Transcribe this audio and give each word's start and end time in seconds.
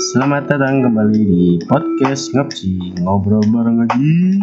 Selamat 0.00 0.48
datang 0.48 0.80
kembali 0.80 1.20
di 1.28 1.44
podcast 1.68 2.32
Ngapci 2.32 3.04
Ngobrol 3.04 3.44
bareng 3.52 3.84
lagi. 3.84 4.40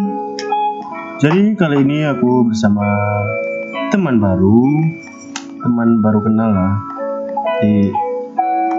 Jadi 1.18 1.57
kali 1.57 1.81
ini 1.81 2.05
aku 2.05 2.45
bersama 2.45 2.86
teman 3.89 4.21
baru 4.21 4.70
Teman 5.65 6.05
baru 6.05 6.21
kenal 6.21 6.54
lah. 6.54 6.77
Di 7.66 7.89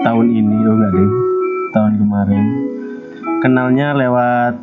tahun 0.06 0.30
ini, 0.30 0.56
oh 0.70 0.74
enggak 0.78 0.92
deh 0.94 1.10
Tahun 1.74 1.92
kemarin. 1.98 2.44
Kenalnya 3.42 3.98
lewat 3.98 4.54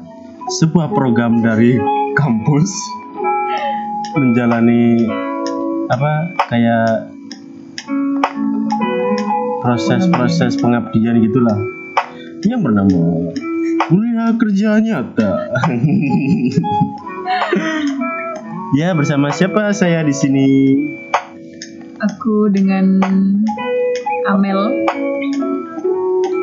sebuah 0.56 0.96
program 0.96 1.44
dari 1.44 1.76
kampus. 2.16 2.72
Menjalani 4.16 5.04
apa 5.92 6.32
kayak 6.48 7.12
proses-proses 9.60 10.56
pengabdian 10.64 11.20
gitulah 11.20 11.75
yang 12.44 12.60
bernama 12.60 13.32
kuliah 13.88 14.36
kerja 14.36 14.70
nyata. 14.82 15.32
ya 18.80 18.92
bersama 18.92 19.32
siapa 19.32 19.72
saya 19.72 20.04
di 20.04 20.12
sini? 20.12 20.50
Aku 21.96 22.52
dengan 22.52 23.00
Amel, 24.28 24.84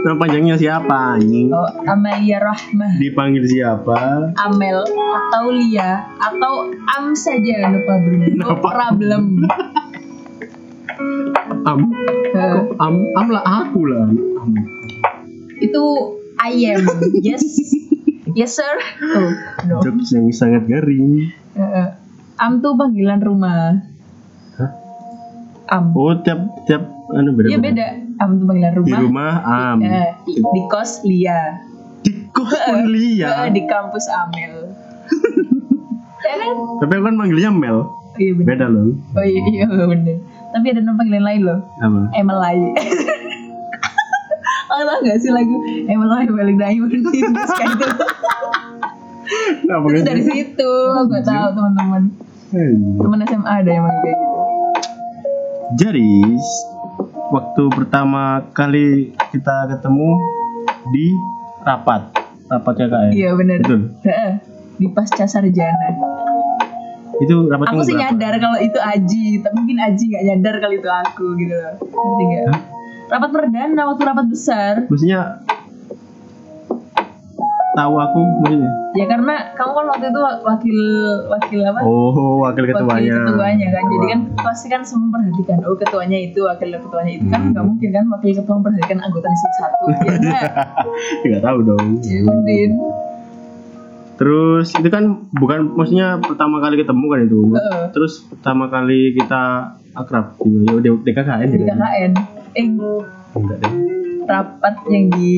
Nama 0.02 0.19
panjangnya 0.19 0.59
siapa 0.59 1.14
anjing? 1.14 1.55
oh, 1.55 1.70
Amelia 1.86 2.42
Rahmah, 2.42 2.98
Dipanggil 2.98 3.47
siapa? 3.47 4.34
Amel 4.34 4.83
atau 4.83 5.55
Lia 5.55 6.02
atau 6.19 6.74
Am 6.91 7.14
saja 7.14 7.70
no 7.70 7.78
problem, 7.86 8.34
no 8.34 8.50
Kenapa? 8.50 8.66
problem. 8.66 9.22
Am, 11.62 11.80
kok 12.34 12.83
am, 12.83 12.95
am 13.14 13.28
lah 13.30 13.45
aku 13.47 13.86
lah. 13.86 14.11
Am. 14.42 14.50
Itu 15.62 15.84
I 16.36 16.52
am, 16.68 16.82
yes, 17.22 17.44
yes 18.32 18.52
sir. 18.52 18.74
Oh, 19.00 19.30
no. 19.64 19.77
Jokes 19.80 20.10
yang 20.10 20.27
sangat 20.30 20.66
garing. 20.66 21.30
Eh. 21.54 21.88
Am 22.36 22.58
tuh 22.58 22.74
panggilan 22.74 23.20
rumah. 23.20 23.78
Hah? 24.56 24.70
Am. 25.70 25.94
Oh 25.94 26.19
tiap 26.19 26.41
tiap 26.64 26.82
anu 27.12 27.30
beda. 27.32 27.46
Iya 27.46 27.58
beda. 27.60 27.86
Am 28.19 28.36
tuh 28.36 28.44
panggilan 28.44 28.74
rumah. 28.74 28.88
Di 28.88 28.94
rumah 28.98 29.32
am. 29.44 29.78
Eh, 29.80 30.10
di, 30.24 30.32
di 30.41 30.60
kos 30.66 31.04
Lia. 31.04 31.62
Di 32.02 32.10
kos 32.34 32.50
Eh, 32.50 32.82
Lia. 32.84 33.47
di 33.47 33.62
kampus 33.62 34.10
Amel. 34.10 34.72
ya 36.26 36.34
kan? 36.34 36.54
Tapi 36.82 36.92
aku 36.92 37.04
kan 37.04 37.14
manggilnya 37.14 37.50
Mel. 37.54 37.86
Iya 38.19 38.32
bener. 38.34 38.48
Beda 38.48 38.66
loh. 38.66 38.91
Oh 39.14 39.22
iya, 39.22 39.41
iya 39.47 39.64
bener. 39.69 40.19
Tapi 40.50 40.66
ada 40.69 40.80
nama 40.82 40.97
panggilan 40.98 41.24
lain 41.24 41.41
loh. 41.47 41.58
Apa? 41.78 42.00
Emelai. 42.12 42.58
Oh 44.73 44.81
tau 44.89 45.05
gak 45.05 45.20
sih 45.20 45.28
lagu 45.28 45.56
Emelai 45.84 46.25
balik 46.33 46.56
diamond 46.56 46.89
kayak 47.12 47.28
itu. 47.28 47.89
Apa 49.69 49.87
Itu 49.92 50.01
dari 50.01 50.23
situ. 50.25 50.73
Gak 51.12 51.25
tahu 51.28 51.48
teman-teman. 51.53 52.03
Teman 52.97 53.19
SMA 53.28 53.53
ada 53.53 53.70
yang 53.70 53.84
kayak 53.84 54.17
gitu. 54.17 54.37
Jadi 55.73 56.11
waktu 57.33 57.62
pertama 57.73 58.45
kali 58.53 59.17
kita 59.33 59.69
ketemu 59.73 60.20
di 60.93 61.17
rapat, 61.65 62.12
rapat 62.48 62.75
KKN. 62.77 63.11
Iya 63.12 63.31
bener. 63.37 63.59
Betul. 63.65 63.81
Di 64.77 64.87
pasca 64.93 65.25
sarjana. 65.28 65.89
Itu 67.20 67.48
rapat 67.48 67.73
Aku 67.73 67.84
sih 67.84 67.93
berapa? 67.97 68.12
nyadar 68.12 68.34
kalau 68.41 68.59
itu 68.61 68.81
Aji, 68.81 69.41
tapi 69.45 69.55
mungkin 69.56 69.78
Aji 69.81 70.05
gak 70.12 70.25
nyadar 70.33 70.55
kalau 70.61 70.75
itu 70.77 70.89
aku 70.89 71.27
gitu 71.41 71.55
loh. 71.56 71.75
Ngerti 71.81 72.25
gak? 72.25 72.45
Hah? 72.48 72.61
Rapat 73.12 73.28
perdana 73.30 73.82
waktu 73.86 74.02
rapat 74.02 74.27
besar. 74.27 74.72
Maksudnya 74.88 75.44
tahu 77.72 77.94
aku 77.96 78.20
maksudnya. 78.38 78.70
Ya 78.92 79.04
karena 79.04 79.34
kamu 79.53 79.72
kan 79.72 79.87
waktu 79.88 80.04
itu 80.06 80.20
wakil 80.44 80.78
wakil 81.26 81.60
apa? 81.64 81.81
Oh, 81.82 82.41
wakil 82.42 82.69
wakil 82.69 82.76
ketuanya. 82.76 83.16
ketuanya 83.25 83.66
kan 83.70 83.84
jadi 83.87 84.06
kan 84.06 84.20
pasti 84.38 84.66
kan 84.69 84.81
semua 84.84 85.09
memperhatikan 85.09 85.64
oh 85.64 85.76
ketuanya 85.76 86.19
itu 86.20 86.41
wakil 86.42 86.69
ketuanya 86.70 87.12
itu 87.14 87.26
kan 87.26 87.41
Hmm. 87.41 87.50
nggak 87.53 87.64
mungkin 87.64 87.88
kan 87.91 88.04
wakil 88.10 88.31
ketua 88.34 88.54
memperhatikan 88.54 88.98
anggota 89.00 89.26
di 89.26 89.38
satu 89.41 89.84
ya 89.88 89.97
enggak 90.20 90.44
Enggak 91.25 91.42
tahu 91.42 91.58
dong. 91.64 91.87
ya 92.03 92.20
Udin 92.22 92.72
Terus 94.12 94.69
itu 94.70 94.87
kan 94.87 95.04
bukan 95.32 95.58
maksudnya 95.72 96.20
pertama 96.20 96.60
kali 96.60 96.78
ketemu 96.78 97.04
kan 97.08 97.20
itu. 97.25 97.41
Heeh. 97.50 97.82
Terus 97.91 98.12
pertama 98.22 98.69
kali 98.69 99.16
kita 99.16 99.42
akrab 99.92 100.37
gitu. 100.38 100.69
Ya 100.69 100.78
di, 100.78 100.88
di 100.94 101.12
Gitu. 102.54 102.90
eh 103.32 103.34
Enggak 103.34 103.56
deh. 103.58 103.70
rapat 104.22 104.74
yang 104.86 105.04
di 105.10 105.32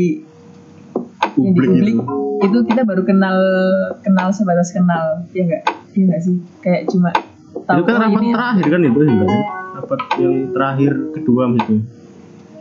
yang 1.35 1.51
di 1.51 1.59
Publik 1.59 1.69
publik 1.69 1.97
gitu. 1.97 2.15
itu 2.41 2.59
kita 2.67 2.83
baru 2.83 3.03
kenal 3.03 3.37
kenal 4.01 4.29
sebatas 4.31 4.71
kenal 4.71 5.23
ya 5.31 5.43
enggak 5.43 5.63
ya 5.93 6.03
enggak 6.05 6.21
sih 6.21 6.35
kayak 6.61 6.83
cuma 6.87 7.11
tahu 7.61 7.77
itu 7.77 7.85
kan 7.85 7.95
oh, 7.95 8.03
rapat 8.05 8.21
ini- 8.21 8.35
terakhir 8.35 8.67
kan 8.69 8.81
itu 8.83 8.99
enggak 9.01 9.29
sih? 9.29 9.43
Rapat 9.75 10.01
yang 10.17 10.35
terakhir 10.51 10.93
kedua 11.13 11.43
maksudnya. 11.47 11.81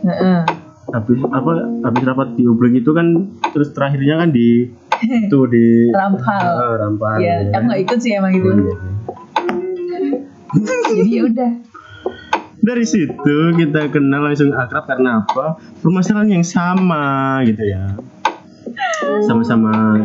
Heeh. 0.04 0.40
habis 0.86 1.16
apa 1.24 1.50
habis 1.82 2.02
rapat 2.04 2.28
di 2.32 2.42
publik 2.44 2.72
itu 2.76 2.90
kan 2.90 3.06
terus 3.48 3.72
terakhirnya 3.72 4.14
kan 4.16 4.28
di 4.30 4.68
itu 5.26 5.40
di 5.48 5.90
Rampal. 5.90 6.44
Ah, 6.54 6.74
rampal 6.78 7.18
ya 7.18 7.40
ya. 7.42 7.50
aku 7.52 7.64
nggak 7.66 7.80
ikut 7.82 7.98
sih 7.98 8.12
emang 8.12 8.32
itu 8.32 8.46
Oh, 8.46 8.54
iya 8.54 8.74
sih. 8.74 8.92
jadi 10.94 11.10
ya 11.10 11.22
udah 11.24 11.50
dari 12.64 12.84
situ 12.88 13.36
kita 13.60 13.92
kenal 13.92 14.24
langsung 14.24 14.56
akrab 14.56 14.88
karena 14.88 15.20
apa? 15.20 15.60
Permasalahan 15.84 16.40
yang 16.40 16.46
sama 16.46 17.38
gitu 17.44 17.60
ya. 17.60 17.92
Sama-sama 19.28 20.00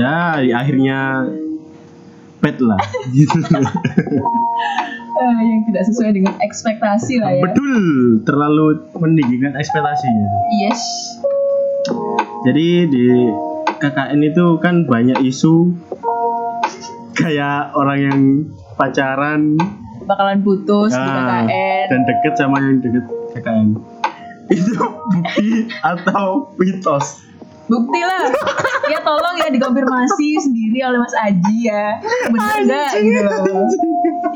ya 0.00 0.40
di 0.40 0.50
akhirnya 0.56 1.28
pet 2.40 2.56
lah. 2.64 2.80
Gitu 3.12 3.38
yang 5.16 5.60
tidak 5.68 5.82
sesuai 5.88 6.10
dengan 6.16 6.34
ekspektasi 6.40 7.20
lah 7.20 7.32
ya. 7.36 7.42
Betul 7.44 7.80
terlalu 8.24 8.88
meninggikan 8.96 9.52
ekspektasinya. 9.56 10.28
Yes. 10.60 10.80
Jadi 12.48 12.68
di 12.88 13.06
KKN 13.80 14.20
itu 14.24 14.60
kan 14.60 14.88
banyak 14.88 15.20
isu. 15.24 15.76
Kayak 17.16 17.72
orang 17.72 17.98
yang 18.00 18.20
pacaran 18.76 19.56
bakalan 20.06 20.38
putus 20.40 20.94
di 20.94 21.02
ah, 21.02 21.44
KKN 21.44 21.86
dan 21.90 22.00
deket 22.06 22.34
sama 22.38 22.56
yang 22.62 22.78
deket 22.78 23.04
KKN. 23.34 23.68
Itu 24.54 24.72
bukti 24.78 25.48
atau 25.82 26.54
mitos? 26.56 27.26
bukti 27.66 27.98
lah 27.98 28.30
ya 28.94 29.02
tolong 29.02 29.42
ya 29.42 29.50
dikonfirmasi 29.50 30.38
sendiri 30.38 30.86
oleh 30.86 31.02
Mas 31.02 31.14
Aji 31.18 31.66
ya 31.66 31.98
bener 32.30 32.62
nggak 32.62 32.90
gitu 33.02 33.54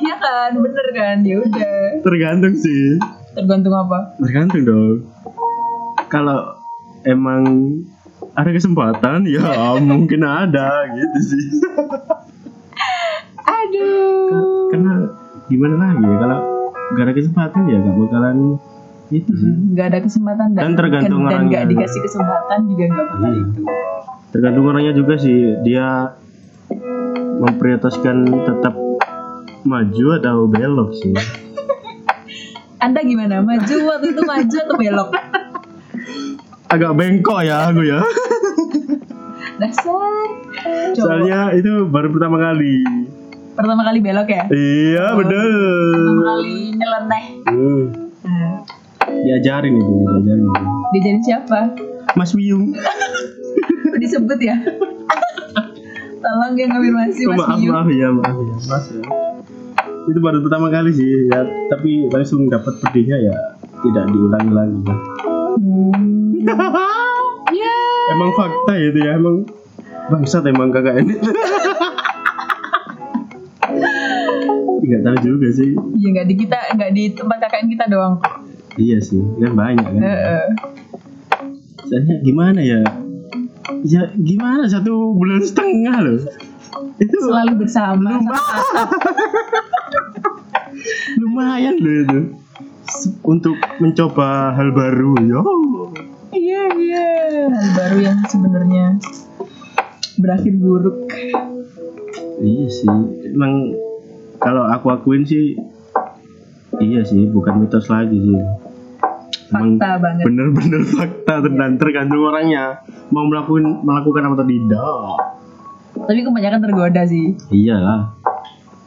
iya 0.02 0.14
kan 0.18 0.50
bener 0.58 0.86
kan 0.90 1.16
ya 1.22 1.38
udah 1.38 2.02
Tergantung 2.02 2.58
sih. 2.58 2.98
tergantung 3.30 3.70
apa 3.70 4.18
Tergantung 4.18 4.62
dong. 4.66 4.96
Kalau 6.10 6.58
emang 7.06 7.46
ada 8.34 8.50
kesempatan 8.50 9.22
ya 9.30 9.46
mungkin 9.78 10.26
ada 10.26 10.90
gitu 10.90 11.18
sih. 11.22 11.46
aduh 13.46 14.74
Karena 14.74 14.94
gimana 15.50 15.74
lagi 15.90 16.00
ya? 16.00 16.16
Kalau 16.16 16.38
gak 16.90 17.04
ada 17.04 17.14
kesempatan 17.14 17.60
ya 17.66 17.78
gak 17.78 17.96
bakalan 17.96 18.36
itu 19.10 19.30
sih. 19.32 19.50
nggak 19.68 19.86
ada 19.88 19.98
kesempatan 20.00 20.46
dan 20.52 20.62
Dan 20.62 20.72
tergantung 20.76 21.20
dan 21.24 21.34
orangnya. 21.42 21.66
dikasih 21.66 22.00
kesempatan 22.00 22.58
juga 22.64 22.82
nggak 22.86 23.06
bakal 23.08 23.26
Iya. 23.28 23.42
itu. 23.42 23.62
Tergantung 24.30 24.64
orangnya 24.64 24.92
juga 24.94 25.14
sih. 25.16 25.38
Dia 25.60 25.86
memprioritaskan 27.36 28.16
tetap 28.44 28.74
maju 29.60 30.06
atau 30.14 30.36
belok 30.46 30.90
sih. 30.94 31.10
Anda 32.84 33.02
gimana? 33.02 33.42
Maju 33.42 33.74
waktu 33.84 34.06
itu 34.08 34.22
maju 34.22 34.56
atau 34.56 34.76
belok? 34.78 35.10
Agak 36.68 36.92
bengkok 36.94 37.40
ya 37.42 37.66
aku 37.66 37.82
ya. 37.82 37.98
Dasar. 39.60 40.22
Soalnya 40.94 41.52
itu 41.52 41.84
baru 41.84 42.08
pertama 42.10 42.38
kali 42.40 42.86
pertama 43.60 43.82
kali 43.84 43.98
belok 44.00 44.28
ya? 44.28 44.44
Iya 44.48 45.04
Oh. 45.06 45.16
bener. 45.16 45.48
pertama 45.92 46.22
kali 46.30 46.54
nyeleneh. 46.72 47.24
Hmm, 47.44 47.82
diajarin 49.20 49.74
itu 49.74 49.92
diajarin. 49.92 50.44
Diajarin 50.90 51.22
siapa? 51.22 51.60
Mas 52.12 52.32
Wiyung 52.32 52.72
disebut 54.02 54.38
ya? 54.38 54.56
Tolong 56.16 56.52
ya 56.52 56.66
konfirmasi 56.66 57.22
Mas 57.24 57.38
maaf 57.38 57.56
Biu 57.56 57.70
maaf 57.70 57.88
ya 57.88 58.08
maaf 58.10 58.36
ya 58.36 58.54
mas 58.66 58.86
ya. 58.90 59.02
Itu 60.02 60.18
baru 60.18 60.40
pertama 60.40 60.68
kali 60.68 60.90
sih 60.90 61.06
ya. 61.26 61.40
Tapi 61.68 62.08
langsung 62.08 62.44
dapat 62.46 62.76
pedihnya 62.78 63.16
ya 63.20 63.34
tidak 63.80 64.04
diulangi 64.06 64.50
lagi 64.50 64.76
Hmm. 65.50 66.40
ya. 67.54 67.74
Emang 68.10 68.30
fakta 68.32 68.72
itu 68.74 68.98
ya 68.98 69.12
emang 69.14 69.44
bangsat 70.08 70.42
emang 70.44 70.70
kakak 70.70 71.00
ini 71.00 71.14
nggak 74.90 75.02
tahu 75.06 75.16
juga 75.22 75.48
sih 75.54 75.70
ya 75.96 76.08
nggak 76.10 76.26
di 76.26 76.34
kita 76.34 76.58
nggak 76.74 76.90
di 76.90 77.04
tempat 77.14 77.36
KKN 77.40 77.66
kita 77.70 77.84
doang 77.86 78.14
iya 78.74 78.98
sih 78.98 79.22
kan 79.38 79.52
banyak 79.54 79.86
kan 79.86 80.02
Heeh. 80.02 80.46
Soalnya 81.90 82.22
gimana 82.22 82.60
ya? 82.62 82.80
Ya 83.82 84.14
gimana 84.14 84.62
satu 84.70 85.10
bulan 85.10 85.42
setengah 85.42 85.98
loh. 85.98 86.22
Itu 87.02 87.16
Selalu 87.18 87.66
bersama. 87.66 88.14
lumayan 91.18 91.82
loh 91.82 91.94
itu. 92.06 92.20
Untuk 93.26 93.58
mencoba 93.82 94.54
hal 94.54 94.70
baru 94.70 95.18
ya. 95.18 95.40
Iya 96.30 96.62
iya. 96.78 97.06
Hal 97.50 97.68
baru 97.74 97.98
yang 98.06 98.18
sebenarnya 98.30 98.86
berakhir 100.14 100.54
buruk. 100.62 101.10
Iya 102.38 102.66
sih. 102.70 102.86
Emang 103.34 103.74
kalau 104.40 104.64
aku 104.66 104.88
akuin 104.88 105.22
sih 105.28 105.54
iya 106.80 107.04
sih 107.04 107.28
bukan 107.28 107.60
mitos 107.60 107.92
lagi 107.92 108.16
sih. 108.16 108.40
Fakta 109.50 109.98
banget. 109.98 110.24
bener-bener 110.30 110.82
fakta 110.96 111.42
dan 111.44 111.74
tergantung 111.76 112.22
orangnya 112.22 112.80
mau 113.12 113.26
melakukan 113.26 113.84
melakukan 113.84 114.30
apa 114.30 114.34
atau 114.40 114.46
tidak. 114.48 115.16
Tapi 116.06 116.20
kebanyakan 116.24 116.60
tergoda 116.64 117.02
sih. 117.04 117.36
Iyalah. 117.52 118.16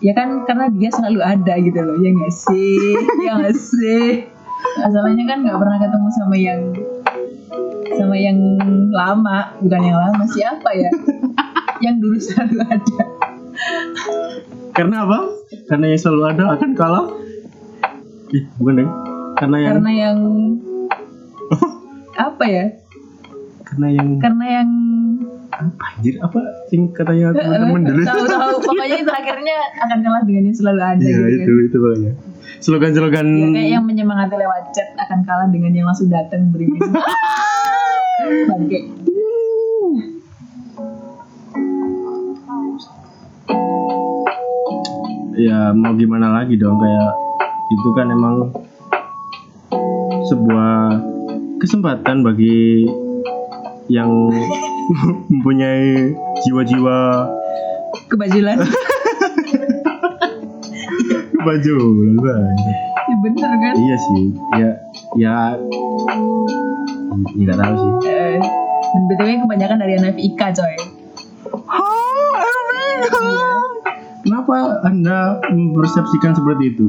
Ya 0.03 0.11
kan 0.15 0.43
karena 0.43 0.67
dia 0.71 0.89
selalu 0.91 1.19
ada 1.23 1.53
gitu 1.59 1.79
loh. 1.79 1.99
Ya 2.01 2.09
nggak 2.15 2.33
sih? 2.33 2.95
ya 3.27 3.31
nggak 3.39 3.55
sih? 3.55 4.27
Masalahnya 4.79 5.23
kan 5.27 5.37
nggak 5.43 5.59
pernah 5.59 5.77
ketemu 5.77 6.09
sama 6.17 6.35
yang 6.39 6.61
sama 7.93 8.15
yang 8.17 8.39
lama, 8.89 9.53
bukan 9.61 9.81
yang 9.83 9.97
lama 9.99 10.23
siapa 10.31 10.69
ya? 10.73 10.89
yang 11.85 11.99
dulu 11.99 12.17
selalu 12.17 12.63
ada. 12.63 13.03
Karena 14.71 14.95
apa? 15.03 15.17
Karena 15.65 15.85
yang 15.87 15.99
selalu 15.99 16.23
ada 16.27 16.43
akan 16.53 16.69
kalah. 16.73 17.05
Ih, 18.29 18.43
bukan 18.57 18.73
deh. 18.75 18.89
Karena 19.35 19.57
yang 19.59 19.71
Karena 19.73 19.91
yang 19.91 20.17
apa 22.13 22.45
ya? 22.45 22.65
karena 23.63 23.87
yang 23.89 24.09
Karena 24.17 24.45
yang 24.53 24.69
apa 25.49 25.83
anjir 25.91 26.15
apa 26.19 26.39
sing 26.67 26.89
katanya 26.91 27.29
teman-teman 27.31 27.81
dulu. 27.83 28.01
tahu-tahu 28.03 28.53
pokoknya 28.63 28.97
itu 28.99 29.11
akhirnya 29.11 29.55
akan 29.79 29.97
kalah 29.99 30.21
dengan 30.23 30.43
yang 30.45 30.53
selalu 30.55 30.81
ada 30.83 30.97
Iya, 30.99 31.09
gitu 31.09 31.21
kan. 31.21 31.33
itu 31.33 31.51
itu 31.63 31.77
pokoknya. 31.79 32.11
Slogan-slogan 32.59 33.27
Ya, 33.27 33.47
kayak 33.51 33.69
yang 33.71 33.83
menyemangati 33.83 34.35
lewat 34.35 34.63
chat 34.71 34.89
akan 34.95 35.19
kalah 35.23 35.47
dengan 35.49 35.73
yang 35.73 35.85
langsung 35.85 36.07
datang 36.07 36.49
berimin. 36.49 36.81
Bangke. 38.49 38.79
Ya 45.35 45.73
mau 45.73 45.93
gimana 45.93 46.29
lagi 46.31 46.55
dong 46.55 46.77
kayak 46.77 47.11
itu 47.69 47.89
kan 47.95 48.07
emang 48.07 48.35
sebuah 50.25 50.73
kesempatan 51.57 52.21
bagi 52.21 52.85
yang 53.87 54.09
mempunyai 55.31 56.13
jiwa-jiwa 56.43 56.97
Kebajilan. 58.09 58.57
kebajulan 61.33 62.15
banget. 62.15 62.77
ya 63.03 63.15
bener 63.19 63.51
kan? 63.53 63.73
Iya 63.75 63.95
sih, 63.99 64.23
ya 64.53 64.69
ya 65.13 65.35
nggak 67.35 67.57
tahu 67.57 67.73
sih. 67.75 67.91
Eh, 68.07 68.37
dan 68.93 69.01
BTW 69.09 69.29
kebanyakan 69.43 69.77
dari 69.77 69.93
anak 69.97 70.15
Ika 70.15 70.47
coy. 70.53 70.73
Kenapa 74.53 74.85
anda 74.85 75.19
mempersepsikan 75.49 76.37
seperti 76.37 76.77
itu? 76.77 76.85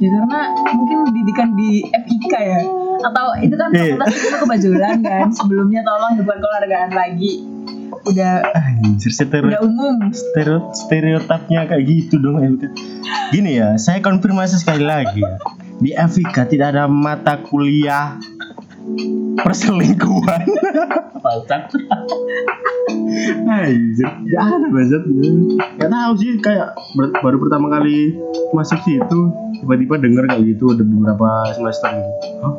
Ya 0.00 0.08
karena 0.10 0.40
mungkin 0.72 1.12
didikan 1.12 1.52
di 1.52 1.84
FIK 1.84 2.32
ya. 2.32 2.60
Atau 3.04 3.26
itu 3.44 3.52
kan 3.52 3.68
Eh. 3.70 3.92
fakultas 3.92 4.16
itu 4.16 4.36
kebajulan 4.40 4.96
kan. 5.04 5.28
Sebelumnya 5.28 5.84
tolong 5.84 6.24
bukan 6.24 6.36
keluargaan 6.40 6.90
lagi. 6.90 7.44
Udah 8.04 8.48
Anjir, 8.56 9.12
stereo, 9.12 9.52
udah 9.52 9.60
umum. 9.60 10.08
stereo, 10.08 10.72
stereotipnya 10.72 11.68
kayak 11.68 11.84
gitu 11.84 12.16
dong. 12.16 12.40
Gini 13.28 13.60
ya, 13.60 13.76
saya 13.76 14.00
konfirmasi 14.00 14.56
sekali 14.56 14.88
lagi 14.88 15.20
ya. 15.20 15.36
Di 15.76 15.92
FIK 15.92 16.48
tidak 16.48 16.72
ada 16.72 16.88
mata 16.88 17.36
kuliah 17.38 18.16
perselingkuhan. 19.40 20.44
Bangsat. 21.20 21.62
Anjir, 23.44 24.08
gak 24.08 24.42
ada 24.44 24.66
bangsat. 24.68 25.02
Gak 25.80 25.90
tahu 25.90 26.12
sih 26.20 26.30
kayak 26.40 26.76
ber- 26.94 27.14
baru 27.20 27.36
pertama 27.40 27.66
kali 27.72 28.16
masuk 28.52 28.78
situ 28.84 29.20
tiba-tiba 29.60 29.96
denger 29.96 30.24
kayak 30.28 30.44
gitu 30.54 30.76
ada 30.76 30.84
beberapa 30.84 31.28
semester 31.56 31.90
gitu. 31.90 32.12
Hah? 32.44 32.54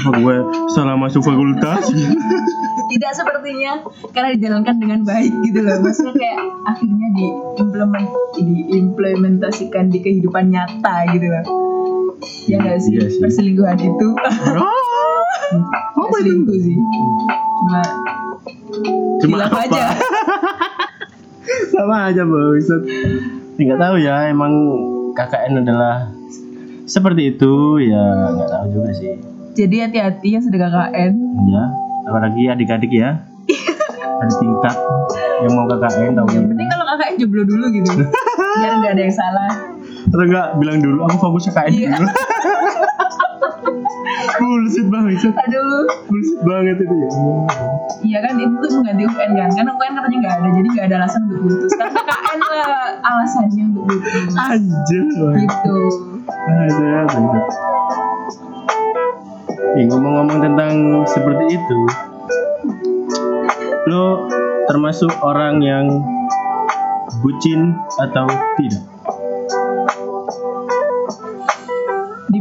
Apa 0.00 0.16
gue 0.16 0.36
salah 0.72 0.96
masuk 0.96 1.20
fakultas? 1.20 1.92
Tidak 2.90 3.12
sepertinya 3.12 3.84
karena 4.10 4.32
dijalankan 4.32 4.76
dengan 4.80 5.00
baik 5.04 5.32
gitu 5.44 5.60
loh. 5.60 5.76
Maksudnya 5.84 6.14
kayak 6.16 6.40
akhirnya 6.64 7.08
diimplement 7.14 8.08
diimplementasikan 8.40 9.92
di 9.92 9.98
kehidupan 10.00 10.48
nyata 10.50 11.04
gitu 11.12 11.26
loh. 11.28 11.44
Ya 12.48 12.56
nggak 12.64 12.80
sih? 12.80 12.96
Iya 12.96 13.06
sih. 13.12 13.20
Perselingkuhan 13.20 13.76
itu 13.76 14.08
Oh, 15.92 16.06
Nggak 16.06 16.20
selingkuh 16.20 16.56
sih. 16.56 16.76
Cuma 17.58 17.80
Cuma 19.20 19.36
apa? 19.44 19.58
aja. 19.64 19.84
Sama 21.72 21.96
aja 22.08 22.22
bangsat. 22.22 22.82
Nggak 23.56 23.78
tahu 23.78 23.94
ya, 23.98 24.30
emang 24.30 24.52
KKN 25.12 25.60
adalah 25.60 26.08
seperti 26.84 27.30
itu 27.30 27.52
ya 27.80 28.02
nggak 28.32 28.48
tahu 28.48 28.64
juga 28.72 28.90
sih. 28.92 29.14
jadi 29.52 29.86
hati-hati 29.86 30.28
yang 30.30 30.42
sedang 30.42 30.66
KKN. 30.68 31.12
Ya, 31.46 31.64
apalagi 32.04 32.42
adik-adik 32.46 32.90
ya. 32.90 33.22
Ada 34.20 34.34
tingkat 34.36 34.76
yang 35.40 35.52
mau 35.54 35.64
KKN 35.66 36.12
tahu 36.14 36.26
Yang 36.30 36.46
penting 36.50 36.68
kalau 36.68 36.84
KKN 36.86 37.14
jomblo 37.18 37.42
dulu 37.42 37.64
gitu. 37.70 37.90
Biar 38.60 38.72
nggak 38.78 38.92
ada 38.92 39.02
yang 39.02 39.14
salah. 39.14 39.50
Atau 40.10 40.24
enggak 40.26 40.46
bilang 40.58 40.78
dulu 40.78 41.06
aku 41.06 41.16
fokus 41.20 41.46
KKN 41.48 41.70
Iya. 41.70 41.88
dulu. 41.94 42.08
Bullshit 44.40 44.88
banget. 44.88 45.20
Aduh, 45.36 45.84
Bullshit 46.08 46.40
banget 46.42 46.76
itu 46.80 46.94
ya. 46.94 47.08
iya 48.00 48.18
kan 48.24 48.32
itu 48.34 48.56
tuh 48.56 48.80
mengganti 48.80 49.04
UN 49.04 49.30
kan? 49.36 49.48
Karena 49.52 49.70
UN 49.70 49.92
katanya 49.92 50.16
nggak 50.18 50.34
ada, 50.34 50.48
jadi 50.50 50.68
nggak 50.70 50.86
ada 50.88 50.96
alasan 51.04 51.20
untuk 51.28 51.38
putus. 51.44 51.72
Karena 51.76 52.00
KKN 52.00 52.38
lah 52.40 52.68
alasannya 53.04 53.64
untuk 53.68 53.84
putus. 53.86 54.32
Anjir. 54.34 55.04
Gitu. 55.36 55.76
Ada, 56.30 56.88
ada. 57.06 57.40
Nih, 59.70 59.84
ngomong-ngomong 59.86 60.38
tentang 60.42 60.74
seperti 61.06 61.44
itu, 61.54 61.80
lo 63.86 64.26
termasuk 64.66 65.12
orang 65.20 65.60
yang 65.60 65.86
bucin 67.20 67.76
atau 68.00 68.26
tidak? 68.56 68.82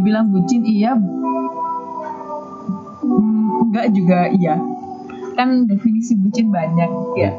Dibilang 0.09 0.33
bucin 0.33 0.65
iya, 0.65 0.97
Hmm, 2.99 3.69
enggak 3.69 3.93
juga 3.93 4.25
iya. 4.33 4.57
Kan 5.37 5.69
definisi 5.69 6.17
bucin 6.17 6.49
banyak 6.49 6.89
ya. 7.13 7.29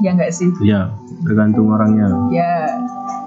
Ya 0.00 0.16
enggak 0.16 0.32
sih? 0.32 0.48
Ya, 0.64 0.88
tergantung 1.20 1.68
orangnya. 1.68 2.08
ya 2.32 2.64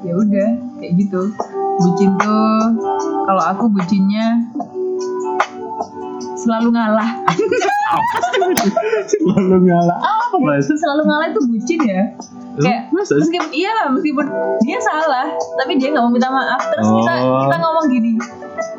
ya 0.01 0.17
udah 0.17 0.49
kayak 0.81 0.97
gitu 0.97 1.29
bucin 1.77 2.09
tuh 2.17 2.73
kalau 3.21 3.43
aku 3.45 3.69
bucinnya 3.69 4.49
selalu 6.35 6.73
ngalah 6.73 7.21
Selalu 9.13 9.57
ngalah 9.61 9.97
apa 10.01 10.35
mas? 10.41 10.65
selalu 10.65 11.05
ngalah 11.05 11.27
itu 11.29 11.41
bucin 11.45 11.79
ya 11.85 12.01
kayak 12.57 12.89
meskipun 12.89 13.45
iya 13.53 13.71
lah 13.71 13.87
meskipun 13.93 14.25
dia 14.59 14.77
salah 14.81 15.29
tapi 15.55 15.77
dia 15.77 15.93
nggak 15.93 16.01
mau 16.01 16.09
minta 16.09 16.27
maaf 16.27 16.61
terus 16.67 16.89
kita 16.89 17.13
Oh. 17.21 17.45
kita 17.45 17.55
ngomong 17.57 17.85
gini 17.87 18.11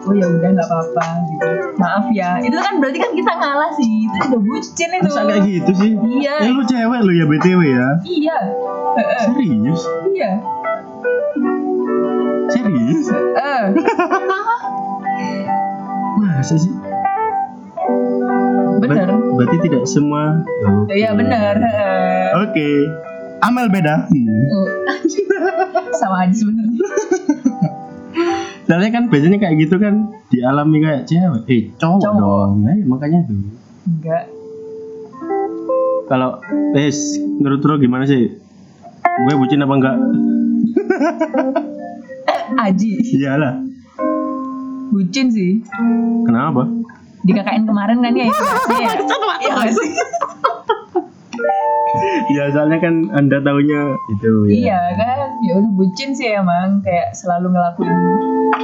oh 0.02 0.12
ya 0.12 0.24
udah 0.26 0.48
nggak 0.50 0.66
apa-apa 0.66 1.04
gitu 1.26 1.46
maaf 1.76 2.04
ya 2.10 2.38
itu 2.38 2.54
kan 2.54 2.72
berarti 2.76 2.98
kan 2.98 3.10
kita 3.12 3.32
ngalah 3.32 3.70
sih 3.72 3.88
itu 4.02 4.16
udah 4.28 4.40
bucin 4.40 4.88
itu 4.90 5.06
Masa 5.06 5.20
kayak 5.24 5.40
gitu 5.44 5.70
sih? 5.74 5.90
iya 6.18 6.32
Eh 6.42 6.50
lu 6.50 6.62
cewek 6.62 6.98
lu 7.00 7.12
ya 7.12 7.24
BTW 7.24 7.60
ya? 7.64 7.86
iya 8.04 8.36
Serius? 9.24 9.80
iya 10.10 10.30
Serius? 12.48 13.06
Eh, 13.08 13.62
Masa 16.18 16.54
sih? 16.54 16.70
bener 18.78 19.06
Ber- 19.06 19.22
berarti 19.38 19.56
tidak 19.62 19.82
semua. 19.86 20.42
Oke. 20.82 20.92
iya 20.92 21.10
Heeh. 21.14 22.26
Oke. 22.42 22.68
Amal 23.40 23.68
beda. 23.68 24.06
Hmm. 24.06 24.44
Sama 25.96 26.26
aja 26.26 26.34
sebenarnya 26.34 26.78
Soalnya 28.62 28.90
kan 28.90 29.04
biasanya 29.06 29.38
kayak 29.38 29.54
gitu 29.58 29.74
kan 29.76 29.94
dialami 30.28 30.78
kayak 30.80 31.02
cewek, 31.04 31.42
eh 31.46 31.62
cowok, 31.74 32.00
Cowok. 32.00 32.16
dong, 32.16 32.52
eh, 32.64 32.78
makanya 32.82 33.18
tuh. 33.26 33.42
enggak 33.84 34.24
Kalau 36.04 36.38
eh 36.72 36.92
menurut 37.36 37.60
lo 37.60 37.74
gimana 37.76 38.04
sih? 38.04 38.30
Gue 39.02 39.34
bucin 39.34 39.60
apa 39.60 39.74
enggak? 39.74 39.96
Aji 42.62 42.90
Iyalah. 43.16 43.64
bucin 44.88 45.26
sih 45.28 45.64
Kenapa? 46.22 46.68
di 47.22 47.32
KKN 47.32 47.64
kemarin 47.64 47.98
kan 47.98 48.12
ya 48.12 48.26
itu 48.26 48.44
ya 49.40 49.64
sih 49.72 49.92
ya 52.30 52.44
soalnya 52.48 52.78
kan 52.78 52.94
anda 53.12 53.38
tahunya 53.38 53.80
itu 54.10 54.30
ya. 54.46 54.52
Iya 54.52 54.80
kan? 54.94 55.18
Ya 55.40 55.52
udah 55.56 55.72
bucin 55.72 56.10
sih 56.12 56.28
emang 56.30 56.80
kayak 56.80 57.12
selalu 57.12 57.52
ngelakuin 57.52 57.98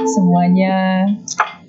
semuanya. 0.07 1.05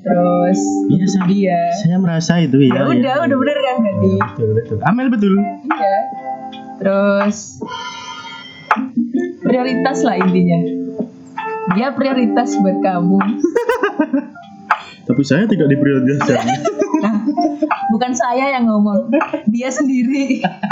Terus 0.01 0.57
Iya, 0.89 1.05
saya- 1.07 1.29
dia. 1.29 1.61
saya 1.77 1.97
merasa 1.97 2.33
itu 2.39 2.57
ya 2.59 2.73
ya 2.75 2.83
udah 2.89 3.15
udah 3.21 3.37
bener 3.37 3.57
kan 3.59 3.77
berarti 3.79 4.11
betul 4.17 4.49
betul. 4.55 4.77
Amel 4.83 5.09
betul. 5.09 5.33
Iya. 5.69 5.97
Terus 6.79 7.61
prioritas 9.41 9.99
lah 10.01 10.17
intinya. 10.17 10.61
Dia 11.71 11.93
prioritas 11.93 12.57
buat 12.57 12.81
kamu. 12.81 13.19
Tapi 15.03 15.23
saya 15.23 15.45
tidak 15.45 15.69
diprioritaskan. 15.69 16.39
Nah 17.01 17.15
bukan 17.93 18.13
saya 18.13 18.55
yang 18.55 18.65
ngomong 18.65 19.11
dia 19.49 19.69
sendiri 19.69 20.39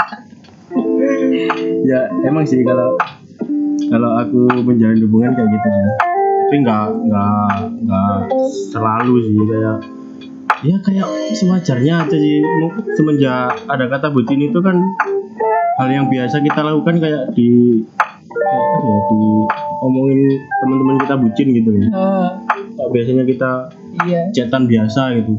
ya 1.85 1.99
emang 2.25 2.45
sih 2.45 2.61
kalau 2.65 2.97
kalau 3.89 4.11
aku 4.21 4.39
menjalin 4.61 5.01
hubungan 5.05 5.33
kayak 5.33 5.49
gitu 5.49 5.67
sih 5.69 5.83
tapi 6.49 6.55
nggak 6.65 6.85
nggak 7.05 7.51
nggak 7.85 8.17
selalu 8.73 9.13
sih 9.21 9.37
kayak 9.37 9.77
ya 10.59 10.75
kayak 10.83 11.07
sewajarnya 11.37 11.93
aja 12.03 12.17
sih. 12.17 12.41
Semenjak 12.97 13.63
ada 13.69 13.85
kata 13.87 14.11
bucin 14.11 14.43
itu 14.43 14.59
kan 14.59 14.75
hal 15.79 15.87
yang 15.87 16.11
biasa 16.11 16.43
kita 16.43 16.59
lakukan 16.65 16.99
kayak 16.99 17.31
di 17.37 17.79
kayak 18.27 18.65
apa 18.75 18.87
ya 18.89 18.99
di 19.13 19.23
omongin 19.79 20.19
teman-teman 20.59 20.95
kita 21.05 21.15
bucin 21.15 21.47
gitu 21.55 21.69
loh 21.71 21.81
oh, 21.95 22.29
biasanya 22.91 23.23
kita 23.23 23.51
iya. 24.09 24.21
chatan 24.35 24.67
biasa 24.67 25.01
gitu. 25.21 25.33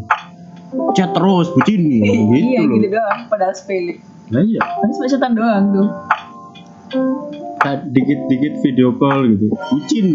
Chat 0.95 1.11
terus 1.11 1.51
bucin 1.53 1.81
gitu. 1.91 2.07
Iya 2.31 2.61
loh. 2.65 2.79
gitu 2.79 2.87
doang 2.95 3.21
padahal 3.29 3.53
sepele 3.53 3.99
nah 4.31 4.43
iya. 4.43 4.63
Tapi 4.63 4.93
sepesetan 4.95 5.33
doang 5.35 5.65
tuh. 5.75 5.89
Dikit-dikit 7.91 8.55
video 8.65 8.95
call 8.97 9.37
gitu. 9.37 9.47
Bucin. 9.51 10.07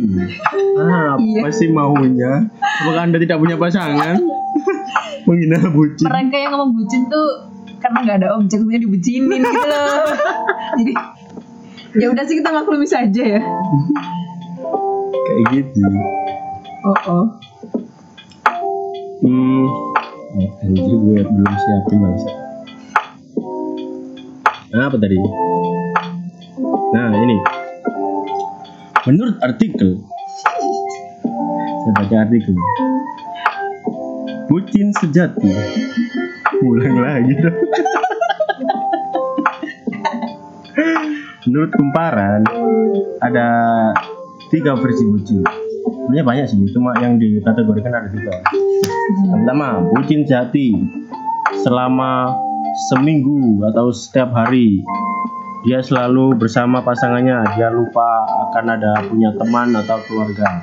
Ah, 0.79 1.15
Iya. 1.19 1.45
apa 1.45 1.50
sih 1.51 1.69
maunya? 1.72 2.50
Apakah 2.84 3.01
anda 3.05 3.19
tidak 3.22 3.39
punya 3.39 3.55
pasangan? 3.55 4.19
Menghina 5.27 5.60
bucin. 5.72 6.05
Mereka 6.07 6.36
yang 6.36 6.51
ngomong 6.55 6.72
bucin 6.79 7.07
tuh 7.12 7.27
karena 7.79 7.98
nggak 8.01 8.17
ada 8.24 8.29
objeknya 8.39 8.81
dibucinin 8.81 9.41
gitu 9.45 9.67
loh. 9.67 10.10
Jadi 10.79 10.93
ya 11.95 12.07
udah 12.12 12.24
sih 12.27 12.36
kita 12.39 12.50
maklumi 12.51 12.88
saja 12.88 13.24
ya. 13.24 13.41
Kayak 15.25 15.43
gitu. 15.53 15.79
Oh 16.86 17.00
oh. 17.07 17.25
Hmm. 19.25 19.65
Anjir 20.36 20.91
gue 20.91 21.19
belum 21.24 21.53
siapin 21.55 21.98
bangsa 22.03 22.44
nah, 24.75 24.91
apa 24.91 25.00
tadi? 25.00 25.15
Nah 26.91 27.15
ini. 27.15 27.38
Menurut 29.08 29.39
artikel. 29.39 30.03
Saya 31.88 31.91
baca 31.96 32.15
artikel. 32.27 32.51
Bucin 34.51 34.91
sejati. 35.00 35.48
Ulang 36.60 37.00
lagi 37.00 37.34
dong. 37.39 37.58
Menurut 41.48 41.72
kumparan 41.72 42.44
ada 43.24 43.48
tiga 44.51 44.75
versi 44.75 45.08
bucin. 45.08 45.39
Sebenarnya 45.86 46.25
banyak 46.27 46.46
sih 46.51 46.60
cuma 46.75 46.91
yang 47.00 47.15
dikategorikan 47.15 47.96
ada 47.96 48.10
tiga. 48.12 48.44
Pertama 49.32 49.88
bucin 49.96 50.27
sejati. 50.27 50.75
Selama 51.63 52.44
seminggu 52.75 53.63
atau 53.72 53.89
setiap 53.96 54.36
hari. 54.36 54.84
Dia 55.65 55.82
selalu 55.82 56.38
bersama 56.38 56.84
pasangannya. 56.84 57.41
Dia 57.58 57.74
lupa 57.74 58.27
akan 58.51 58.65
ada 58.70 58.91
punya 59.08 59.34
teman 59.39 59.74
atau 59.74 59.98
keluarga. 60.05 60.62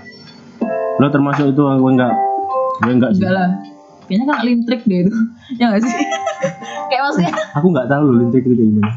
Lo 1.00 1.08
termasuk 1.10 1.50
itu 1.50 1.62
aku 1.64 1.86
enggak. 1.90 2.14
Gue 2.84 2.92
enggak 2.94 3.10
sih. 3.16 3.24
Enggak 3.24 3.34
lah. 3.34 3.50
Kayaknya 4.06 4.24
kan 4.28 4.38
lintrik 4.44 4.82
deh 4.86 5.00
itu. 5.08 5.12
Ya 5.60 5.68
nggak 5.68 5.82
sih? 5.84 5.92
Kayak 6.92 7.02
maksudnya 7.08 7.32
aku 7.58 7.66
nggak 7.72 7.88
tahu 7.90 8.02
loh 8.08 8.16
lintrik 8.20 8.44
itu 8.46 8.54
kayak 8.54 8.68
gimana. 8.72 8.92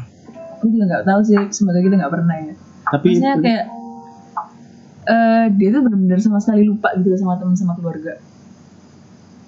Aku 0.56 0.64
juga 0.72 0.84
nggak 0.88 1.04
tahu 1.04 1.20
sih. 1.26 1.36
Semoga 1.50 1.80
kita 1.80 1.94
nggak 1.98 2.12
pernah 2.12 2.36
ya. 2.38 2.54
Tapi 2.86 3.06
maksudnya 3.10 3.34
kayak 3.42 3.64
eh 5.06 5.44
dia 5.54 5.68
tuh 5.70 5.80
benar-benar 5.86 6.18
sama 6.18 6.38
sekali 6.42 6.66
lupa 6.66 6.90
gitu 6.98 7.16
sama 7.18 7.40
teman 7.40 7.56
sama 7.58 7.74
keluarga. 7.74 8.20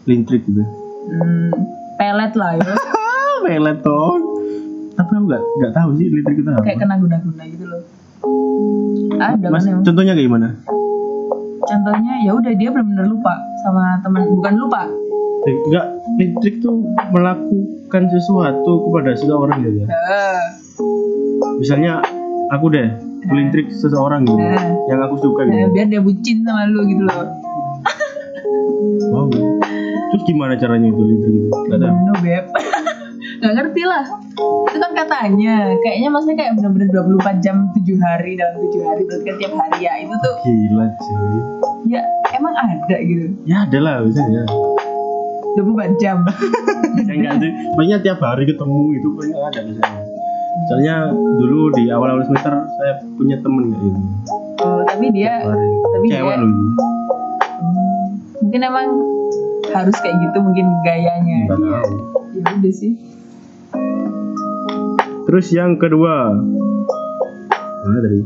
Lintrik 0.08 0.42
gitu. 0.48 0.64
Hmm, 1.08 1.52
pelet 1.96 2.32
lah 2.34 2.52
ya 2.58 2.97
pelet 3.40 3.78
dong. 3.80 4.20
Tapi 4.92 5.10
aku 5.10 5.24
nggak 5.24 5.42
nggak 5.56 5.72
tahu 5.72 5.90
sih 5.94 6.06
lintrik 6.08 6.36
itu 6.36 6.48
apa 6.48 6.62
kayak 6.62 6.78
kena 6.78 6.94
guna-guna 6.98 7.42
gitu 7.46 7.64
loh. 7.64 7.82
Ada 9.16 9.46
mas 9.48 9.62
kan 9.62 9.82
contohnya 9.82 10.12
kayak 10.12 10.26
gimana? 10.26 10.48
Contohnya 11.60 12.12
ya 12.24 12.32
udah 12.32 12.52
dia 12.52 12.68
benar-benar 12.70 13.06
lupa 13.06 13.34
sama 13.62 13.98
teman 14.00 14.26
bukan 14.28 14.54
lupa. 14.58 14.82
Eh, 15.46 15.54
enggak 15.64 15.86
lintrik 16.18 16.54
tuh 16.58 16.82
melakukan 17.08 18.02
sesuatu 18.10 18.72
kepada 18.84 19.10
seseorang 19.14 19.58
gitu. 19.62 19.78
Ya 19.80 19.88
Eh, 19.88 20.42
misalnya 21.56 22.02
aku 22.50 22.66
deh 22.68 22.88
melintrik 23.24 23.70
seseorang 23.70 24.26
gitu 24.26 24.34
Eh. 24.34 24.66
yang 24.88 24.98
aku 25.00 25.14
suka 25.20 25.44
eh, 25.44 25.48
gitu 25.48 25.68
biar 25.72 25.86
dia 25.86 26.00
bucin 26.02 26.42
sama 26.42 26.66
lu 26.66 26.82
gitu 26.86 27.02
loh. 27.06 27.26
Wow. 29.08 29.30
Terus 30.10 30.22
gimana 30.24 30.58
caranya 30.58 30.88
itu 30.90 31.00
lintrik 31.00 31.34
itu? 31.36 31.48
Nggak 31.48 31.78
tahu. 31.80 31.94
No 32.02 32.12
beb 32.18 32.44
nggak 33.38 33.52
ngerti 33.54 33.82
lah. 33.82 34.04
Itu 34.68 34.78
kan 34.78 34.92
katanya. 34.92 35.56
Kayaknya 35.78 36.08
maksudnya 36.10 36.36
kayak 36.36 36.52
bener-bener 36.54 36.88
24 36.90 37.38
jam 37.38 37.56
7 37.72 37.82
hari 37.98 38.32
dalam 38.34 38.54
7 38.60 38.82
hari 38.82 39.02
berarti 39.04 39.24
kan 39.24 39.36
tiap 39.38 39.52
hari 39.54 39.78
ya. 39.80 39.92
Itu 39.98 40.14
tuh 40.18 40.34
gila 40.42 40.86
cuy. 40.92 41.38
Ya 41.88 42.00
emang 42.34 42.54
ada 42.54 42.96
gitu. 43.00 43.26
Ya 43.44 43.64
ada 43.64 43.78
lah 43.78 43.94
biasanya 44.02 44.42
24 45.56 46.02
jam. 46.02 46.18
Ya 46.98 47.14
enggak 47.14 47.34
sih. 47.40 47.50
Banyak 47.72 47.98
tiap 48.02 48.18
hari 48.20 48.44
ketemu 48.44 48.80
itu 48.92 49.08
banyak 49.14 49.38
ada 49.38 49.60
biasanya 49.64 50.02
soalnya 50.66 50.96
dulu 51.14 51.70
di 51.72 51.86
awal-awal 51.88 52.20
semester 52.20 52.50
saya 52.76 52.98
punya 53.14 53.38
temen 53.38 53.70
kayak 53.70 53.82
gitu. 53.88 54.00
Oh, 54.58 54.82
tapi 54.84 55.06
dia 55.08 55.40
tapi 55.86 56.06
cewek 56.10 56.34
dia- 56.34 56.42
loh. 56.42 56.50
Hmm, 56.50 58.08
mungkin 58.42 58.60
emang 58.60 58.88
harus 59.70 59.96
kayak 59.96 60.16
gitu 60.18 60.38
mungkin 60.42 60.66
gayanya. 60.82 61.38
Nggak 61.46 61.56
dia 61.56 61.70
tahu. 61.78 61.94
ya 62.34 62.50
udah 62.52 62.72
sih 62.74 62.92
terus 65.28 65.52
yang 65.52 65.76
kedua. 65.76 66.32
Mana 67.78 67.98
tadi? 68.00 68.20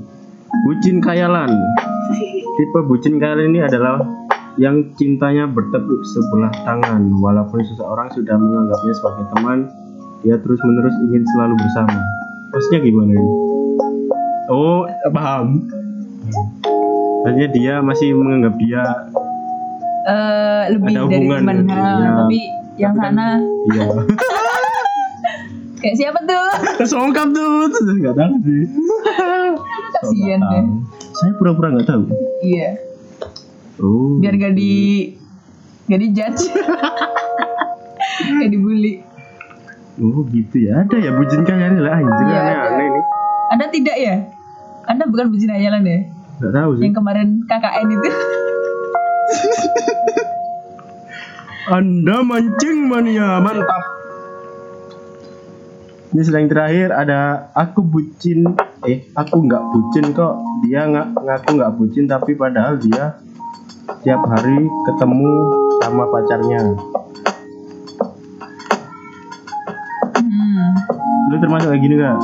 Bucin 0.62 0.96
kayalan. 0.98 1.50
Tipe 2.52 2.78
bucin 2.84 3.16
kayalan 3.16 3.50
ini 3.50 3.60
adalah 3.60 3.98
yang 4.54 4.94
cintanya 4.94 5.44
bertepuk 5.44 6.00
sebelah 6.06 6.52
tangan. 6.62 7.02
Walaupun 7.18 7.58
seseorang 7.64 8.06
sudah 8.08 8.36
menganggapnya 8.36 8.94
sebagai 8.94 9.24
teman 9.30 9.58
dia 10.22 10.38
terus 10.38 10.60
menerus 10.62 10.94
ingin 11.02 11.24
selalu 11.28 11.54
bersama. 11.56 11.98
Maksudnya 12.48 12.80
gimana 12.80 13.12
ini? 13.12 13.30
Oh 14.46 14.84
paham. 15.08 15.66
Maksudnya 17.22 17.48
dia 17.50 17.74
masih 17.80 18.14
menganggap 18.14 18.54
dia 18.56 18.82
Eh, 20.02 20.64
lebih 20.68 20.90
Ada 20.90 20.98
dari 20.98 21.14
hubungan 21.14 21.40
teman. 21.40 21.58
ya. 21.62 22.10
tapi 22.18 22.38
yang 22.74 22.90
Tapi 22.90 22.98
kan- 22.98 23.14
sana. 23.14 23.28
iya 23.68 23.86
kayak 25.82 25.96
siapa 25.98 26.18
tuh? 26.22 26.46
Songkap 26.86 27.28
tuh. 27.28 27.66
Terus 27.68 27.98
nggak 27.98 28.16
tahu 28.16 28.34
sih. 28.40 28.62
Kasian 29.92 30.40
deh. 30.40 30.64
Saya 31.12 31.32
pura-pura 31.36 31.68
nggak 31.70 31.84
tahu. 31.84 32.06
Iya. 32.40 32.78
Oh. 33.78 34.16
Biar 34.16 34.34
gak 34.36 34.54
di 34.54 35.10
gak 35.84 35.98
di 35.98 36.08
judge. 36.10 36.42
Gak 38.22 38.50
dibully. 38.50 39.02
Oh 39.98 40.22
gitu 40.26 40.56
ya, 40.62 40.80
ada 40.80 40.94
ya 40.94 41.10
bucin 41.12 41.42
kalian 41.42 41.76
lah. 41.76 41.96
Anjir 41.96 42.22
Iya, 42.22 42.38
aneh 42.38 42.54
ada. 42.54 42.68
aneh 42.70 42.86
ini. 42.86 43.00
anda 43.50 43.66
tidak 43.68 43.96
ya? 43.96 44.16
Anda 44.84 45.04
bukan 45.04 45.26
bucin 45.28 45.50
hayalan 45.50 45.82
ya? 45.82 45.98
Gak 46.38 46.52
tahu 46.52 46.70
sih. 46.76 46.82
yang 46.86 46.94
kemarin 46.94 47.28
KKN 47.44 47.86
itu. 47.90 48.08
Anda 51.64 52.16
mancing 52.20 52.78
mania, 52.84 53.38
mantap. 53.38 53.82
Ini 56.12 56.22
selain 56.22 56.44
terakhir 56.44 56.92
ada 56.92 57.48
aku 57.56 57.80
bucin, 57.80 58.44
eh 58.84 59.08
aku 59.16 59.48
nggak 59.48 59.62
bucin 59.72 60.12
kok. 60.12 60.34
Dia 60.60 60.84
nggak 60.84 61.06
ngaku 61.16 61.50
nggak 61.56 61.72
bucin 61.74 62.04
tapi 62.04 62.36
padahal 62.36 62.76
dia 62.76 63.16
tiap 64.04 64.20
hari 64.28 64.60
ketemu 64.84 65.30
sama 65.80 66.04
pacarnya. 66.06 66.60
hmm. 70.14 70.70
Lu 71.28 71.36
termasuk 71.40 71.68
kayak 71.72 71.80
gini 71.80 71.94
gak? 71.96 72.18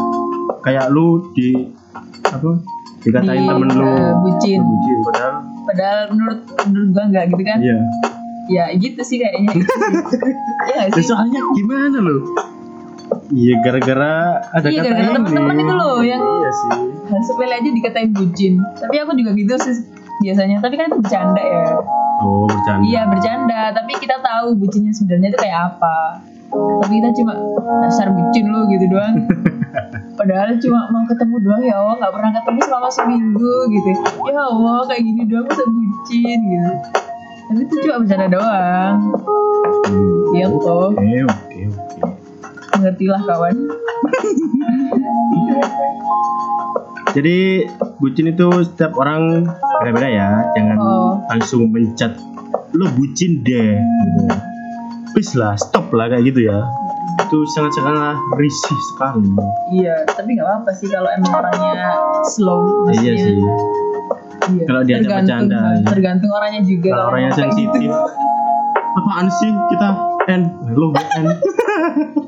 Kayak 0.61 0.87
lu 0.93 1.33
di 1.33 1.73
apa? 2.25 2.51
Dikatain 2.99 3.41
Di, 3.41 3.49
temen 3.49 3.69
lu 3.73 3.89
eh, 3.89 4.13
bucin. 4.21 4.59
lu 4.59 4.69
bucin 4.69 4.99
padahal 5.01 5.35
padahal 5.65 6.01
menurut 6.13 6.41
menurut 6.67 6.89
gua 6.91 7.05
nggak 7.09 7.25
gitu 7.31 7.43
kan 7.47 7.59
iya 7.63 7.79
ya 8.49 8.65
gitu 8.75 9.01
sih 9.01 9.17
kayaknya 9.17 9.49
Gitu 9.55 9.65
sih. 10.11 10.21
ya 10.67 10.83
Ya, 10.91 11.01
soalnya 11.01 11.41
gimana 11.55 11.99
loh? 12.03 12.21
Iya 13.29 13.55
gara-gara 13.61 14.13
ada 14.51 14.67
Iya, 14.67 14.81
kata 14.81 14.87
gara-gara 14.87 15.05
ini. 15.05 15.17
teman-teman 15.19 15.57
itu 15.59 15.75
loh 15.75 15.97
yang- 16.01 16.25
Iya 16.39 16.51
sih. 16.53 16.71
sepele 17.27 17.55
aja 17.55 17.71
dikatain 17.71 18.11
bucin 18.11 18.53
tapi 18.75 18.97
aku 18.97 19.13
juga 19.15 19.33
gitu 19.33 19.53
sih 19.59 19.75
biasanya 20.19 20.57
tapi 20.59 20.75
kan 20.75 20.87
itu 20.87 20.99
bercanda 20.99 21.39
ya 21.39 21.65
Oh 22.19 22.45
bercanda. 22.45 22.85
iya 22.85 23.03
bercanda 23.05 23.71
tapi 23.71 23.95
kita 23.95 24.19
tahu 24.19 24.53
bucinnya 24.55 24.91
sebenarnya 24.91 25.29
itu 25.31 25.39
kayak 25.39 25.59
apa 25.69 26.21
tapi 26.51 26.93
kita 26.95 27.09
cuma 27.15 27.33
dasar 27.81 28.11
bucin 28.11 28.45
lo 28.47 28.67
gitu 28.67 28.89
doang 28.89 29.25
padahal 30.19 30.53
cuma 30.59 30.81
mau 30.91 31.05
ketemu 31.07 31.37
doang 31.39 31.63
ya 31.63 31.75
Allah 31.77 31.95
nggak 31.97 32.13
pernah 32.13 32.33
ketemu 32.35 32.59
selama 32.63 32.89
seminggu 32.91 33.55
gitu 33.71 33.89
ya 34.27 34.41
Allah 34.43 34.79
kayak 34.85 35.03
gini 35.03 35.23
doang 35.25 35.47
masa 35.47 35.65
bucin 35.65 36.39
gitu 36.43 36.73
tapi 37.47 37.61
itu 37.63 37.75
cuma 37.83 37.97
bercanda 38.01 38.29
doang 38.29 38.97
Hmm. 39.89 40.37
Iya. 40.37 40.47
Oke 40.51 40.69
oke 40.69 41.01
oke. 41.25 41.48
Kawan 43.07 43.57
Jadi 47.17 47.65
bucin 47.99 48.31
itu 48.31 48.47
setiap 48.63 48.93
orang 48.95 49.49
beda-beda 49.81 50.09
ya. 50.09 50.29
Jangan 50.55 50.77
Oh. 50.79 51.13
langsung 51.27 51.73
mencat 51.73 52.15
lo 52.77 52.85
bucin 52.95 53.41
deh 53.43 53.81
gitu. 53.81 54.23
Please 55.17 55.33
lah, 55.35 55.57
stop 55.57 55.89
lah 55.97 56.13
kayak 56.13 56.31
gitu 56.31 56.47
ya. 56.47 56.63
Itu 57.19 57.43
sangat-sangat 57.57 58.15
risih 58.39 58.79
sekali. 58.95 59.25
iya 59.75 60.05
tapi 60.07 60.37
nggak 60.37 60.47
apa-apa 60.47 60.71
sih 60.77 60.87
kalau 60.87 61.09
emang 61.11 61.33
orangnya 61.33 61.97
slow 62.29 62.87
Iya 62.93 63.13
sih. 63.17 63.35
Iya. 64.49 64.65
Kalau 64.65 64.81
diajak 64.85 65.11
bercanda, 65.25 65.61
ya. 65.77 65.85
tergantung 65.89 66.31
orangnya 66.31 66.63
juga. 66.63 66.89
Kalau 66.93 67.07
orangnya 67.11 67.31
kayak 67.33 67.41
sensitif, 67.53 67.81
gitu. 67.83 67.97
apaan 68.97 69.27
sih 69.29 69.51
kita 69.73 69.89
N, 70.29 70.43
lo 70.73 70.93
N? 70.93 71.27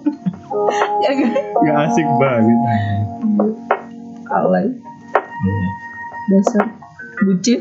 gak 1.60 1.76
asik 1.86 2.06
banget. 2.16 2.58
Alay, 4.28 4.66
dasar 6.28 6.64
bucin. 7.20 7.60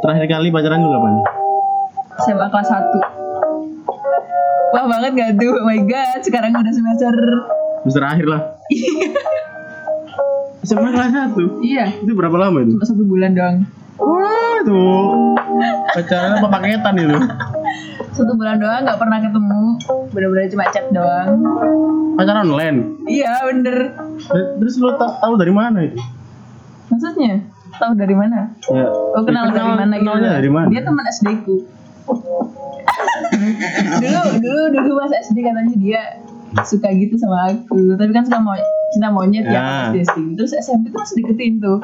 Terakhir 0.00 0.24
kali 0.26 0.48
pacaran 0.48 0.80
lu 0.80 0.90
kapan? 0.90 1.14
SMA 2.20 2.46
kelas 2.48 2.68
1 2.68 2.88
Wah 4.70 4.86
banget 4.86 5.12
gak 5.12 5.30
tuh? 5.36 5.52
Oh 5.52 5.66
my 5.66 5.80
god, 5.82 6.20
sekarang 6.22 6.54
udah 6.54 6.72
semester 6.72 7.12
Semester 7.82 8.04
akhir 8.06 8.26
lah. 8.26 8.40
SMA 10.62 10.88
kelas 10.88 11.10
satu. 11.10 11.44
Iya, 11.60 11.88
Itu 11.98 12.12
berapa 12.12 12.36
lama 12.36 12.60
itu? 12.60 12.76
cuma 12.76 12.84
satu 12.84 13.02
bulan 13.02 13.32
doang 13.32 13.64
Wah 13.96 14.60
itu 14.60 14.80
pacaran 15.90 16.38
apa 16.38 16.48
paketan 16.48 16.94
itu? 16.96 17.16
Satu 18.10 18.32
bulan 18.34 18.58
doang 18.58 18.82
gak 18.82 18.98
pernah 18.98 19.18
ketemu 19.18 19.62
Bener-bener 20.10 20.46
cuma 20.48 20.64
chat 20.68 20.86
doang 20.90 21.30
Pacaran 22.14 22.46
online. 22.46 22.78
Iya 23.04 23.32
bener 23.46 23.76
Terus 24.58 24.74
lu 24.76 24.92
ta- 24.94 25.16
tahu 25.18 25.34
dari 25.34 25.50
mana 25.50 25.78
itu? 25.80 25.96
Maksudnya? 26.88 27.40
Tahu 27.72 27.92
dari 27.94 28.12
mana? 28.12 28.50
Ya, 28.66 28.84
Oh 28.88 29.22
kenal, 29.22 29.48
ya, 29.48 29.54
dari 29.54 29.72
mana 29.72 29.94
gitu 29.94 30.04
kenalnya 30.04 30.30
dari 30.34 30.50
mana? 30.50 30.68
Dia 30.68 30.82
teman 30.82 31.04
SD 31.08 31.26
ku 31.44 31.56
dulu 33.96 34.20
dulu 34.36 34.62
dulu 34.74 34.92
pas 34.98 35.12
SD 35.22 35.38
katanya 35.40 35.74
dia 35.76 36.02
suka 36.66 36.90
gitu 36.90 37.14
sama 37.14 37.46
aku 37.48 37.94
tapi 37.94 38.10
kan 38.10 38.26
suka 38.26 38.36
mau 38.36 38.58
cinta 38.90 39.08
monyet 39.08 39.46
ya, 39.46 39.94
Ya. 39.94 40.02
SD 40.02 40.34
terus 40.34 40.50
SMP 40.52 40.90
tuh 40.90 40.98
masih 40.98 41.22
deketin 41.22 41.62
tuh 41.62 41.78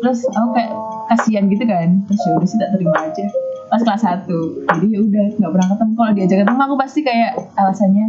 terus 0.00 0.24
aku 0.26 0.48
kayak 0.54 0.72
kasihan 1.06 1.44
gitu 1.46 1.60
kan 1.62 2.00
terus 2.02 2.18
ya 2.18 2.30
udah 2.32 2.48
sih 2.48 2.56
tak 2.56 2.68
terima 2.72 2.96
aja 2.98 3.24
pas 3.68 3.80
kelas 3.80 4.02
1 4.02 4.26
jadi 4.68 4.86
ya 4.88 5.00
udah 5.04 5.24
nggak 5.36 5.52
pernah 5.52 5.68
ketemu. 5.72 5.92
Kalau 5.94 6.12
diajak 6.16 6.38
ketemu 6.44 6.60
aku 6.64 6.76
pasti 6.76 7.00
kayak 7.04 7.30
alasannya 7.54 8.06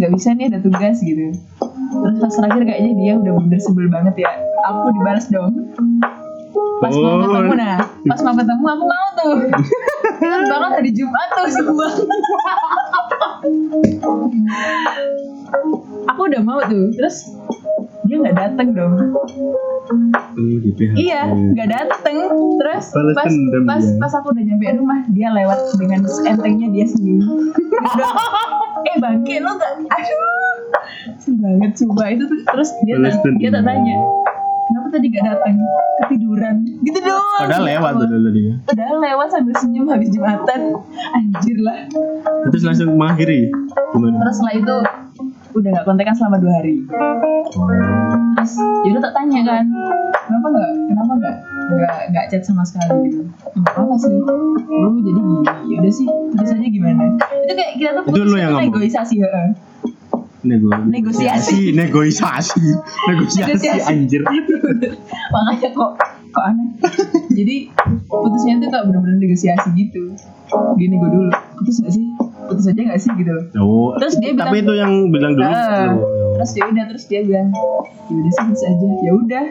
nggak 0.00 0.10
bisa 0.16 0.28
nih 0.32 0.46
ada 0.48 0.58
tugas 0.58 0.96
gitu. 1.00 1.36
Terus 1.90 2.16
pas 2.22 2.32
terakhir 2.32 2.62
kayaknya 2.64 2.92
dia 2.96 3.12
udah 3.18 3.32
bener 3.36 3.60
sebel 3.60 3.86
banget 3.90 4.24
ya. 4.24 4.30
Aku 4.64 4.88
dibalas 4.94 5.26
dong. 5.28 5.52
Pas 6.80 6.94
mau 6.96 7.12
Oh. 7.12 7.20
ketemu 7.20 7.52
nah 7.60 7.76
pas 8.08 8.20
mau 8.24 8.32
ketemu 8.32 8.64
aku 8.64 8.84
mau 8.88 9.06
tuh. 9.14 9.36
Kan 10.20 10.44
banget 10.48 10.70
hari 10.80 10.90
Jumat 10.92 11.28
tuh 11.32 11.48
semua. 11.48 11.88
Aku 16.12 16.20
udah 16.28 16.42
mau 16.44 16.60
tuh. 16.64 16.92
Terus 16.96 17.32
dia 18.04 18.16
nggak 18.16 18.36
dateng 18.36 18.72
dong. 18.72 18.92
Iya 20.96 21.30
nggak 21.30 21.68
dateng. 21.68 22.18
Terus 22.60 22.84
Balas 22.94 23.14
pas 23.16 23.30
dendam 23.30 23.62
pas 23.66 23.84
pas 23.98 24.12
aku 24.20 24.32
udah 24.34 24.44
nyampe 24.44 24.66
rumah 24.78 25.00
dia 25.10 25.28
lewat 25.34 25.58
dengan 25.76 26.00
entengnya 26.06 26.68
dia 26.70 26.86
senyum 26.86 27.50
eh 28.88 28.96
bangke 29.00 29.36
lo 29.42 29.50
gak 29.58 29.72
aduh. 29.88 30.24
Sedih 31.20 31.40
banget 31.42 31.72
coba. 31.84 32.04
Itu 32.12 32.24
tuh 32.28 32.40
terus 32.46 32.70
dia 32.86 32.94
Balas 32.96 33.16
tak, 33.18 33.32
dia 33.36 33.50
tak 33.52 33.64
tanya 33.66 33.96
kenapa 34.70 34.86
tadi 34.94 35.06
gak 35.10 35.24
datang 35.26 35.56
ketiduran. 36.06 36.56
Gitu 36.86 36.98
doang. 37.02 37.42
Padahal 37.42 37.64
lewat 37.66 37.92
tuh 37.98 38.06
dulu 38.06 38.22
tadi 38.30 38.40
ya. 38.40 38.54
Padahal 38.62 38.96
lewat 39.02 39.28
sambil 39.34 39.54
senyum 39.58 39.86
habis 39.90 40.08
jumatan. 40.14 40.60
Anjir 41.18 41.58
lah. 41.58 41.78
Terus 42.54 42.62
langsung 42.62 42.94
mengakhiri. 42.94 43.50
Gimana? 43.90 44.16
Terus 44.22 44.34
setelah 44.38 44.54
itu 44.54 44.76
Udah 45.50 45.70
gak 45.74 45.84
kontekan 45.84 46.14
selama 46.14 46.36
dua 46.38 46.52
hari. 46.62 46.86
Terus 48.30 48.52
yaudah 48.86 49.02
tak 49.02 49.14
tanya 49.14 49.40
kan 49.42 49.64
Kenapa 50.26 50.46
gak 50.48 50.68
Kenapa 50.86 51.12
gak 51.18 51.36
Gak, 51.70 51.94
gak 52.10 52.24
chat 52.30 52.42
sama 52.42 52.66
sekali 52.66 53.06
gitu. 53.06 53.22
Gak 53.62 53.78
apa 53.78 53.94
sih. 53.94 54.10
Lu 54.66 54.98
jadi 54.98 55.20
gini. 55.20 55.38
Yaudah 55.70 55.92
sih 55.92 56.06
Terus 56.34 56.50
aja 56.50 56.68
gimana? 56.68 57.04
Itu 57.46 57.52
kayak 57.54 57.72
kita 57.78 57.90
tuh 57.94 58.02
Itu 58.10 58.20
lu 58.24 58.36
yang 58.36 58.54
negosiasi 58.58 59.14
heeh. 59.22 59.48
Nego 60.40 60.72
Negosiasi. 60.72 61.76
negosiasi, 61.76 62.64
negosiasi 63.04 63.44
Negosiasi. 63.52 63.90
anjir. 63.92 64.22
Makanya 65.34 65.68
kok 65.70 65.90
Kok 66.30 66.44
aneh. 66.46 66.68
Jadi 67.28 67.56
putusnya 68.06 68.58
tuh 68.58 68.68
gak 68.70 68.82
bener-bener 68.86 69.18
negosiasi 69.18 69.68
gitu. 69.74 70.14
Gini 70.74 70.94
gue 70.96 71.10
dulu. 71.10 71.30
Putus 71.54 71.82
gak 71.82 71.92
sih 71.92 72.06
Putus 72.50 72.66
aja 72.66 72.80
gak 72.84 72.98
sih 72.98 73.10
gitu 73.14 73.34
Oh, 73.56 73.94
Terus 73.96 74.14
dia 74.16 74.30
bilang- 74.30 74.48
tapi 74.48 74.58
itu 74.58 74.72
yang 74.74 74.92
bilang 75.08 75.32
dulu. 75.32 75.46
Oh, 75.46 75.90
terus 76.34 76.50
ya 76.52 76.64
udah 76.66 76.84
terus 76.86 77.04
dia 77.06 77.20
bilang 77.22 77.48
ya 78.04 78.16
udah 78.16 78.32
sih 78.32 78.44
bisa 78.48 78.64
aja 78.66 78.88
ya 78.98 79.12
udah 79.14 79.44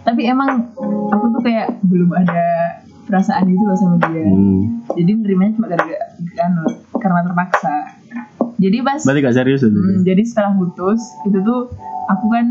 tapi 0.00 0.24
emang 0.24 0.72
aku 1.06 1.24
tuh 1.30 1.42
kayak 1.42 1.68
belum 1.82 2.10
ada 2.12 2.44
perasaan 3.04 3.44
gitu 3.46 3.60
loh 3.62 3.72
sama 3.74 3.96
dia 4.02 4.20
Hmm. 4.22 4.84
jadi 4.90 5.10
nerimanya 5.16 5.52
cuma 5.54 5.66
gara-gara 5.66 6.06
kan, 6.34 6.50
karena 6.94 7.20
terpaksa 7.22 7.74
jadi 8.56 8.76
pas 8.82 9.00
Berarti 9.00 9.20
gak 9.22 9.36
serius 9.36 9.62
itu. 9.62 9.70
Hmm, 9.72 10.02
jadi 10.02 10.22
setelah 10.22 10.52
putus 10.52 10.98
itu 11.22 11.38
tuh 11.38 11.72
aku 12.06 12.26
kan 12.26 12.46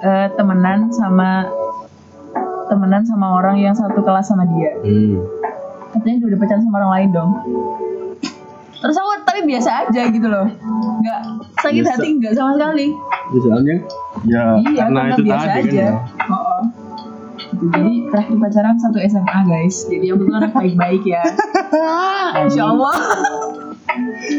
eh, 0.00 0.28
temenan 0.32 0.88
sama 0.88 1.46
temenan 2.68 3.02
sama 3.04 3.36
orang 3.36 3.54
yang 3.56 3.70
satu 3.72 4.00
kelas 4.00 4.24
sama 4.24 4.46
dia 4.48 4.70
Hmm. 4.80 5.18
Katanya 5.92 6.16
udah 6.26 6.38
pacaran 6.40 6.62
sama 6.64 6.76
orang 6.80 6.92
lain 6.96 7.08
dong 7.12 7.30
terus 8.82 8.96
aku 8.98 9.10
tapi 9.22 9.40
biasa 9.46 9.70
aja 9.86 10.02
gitu 10.10 10.26
loh 10.26 10.46
nggak 11.02 11.20
sakit 11.62 11.82
Biasa. 11.86 11.92
hati 11.94 12.08
nggak 12.18 12.34
sama 12.34 12.50
sekali 12.58 12.88
Ya, 13.32 13.38
soalnya 13.40 13.76
ya 14.28 14.44
iya 14.60 14.82
karena 14.84 15.00
karena 15.08 15.14
itu 15.16 15.22
biasa 15.24 15.46
tadi 15.46 15.70
aja 15.72 15.86
kan. 15.88 15.94
Oh, 16.28 16.36
oh. 16.36 16.62
Gitu, 17.52 17.64
jadi 17.70 17.92
terakhir 18.12 18.36
pacaran 18.42 18.76
satu 18.76 18.98
SMA 19.00 19.38
guys 19.46 19.76
jadi 19.88 20.06
aku 20.12 20.22
tuh 20.26 20.36
anak 20.36 20.52
baik-baik 20.52 21.02
ya 21.06 21.22
Insya 22.44 22.64
Allah 22.76 22.96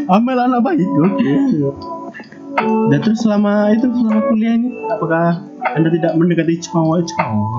Amel 0.10 0.40
anak 0.40 0.66
baik, 0.66 0.82
oke. 0.82 1.34
Dan 2.90 3.00
terus 3.06 3.22
selama 3.22 3.70
itu 3.70 3.86
selama 3.86 4.22
kuliah 4.30 4.58
ini, 4.58 4.82
apakah 4.90 5.46
anda 5.78 5.90
tidak 5.94 6.18
mendekati 6.18 6.58
cowok-cowok? 6.58 7.54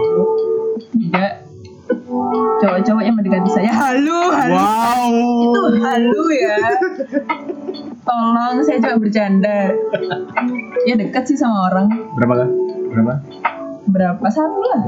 tidak 0.94 1.43
cowok-cowok 2.76 3.02
yang 3.02 3.14
mendekati 3.14 3.50
saya 3.52 3.70
halu 3.70 4.18
halu 4.28 4.50
Wow. 4.50 5.14
itu 5.44 5.60
halu 5.78 6.22
ya 6.34 6.58
tolong 8.02 8.58
saya 8.60 8.78
cuma 8.80 8.96
bercanda 8.98 9.70
ya 10.82 10.94
dekat 10.94 11.22
sih 11.24 11.34
sama 11.34 11.68
orang 11.68 11.87
Berapa 12.12 12.34
kah? 12.37 12.48
Berapa? 12.90 13.14
berapa 13.87 14.26
satu 14.26 14.60
lah 14.64 14.80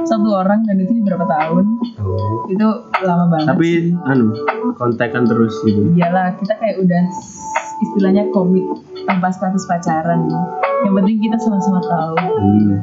satu 0.00 0.28
orang 0.32 0.62
dan 0.62 0.78
itu 0.78 0.96
berapa 1.02 1.24
tahun 1.24 1.64
Oh. 1.98 2.46
itu 2.46 2.64
lama 3.00 3.28
banget 3.28 3.52
Tapi 3.52 3.68
sih. 3.68 3.92
anu, 4.06 4.32
kontekan 4.74 5.22
terus 5.22 5.52
gitu. 5.60 5.92
iyalah 5.92 6.32
kita 6.34 6.56
kayak 6.56 6.78
udah 6.78 7.02
istilahnya 7.80 8.24
komit 8.30 8.64
tanpa 9.04 9.28
status 9.28 9.66
pacaran 9.66 10.24
yang 10.80 10.94
penting 10.94 11.20
kita 11.20 11.36
sama-sama 11.36 11.80
tahu 11.80 12.16
Hmm. 12.16 12.74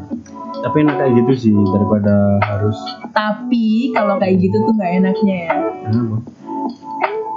Tapi 0.65 0.77
enak 0.81 0.95
kayak 0.97 1.13
gitu 1.21 1.31
sih 1.37 1.53
daripada 1.53 2.41
harus 2.41 2.77
tapi 3.15 3.95
kalau 3.95 4.19
kayak 4.19 4.43
gitu 4.43 4.57
tuh 4.65 4.73
nggak 4.75 4.91
enaknya 4.99 5.35
ya. 5.47 5.53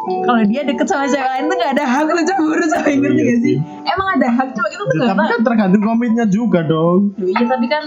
Kalau 0.09 0.41
dia 0.49 0.65
deket 0.65 0.89
sama 0.89 1.05
cewek 1.05 1.21
lain 1.21 1.45
tuh 1.53 1.57
nggak 1.61 1.73
ada 1.77 1.85
hak 1.85 2.09
lu 2.09 2.23
cemburu 2.25 2.65
sama 2.65 2.89
yang 2.89 3.01
ngerti 3.05 3.21
iya 3.21 3.29
gak 3.29 3.39
sih? 3.45 3.57
emang 3.85 4.09
ada 4.17 4.29
hak? 4.33 4.49
Cuma 4.57 4.67
kita 4.73 4.83
tuh 4.83 4.89
Ya, 4.89 4.97
nggak 4.99 5.09
tapi 5.13 5.29
kan 5.29 5.41
tergantung 5.45 5.83
komitnya 5.85 6.25
juga 6.25 6.61
dong. 6.65 7.13
Loh, 7.21 7.29
iya 7.29 7.45
tapi 7.45 7.67
kan 7.69 7.85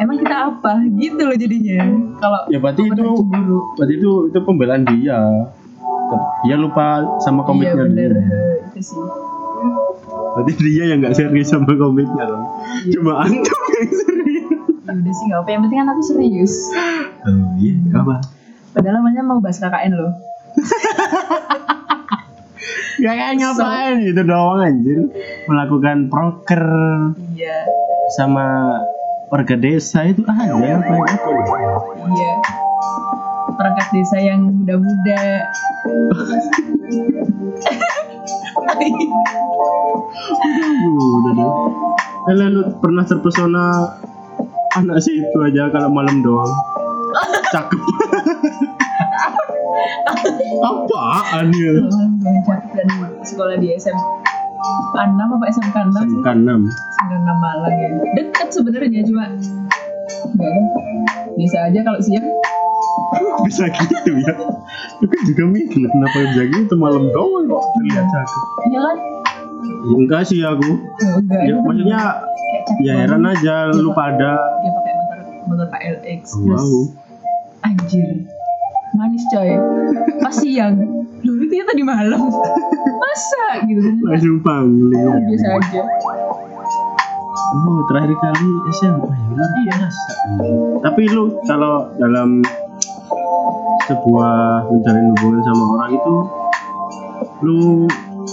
emang 0.00 0.16
kita 0.24 0.36
apa? 0.50 0.72
Gitu 0.96 1.20
loh 1.20 1.36
jadinya. 1.36 1.80
Kalau 2.18 2.40
ya 2.48 2.58
berarti 2.58 2.82
itu 2.88 3.04
cemburu. 3.04 3.58
berarti 3.76 3.94
itu 4.00 4.10
itu 4.32 4.38
pembelaan 4.42 4.82
dia. 4.88 5.20
Dia 6.48 6.56
lupa 6.56 7.04
sama 7.20 7.44
iya 7.44 7.48
komitnya 7.52 7.84
bener. 7.84 8.10
Dia 8.16 8.72
itu 8.72 8.80
sih. 8.80 9.00
Berarti 10.34 10.52
dia 10.58 10.84
yang 10.90 10.98
nggak 11.04 11.14
serius 11.14 11.52
sama 11.52 11.76
komitnya 11.76 12.24
dong. 12.24 12.44
Iya. 12.88 12.98
cuma 12.98 13.12
antum 13.22 13.60
yang 13.76 13.90
serius 13.92 14.13
ya 14.84 14.92
udah 14.92 15.14
sih 15.16 15.24
nggak 15.32 15.40
apa 15.40 15.50
yang 15.50 15.62
penting 15.64 15.78
kan 15.80 15.88
aku 15.88 16.02
serius. 16.04 16.54
Oh 17.24 17.56
iya. 17.56 17.72
Apa? 17.96 18.20
Padahal 18.76 18.94
namanya 19.00 19.22
mau 19.24 19.40
bahas 19.40 19.56
KKN 19.56 19.92
loh. 19.96 20.12
Kayak 23.04 23.36
ngapain 23.40 23.98
itu 24.04 24.22
doang 24.24 24.60
anjir. 24.60 24.98
Melakukan 25.48 26.12
proker. 26.12 26.64
Iya. 27.32 27.64
Sama 28.16 28.78
warga 29.32 29.56
desa 29.56 30.04
itu 30.06 30.22
aja 30.28 30.52
apa 30.52 30.62
yang 30.62 30.84
apa 30.84 30.94
iya. 32.12 32.32
Perangkat 33.54 33.88
desa 33.92 34.16
yang 34.20 34.40
muda-muda. 34.52 35.22
Udah 40.94 41.32
deh 41.34 41.50
Elah, 42.24 42.48
lu 42.48 42.62
pernah 42.80 43.04
terpesona 43.04 43.64
anak 44.74 44.98
sih 45.02 45.22
itu 45.22 45.38
aja 45.38 45.70
kalau 45.70 45.90
malam 45.90 46.22
doang. 46.22 46.50
Cakep. 47.54 47.80
Apaan 50.66 51.46
ya? 51.54 51.72
Cakep. 52.42 52.60
Dan 52.74 52.86
sekolah 53.22 53.56
di 53.62 53.70
SM 53.78 53.94
6 53.94 55.18
apa 55.18 55.44
SMK 55.50 55.76
6 55.76 55.94
sih? 55.94 56.08
SMK 56.18 56.28
6 56.42 56.70
SMK 56.70 57.12
6 57.22 57.44
Malang 57.44 57.74
ya. 57.78 57.88
Dekat 58.18 58.48
sebenarnya 58.50 59.00
cuma 59.06 59.24
Enggak 60.24 60.50
kan? 60.50 60.64
Bisa 61.38 61.58
aja 61.70 61.80
kalau 61.82 62.00
siang. 62.02 62.26
Bisa 63.46 63.64
gitu 63.70 64.10
ya? 64.22 64.34
Aku 65.04 65.16
juga 65.28 65.44
mikir 65.46 65.84
kenapa 65.86 66.16
bisa 66.32 66.42
gitu 66.50 66.74
malam 66.74 67.06
doang? 67.14 67.46
Kok 67.46 67.62
terlihat 67.78 68.06
cakep. 68.10 68.42
Iya 68.72 68.80
kan? 68.82 68.96
ya, 69.84 69.94
enggak 70.00 70.22
sih 70.26 70.40
aku. 70.42 70.70
Ya, 70.98 71.08
enggak 71.20 71.40
ya, 71.44 71.52
kan 71.54 71.62
maksudnya 71.68 72.00
ya 72.82 72.94
banget. 72.94 72.96
heran 73.06 73.22
aja 73.28 73.54
lu 73.72 73.90
pada 73.92 74.32
Dia 74.62 74.70
pakai 74.72 74.92
motor 74.96 75.18
motor 75.48 75.66
KLX 75.68 76.20
terus 76.32 76.64
wow. 76.64 76.82
Anjir 77.64 78.08
manis 78.94 79.26
coy. 79.26 79.50
Pas 80.22 80.30
siang. 80.30 80.78
Loh 81.26 81.34
itu 81.42 81.50
ya 81.50 81.64
tadi 81.66 81.82
malam. 81.82 82.30
Masa 83.02 83.66
gitu 83.66 83.82
langsung 84.06 84.38
pangling 84.44 85.02
biasa 85.26 85.46
aja. 85.50 85.82
Oh 87.54 87.78
terakhir 87.86 88.14
kali 88.18 88.50
SMA 88.74 89.06
ya 89.06 89.26
luar 89.34 89.50
Iya. 89.54 89.74
biasa 89.78 90.12
tapi 90.82 91.02
lu 91.06 91.38
kalau 91.46 91.90
dalam 91.96 92.42
sebuah 93.86 94.66
menjalin 94.68 95.06
hubungan 95.14 95.42
sama 95.46 95.64
orang 95.78 95.90
itu 95.94 96.14
lu 97.44 97.60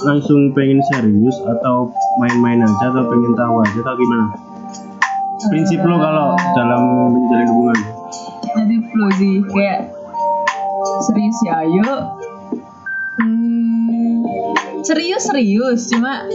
langsung 0.04 0.52
pengen 0.58 0.82
serius 0.90 1.38
atau 1.46 1.92
main-main 2.20 2.60
aja 2.60 2.86
atau 2.92 3.08
pengen 3.08 3.34
tahu 3.38 3.54
aja 3.64 3.80
atau 3.80 3.96
gimana? 3.96 4.26
Prinsip 5.50 5.80
lo 5.82 5.96
kalau 5.98 6.36
dalam 6.54 6.82
menjalin 7.16 7.48
hubungan. 7.50 7.78
Jadi 8.52 8.76
flow 8.92 9.10
sih 9.16 9.36
kayak 9.48 9.80
serius 11.02 11.38
ya 11.48 11.54
ayo 11.66 11.90
hmm, 13.18 14.22
serius 14.84 15.24
serius. 15.26 15.88
Cuma 15.90 16.28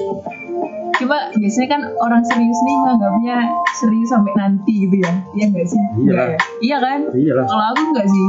cuma 0.97 1.29
biasanya 1.37 1.69
kan 1.69 1.83
orang 2.01 2.25
serius 2.25 2.59
nih 2.65 2.77
menganggapnya 2.81 3.37
serius 3.77 4.09
sampai 4.11 4.33
nanti 4.35 4.73
gitu 4.89 4.97
ya. 4.99 5.12
Iya 5.37 5.45
nggak 5.53 5.67
sih? 5.69 5.83
Iya. 6.03 6.15
Ya? 6.17 6.37
iya 6.65 6.77
kan? 6.81 7.01
Iyalah. 7.12 7.45
Kalau 7.47 7.65
aku 7.77 7.83
nggak 7.95 8.09
sih. 8.09 8.27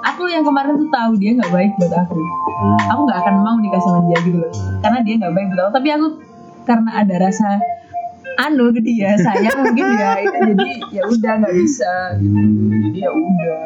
Aku 0.00 0.22
yang 0.32 0.40
kemarin 0.48 0.80
tuh 0.80 0.88
tahu 0.88 1.12
dia 1.20 1.36
nggak 1.36 1.52
baik 1.52 1.72
buat 1.76 1.92
aku. 1.92 2.20
Hmm. 2.60 2.76
aku 2.92 3.00
nggak 3.08 3.20
akan 3.24 3.34
mau 3.40 3.56
nikah 3.56 3.80
sama 3.80 4.04
dia 4.04 4.18
gitu 4.20 4.36
loh. 4.36 4.52
Karena 4.84 5.00
dia 5.00 5.14
nggak 5.16 5.32
baik 5.32 5.46
buat 5.52 5.60
aku. 5.64 5.72
Tapi 5.76 5.88
aku 5.92 6.06
karena 6.62 6.90
ada 6.96 7.14
rasa 7.20 7.48
anu 8.38 8.70
ke 8.70 8.80
dia 8.80 9.16
sayang 9.16 9.58
mungkin 9.62 9.84
ya 9.90 10.10
itu 10.18 10.36
jadi 10.54 10.68
ya 10.90 11.02
udah 11.04 11.32
nggak 11.38 11.54
bisa 11.54 11.92
Hmm. 12.16 12.70
jadi 12.82 12.98
ya 13.00 13.10
udah. 13.10 13.60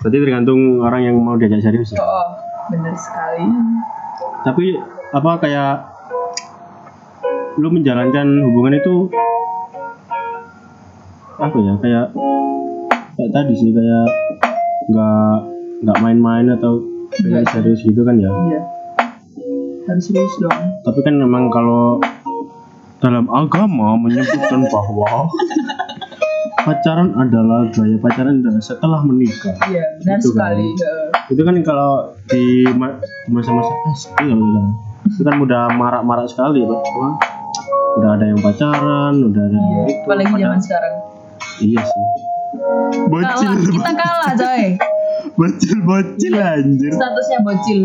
Berarti 0.00 0.16
tergantung 0.16 0.60
orang 0.80 1.02
yang 1.04 1.16
mau 1.16 1.36
diajak 1.36 1.60
serius 1.60 1.92
ya? 1.92 2.00
Oh 2.00 2.26
bener 2.68 2.94
sekali. 2.94 3.44
Tapi 4.40 4.64
apa 5.10 5.30
kayak 5.38 5.72
lu 7.56 7.68
menjalankan 7.68 8.26
hubungan 8.40 8.74
itu 8.74 8.94
apa 11.36 11.56
ya 11.56 11.74
kayak 11.78 12.06
kayak 13.12 13.30
tadi 13.30 13.52
sih 13.54 13.70
kayak 13.70 14.06
nggak 14.86 15.34
nggak 15.82 15.98
main-main 15.98 16.46
atau 16.50 16.80
pengen 17.12 17.42
Nggak. 17.42 17.52
serius 17.52 17.80
gitu 17.82 18.00
kan 18.00 18.16
ya? 18.16 18.30
Iya 18.48 18.60
harus 19.82 20.04
serius 20.04 20.34
dong. 20.38 20.58
Tapi 20.80 20.98
kan 21.00 21.14
memang 21.14 21.48
kalau 21.48 21.98
dalam 22.98 23.24
agama 23.28 23.96
menyebutkan 23.96 24.60
bahwa 24.68 25.28
pacaran 26.60 27.14
adalah 27.14 27.64
gaya 27.70 27.96
pacaran 27.96 28.40
adalah 28.40 28.60
setelah 28.60 29.00
menikah. 29.00 29.56
Iya 29.64 29.84
benar 29.98 30.18
Gitu 30.18 30.30
kan. 30.30 30.52
sekali 30.52 30.66
Heeh. 30.68 31.06
itu 31.30 31.40
kan 31.40 31.54
kalau 31.62 31.92
di 32.26 32.44
ma- 32.72 32.98
di 32.98 33.30
masa-masa 33.30 33.70
SD 33.94 34.18
kalau 34.26 34.42
bilang 34.42 34.68
itu 35.06 35.22
kan 35.22 35.36
udah 35.38 35.62
marak-marak 35.72 36.26
sekali 36.26 36.60
pak. 36.60 36.80
Wah, 36.92 37.14
udah 37.96 38.10
ada 38.14 38.24
yang 38.26 38.38
pacaran 38.38 39.14
udah 39.22 39.42
ada 39.42 39.54
yang 39.54 39.66
iya 39.66 39.82
itu. 39.86 39.94
apalagi 40.02 40.26
padahal- 40.26 40.42
zaman 40.42 40.60
sekarang. 40.60 40.94
Iya 41.60 41.82
sih. 41.82 42.04
Bocil. 43.06 43.48
kalah 43.48 43.56
kita 43.64 43.92
kalah 43.94 44.30
coy. 44.34 44.64
Bocil 45.38 45.78
bocil 45.80 46.34
anjir. 46.36 46.92
Statusnya 46.92 47.38
bocil 47.40 47.80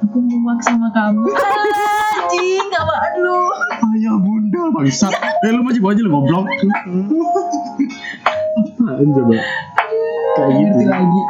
aku 0.00 0.18
muak 0.18 0.60
sama 0.64 0.88
kamu. 0.92 1.24
Anjing 1.28 2.66
gak 2.72 2.84
lu 3.20 3.40
ayah 3.96 4.16
bunda 4.16 4.62
bangsat. 4.72 5.12
Eh 5.44 5.50
lu 5.52 5.64
masih 5.64 5.80
bocil 5.80 6.04
goblok. 6.04 6.44
Apaan 8.60 9.06
coba? 9.12 9.34
Kayak 10.36 10.52
gitu. 10.52 10.78
Lagi. 10.84 11.22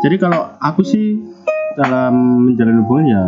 Jadi 0.00 0.16
kalau 0.18 0.42
aku 0.58 0.82
sih 0.82 1.22
dalam 1.78 2.14
menjalin 2.50 2.82
hubungan 2.82 3.06
ya 3.06 3.22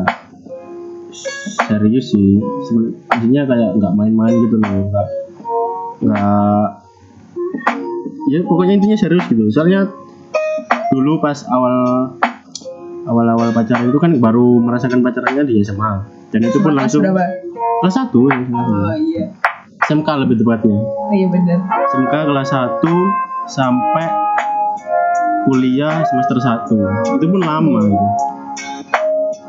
serius 1.68 2.10
sih. 2.10 2.42
Seben- 2.66 2.98
maksudnya 3.06 3.46
kayak 3.46 3.70
nggak 3.78 3.92
main-main 3.94 4.34
gitu 4.34 4.56
loh. 4.58 4.70
Nggak 4.90 5.06
nggak 6.02 6.66
ya 8.34 8.38
pokoknya 8.42 8.74
intinya 8.82 8.98
serius 8.98 9.26
gitu. 9.30 9.46
Soalnya 9.54 9.86
dulu 10.90 11.22
pas 11.22 11.38
awal 11.46 11.76
awal-awal 13.06 13.50
pacaran 13.50 13.90
itu 13.90 13.98
kan 13.98 14.16
baru 14.18 14.62
merasakan 14.62 15.02
pacarannya 15.02 15.44
di 15.46 15.62
SMA 15.62 15.92
dan 16.30 16.40
itu 16.42 16.58
pun 16.62 16.72
langsung 16.78 17.02
kelas 17.02 17.94
satu 17.94 18.30
ya, 18.30 18.38
oh 18.38 18.94
iya. 18.94 19.26
SMK 19.82 20.08
lebih 20.22 20.38
tepatnya. 20.38 20.78
Oh 20.78 21.10
iya 21.10 21.26
bener. 21.26 21.58
SMK 21.90 22.14
kelas 22.14 22.54
1 22.54 22.86
sampai 23.50 24.06
kuliah 25.50 26.06
semester 26.06 26.38
1 26.38 27.18
itu 27.18 27.26
pun 27.26 27.42
lama 27.42 27.82
gitu 27.90 28.08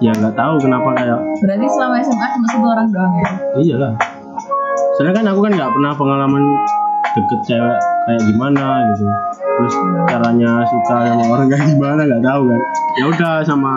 ya 0.02 0.12
nggak 0.12 0.36
tahu 0.36 0.58
kenapa 0.60 0.90
kayak 1.00 1.20
berarti 1.40 1.66
selama 1.70 1.96
SMA 2.02 2.26
cuma 2.36 2.48
satu 2.50 2.68
orang 2.68 2.88
doang 2.90 3.14
ya? 3.14 3.28
Iyalah. 3.56 3.94
Soalnya 4.98 5.14
kan 5.22 5.26
aku 5.32 5.40
kan 5.46 5.52
nggak 5.54 5.72
pernah 5.72 5.92
pengalaman 5.96 6.44
deket 7.14 7.40
cewek 7.48 7.80
kayak 8.08 8.22
gimana 8.28 8.66
gitu. 8.94 9.06
Terus 9.54 9.76
caranya 10.10 10.52
suka 10.68 10.98
sama 11.08 11.24
orang 11.30 11.48
kayak 11.52 11.66
gimana 11.76 12.02
nggak 12.04 12.24
tahu 12.24 12.42
kan. 12.50 12.62
Ya 13.00 13.04
udah 13.10 13.34
sama 13.46 13.74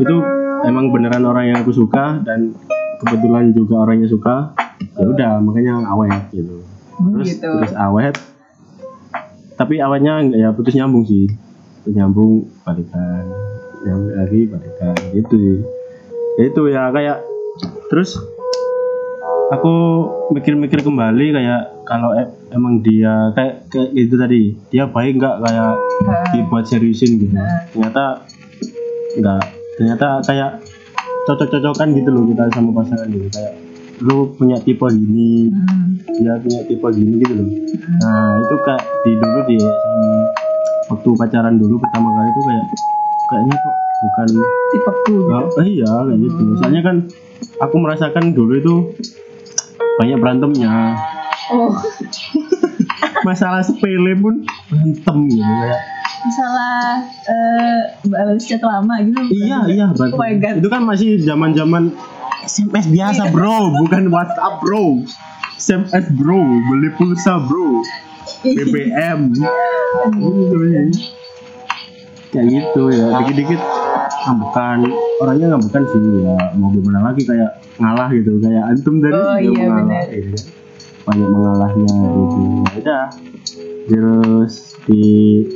itu 0.00 0.16
emang 0.66 0.90
beneran 0.94 1.24
orang 1.26 1.44
yang 1.52 1.58
aku 1.60 1.74
suka 1.74 2.22
dan 2.22 2.54
kebetulan 3.02 3.50
juga 3.52 3.82
orangnya 3.82 4.08
suka 4.08 4.54
ya 4.98 5.06
udah 5.06 5.32
makanya 5.42 5.82
awet 5.90 6.30
gitu. 6.30 6.62
Hmm, 6.98 7.18
terus 7.18 7.28
gitu. 7.34 7.48
terus 7.58 7.74
awet 7.74 8.14
tapi 9.58 9.78
awetnya 9.78 10.22
nggak 10.22 10.38
ya 10.38 10.48
putus 10.54 10.74
nyambung 10.74 11.04
sih. 11.06 11.28
Putus 11.82 11.94
nyambung 11.94 12.46
balikan. 12.66 13.24
Nyambung 13.82 14.10
lagi 14.16 14.40
balikan. 14.48 14.94
Gitu 15.12 15.34
sih. 15.34 15.58
Ya 16.40 16.42
itu 16.48 16.62
ya 16.72 16.82
kayak 16.94 17.18
terus 17.92 18.16
aku 19.52 19.74
mikir-mikir 20.32 20.80
kembali 20.80 21.36
kayak 21.36 21.84
kalau 21.84 22.16
e- 22.16 22.41
emang 22.54 22.84
dia 22.84 23.32
kayak 23.36 23.68
kayak 23.72 23.90
itu 23.96 24.14
tadi. 24.14 24.42
Dia 24.70 24.84
baik 24.88 25.18
nggak 25.18 25.36
kayak 25.42 25.74
Nah, 26.02 26.26
dibuat 26.34 26.64
seriusin 26.66 27.20
gitu? 27.22 27.34
Nah. 27.34 27.68
ternyata 27.70 28.04
nggak. 29.18 29.44
Ternyata 29.78 30.08
kayak 30.26 30.50
cocok-cocokan 31.26 31.88
gitu 31.94 32.10
loh 32.10 32.24
kita 32.26 32.50
sama 32.50 32.70
pasangan 32.82 33.06
gitu 33.06 33.28
kayak 33.30 33.54
lu 34.02 34.34
punya 34.34 34.58
tipe 34.58 34.82
gini 34.90 35.46
hmm, 35.46 36.18
dia 36.18 36.34
punya 36.42 36.60
tipe 36.66 36.86
gini 36.90 37.22
gitu 37.22 37.34
loh. 37.38 37.48
Nah 38.02 38.42
itu 38.42 38.54
kayak 38.66 38.82
di 39.06 39.12
dulu 39.14 39.38
di 39.46 39.56
waktu 40.90 41.08
pacaran 41.14 41.54
dulu 41.62 41.78
pertama 41.78 42.10
kali 42.10 42.28
itu 42.34 42.40
kayak 42.42 42.66
kayaknya 43.30 43.54
kok 43.54 43.76
bukan 44.02 44.28
tipeku 44.74 45.16
oh, 45.30 45.46
eh, 45.62 45.66
iya 45.70 45.92
kayak 46.10 46.18
gitu. 46.18 46.42
Soalnya 46.58 46.82
kan 46.82 46.96
aku 47.62 47.74
merasakan 47.78 48.24
dulu 48.34 48.52
itu 48.58 48.74
banyak 50.02 50.18
berantemnya 50.18 50.98
Oh, 51.48 51.74
masalah 53.26 53.60
sepele 53.60 54.14
pun 54.14 54.46
berantem 54.66 55.16
gitu 55.28 55.42
kayak 55.42 55.80
masalah 56.22 57.02
eh 57.26 57.80
balas 58.04 58.38
chat 58.40 58.60
lama 58.60 58.94
gitu. 59.00 59.18
iya 59.32 59.58
iya 59.66 59.86
Oh 59.90 60.14
my 60.14 60.32
God. 60.36 60.54
itu 60.58 60.68
kan 60.68 60.82
masih 60.82 61.18
zaman 61.18 61.50
zaman 61.50 61.90
SMS 62.42 62.86
biasa 62.88 63.22
bro 63.28 63.74
bukan 63.76 64.06
WhatsApp 64.08 64.60
bro 64.60 65.02
SMS 65.56 66.06
bro 66.12 66.38
beli 66.68 66.90
pulsa 66.92 67.40
bro 67.40 67.82
BBM 68.44 69.34
Gitu, 70.14 70.58
ya. 70.68 70.82
kayak 72.30 72.46
gitu 72.48 72.82
ya 72.88 73.06
dikit-dikit 73.14 73.60
ngambekan 74.22 74.78
orangnya 75.18 75.46
ngambekan 75.52 75.82
sih 75.84 76.00
ya 76.22 76.34
mau 76.54 76.70
gimana 76.70 76.98
lagi 77.04 77.22
kayak 77.22 77.50
ngalah 77.76 78.08
gitu 78.08 78.38
kayak 78.38 78.62
antum 78.64 78.98
dari 78.98 79.12
Oh, 79.12 79.36
iya, 79.36 79.50
mengalah 79.52 79.84
benar. 79.84 80.04
gitu. 80.08 80.38
Banyak 81.02 81.28
mengalahnya 81.28 81.94
gitu. 81.94 82.38
Ya 82.42 82.78
udah. 82.78 83.04
Terus 83.90 84.54
di 84.86 85.02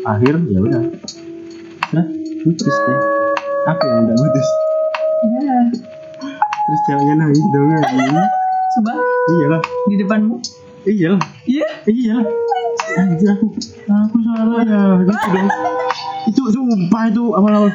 akhir 0.02 0.34
ya 0.50 0.58
udah. 0.58 0.82
Udah 1.94 2.06
putus 2.42 2.76
deh. 2.86 3.00
Aku 3.66 3.82
yang 3.86 4.06
udah 4.06 4.16
putus? 4.18 4.48
Ya, 5.26 5.58
terus 6.46 6.80
ceweknya 6.86 7.14
nangis 7.18 7.42
dong 7.50 7.70
anjing. 7.74 8.14
coba. 8.76 8.92
Iyalah. 9.26 9.60
Di 9.88 9.94
depanmu. 9.98 10.34
iyalah. 10.86 11.20
Iya. 11.46 11.66
iyalah. 11.86 12.26
Anjir. 13.02 13.28
Aku 13.34 13.46
aku 13.90 14.16
salah 14.22 14.60
ya. 14.62 14.82
Gitu 15.02 15.26
dong. 15.34 15.48
Itu 16.26 16.42
sumpah 16.50 17.02
itu 17.10 17.24
awal-awal. 17.34 17.70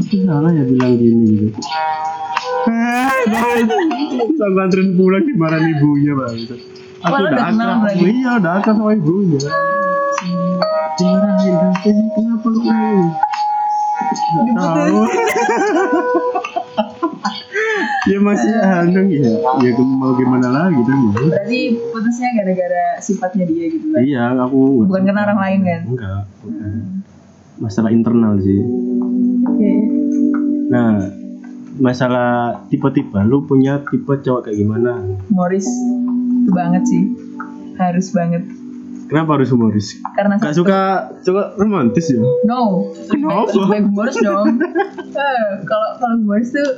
Aku 0.00 0.16
salah 0.24 0.50
ya 0.52 0.64
bilang 0.64 0.96
gini 0.96 1.48
gitu. 1.48 1.60
Eh 2.68 3.20
guys 3.28 3.68
aku 4.40 4.58
anterin 4.60 4.96
pulang 4.96 5.24
dimarahin 5.24 5.76
ibunya 5.76 6.12
bang 6.16 6.38
aku 7.00 7.20
udah 7.22 7.44
kenal 7.46 7.70
berarti. 7.80 8.04
iya 8.06 8.30
udah 8.36 8.52
akrab 8.56 8.76
sama 8.76 8.92
ibunya 8.92 9.40
dimarahin 10.92 11.56
dan 11.80 11.96
kenapa 12.10 12.46
lu 12.46 12.60
nangis 12.62 13.12
Nggak 14.30 14.56
tahu 14.58 15.00
ya 18.06 18.18
masih 18.18 18.52
anak 18.56 19.06
ya 19.06 19.32
ya 19.60 19.70
mau 19.78 20.12
gimana 20.14 20.48
lagi 20.50 20.80
kan 20.80 20.98
ya 20.98 21.12
Berarti 21.22 21.60
putusnya 21.86 22.28
gara-gara 22.34 22.84
sifatnya 22.98 23.44
dia 23.44 23.64
gitu 23.68 23.86
lah. 23.86 24.00
iya 24.00 24.24
aku 24.34 24.84
Bukan 24.84 25.02
karena 25.04 25.20
orang 25.22 25.38
lain 25.38 25.60
kan? 25.62 25.80
enggak 25.86 26.22
bukan. 26.40 26.72
masalah 27.58 27.90
internal 27.90 28.40
sih 28.40 28.60
Oke. 29.46 29.70
nah 30.68 30.90
masalah 31.76 32.30
tipe-tipe 32.66 33.16
lu 33.20 33.40
punya 33.42 33.80
tipe 33.84 34.10
cowok 34.16 34.48
kayak 34.48 34.58
gimana 34.58 35.00
Morris 35.28 35.68
itu 36.40 36.50
banget 36.50 36.82
sih. 36.84 37.02
Harus 37.74 38.08
banget. 38.10 38.44
kenapa 39.06 39.34
harus 39.34 39.50
humoris 39.50 39.98
Karena 40.12 40.38
gak 40.38 40.54
satu- 40.54 40.62
suka 40.62 40.80
suka 41.20 41.42
romantis 41.56 42.06
ya 42.08 42.22
No, 42.44 42.86
Kenapa? 43.04 43.50
lebih 43.50 43.66
baik 43.68 43.84
humoris 43.86 44.16
dong. 44.18 44.46
Eh, 45.10 45.48
Kalau 45.64 45.88
kalau 45.96 46.14
humoris 46.16 46.48
tuh 46.48 46.68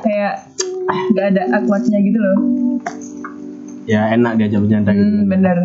kayak 0.00 0.50
nggak 1.12 1.26
ada 1.30 1.42
awkwardnya 1.54 1.98
gitu 2.00 2.18
loh. 2.18 2.36
ya 3.84 4.10
enak 4.10 4.34
diajak 4.36 4.58
bercanda 4.60 4.90
gitu 4.90 5.06
Hmm, 5.06 5.26
bener. 5.26 5.58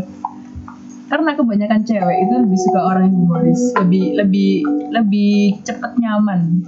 Karena 1.07 1.31
kebanyakan 1.33 1.81
cewek 1.81 2.17
itu 2.19 2.33
lebih 2.37 2.59
suka 2.59 2.79
orang 2.83 3.03
yang 3.07 3.17
humoris, 3.17 3.61
lebih 3.75 4.03
lebih 4.15 4.51
lebih 4.91 5.35
cepet 5.63 5.91
nyaman. 5.95 6.61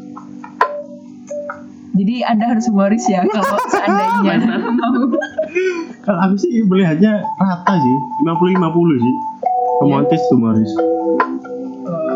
Jadi 1.91 2.15
anda 2.21 2.45
harus 2.47 2.65
humoris 2.65 3.03
ya 3.05 3.25
kalau 3.25 3.57
seandainya. 3.73 4.35
Mau. 4.69 5.09
kalau 5.99 6.19
aku 6.21 6.35
sih 6.37 6.61
melihatnya 6.63 7.19
rata 7.35 7.73
sih 7.75 7.95
50-50 8.23 8.59
sih. 8.97 9.15
Romantis 9.79 10.21
humoris 10.29 10.71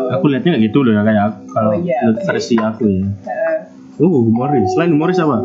aku 0.06 0.28
lihatnya 0.28 0.54
kayak 0.54 0.64
gitu 0.64 0.78
loh 0.80 0.92
ya 0.92 1.02
kayak 1.02 1.22
aku- 1.26 1.42
kalau 1.50 1.70
Oh, 1.70 1.76
iya, 1.76 1.96
oke. 2.06 2.22
versi 2.22 2.54
aku 2.54 2.84
ya. 2.84 3.02
Eh, 3.02 3.58
oh 3.98 4.22
humoris. 4.22 4.68
Selain 4.70 4.90
humoris 4.90 5.18
apa? 5.18 5.42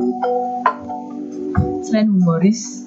Selain 1.82 2.06
humoris, 2.08 2.86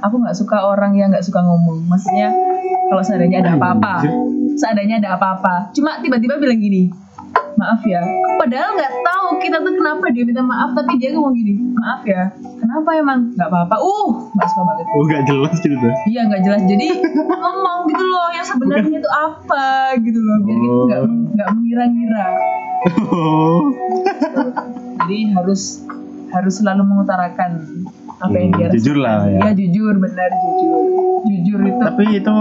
aku 0.00 0.14
nggak 0.16 0.32
suka 0.34 0.56
orang 0.62 0.94
yang 0.94 1.12
nggak 1.12 1.20
suka 1.20 1.36
ngomong. 1.38 1.84
Maksudnya 1.84 2.32
kalau 2.86 3.02
seandainya 3.02 3.44
ada 3.44 3.52
apa-apa, 3.56 3.94
seandainya 4.54 4.96
ada 4.98 5.10
apa-apa, 5.14 5.68
cuma 5.70 6.00
tiba-tiba 6.00 6.38
bilang 6.38 6.56
gini, 6.56 6.88
maaf 7.54 7.80
ya. 7.82 8.00
Padahal 8.36 8.70
nggak 8.72 8.92
tahu 9.00 9.26
kita 9.38 9.56
tuh 9.58 9.72
kenapa 9.72 10.04
dia 10.08 10.22
minta 10.22 10.40
maaf, 10.40 10.70
tapi 10.72 10.96
dia 10.96 11.12
ngomong 11.12 11.32
gini, 11.32 11.52
maaf 11.72 12.00
ya. 12.02 12.32
Kenapa 12.56 12.90
emang 12.94 13.32
nggak 13.32 13.46
apa-apa? 13.46 13.76
Uh, 13.76 14.08
nggak 14.30 14.48
suka 14.48 14.62
banget. 14.64 14.84
oh 14.88 15.02
gak 15.04 15.22
jelas 15.24 15.54
gitu 15.58 15.74
tuh 15.74 15.92
Iya 16.06 16.20
nggak 16.24 16.42
jelas. 16.42 16.60
Jadi 16.64 16.86
ngomong 17.26 17.78
gitu 17.86 18.04
loh 18.04 18.28
yang 18.30 18.46
sebenarnya 18.46 18.96
itu 18.96 19.10
apa 19.10 19.66
gitu 19.98 20.18
loh, 20.18 20.36
biar 20.40 20.56
kita 20.56 20.68
Oh. 20.70 20.84
nggak 20.86 21.00
nggak 21.30 21.48
mengira-ngira. 21.52 22.28
oh 23.06 23.62
Jadi 25.00 25.16
harus 25.32 25.84
harus 26.30 26.54
selalu 26.54 26.82
mengutarakan 26.84 27.50
apa 28.16 28.36
yang 28.36 28.50
Hmm, 28.50 28.58
dia 28.60 28.68
jujur 28.70 28.96
lah 28.96 29.24
ya. 29.26 29.40
Iya 29.42 29.52
jujur, 29.56 29.94
benar 29.96 30.30
jujur. 30.30 30.82
Jujur 31.22 31.58
itu. 31.62 31.78
tapi 31.78 32.04
itu 32.14 32.34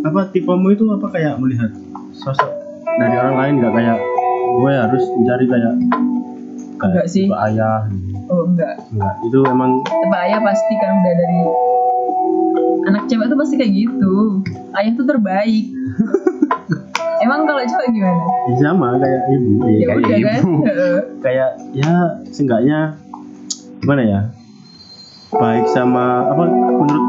apa 0.00 0.20
tipemu 0.28 0.66
itu 0.70 0.84
apa 0.88 1.06
kayak 1.08 1.36
melihat 1.36 1.68
sosok 2.14 2.48
dari 2.90 3.12
orang 3.14 3.36
lain 3.36 3.54
nggak 3.58 3.72
kayak 3.74 3.96
gue 4.52 4.72
harus 4.72 5.04
mencari 5.12 5.44
kayak 5.46 5.74
kayak 6.76 6.90
Enggak 6.90 7.06
sih. 7.06 7.24
tipe 7.24 7.36
ayah. 7.42 7.78
Oh 8.26 8.42
enggak. 8.44 8.74
enggak 8.88 9.14
itu 9.22 9.38
emang 9.44 9.70
Tipe 9.82 10.16
ayah 10.18 10.40
pasti 10.40 10.72
kan 10.76 10.92
udah 10.96 11.14
dari 11.14 11.40
anak 12.82 13.02
cewek 13.06 13.26
tuh 13.26 13.36
pasti 13.36 13.54
kayak 13.56 13.72
gitu. 13.74 14.14
Ayah 14.72 14.92
tuh 14.94 15.04
terbaik. 15.04 15.64
Emang 17.20 17.44
kalau 17.44 17.60
cewek 17.60 17.88
gimana? 17.90 18.22
ya 18.42 18.54
sama 18.58 18.96
kayak 18.96 19.20
ibu 19.30 19.50
Iya, 19.60 19.76
Ya 19.76 19.84
kayak 19.84 19.96
udah 19.98 20.08
kan. 20.08 20.40
ibu 20.40 20.52
Heeh. 20.66 20.96
kayak 21.20 21.50
ya 21.70 21.92
seenggaknya 22.26 22.78
gimana 23.78 24.02
ya 24.02 24.20
baik 25.30 25.68
sama 25.68 26.04
apa 26.26 26.42
menurut 26.48 27.06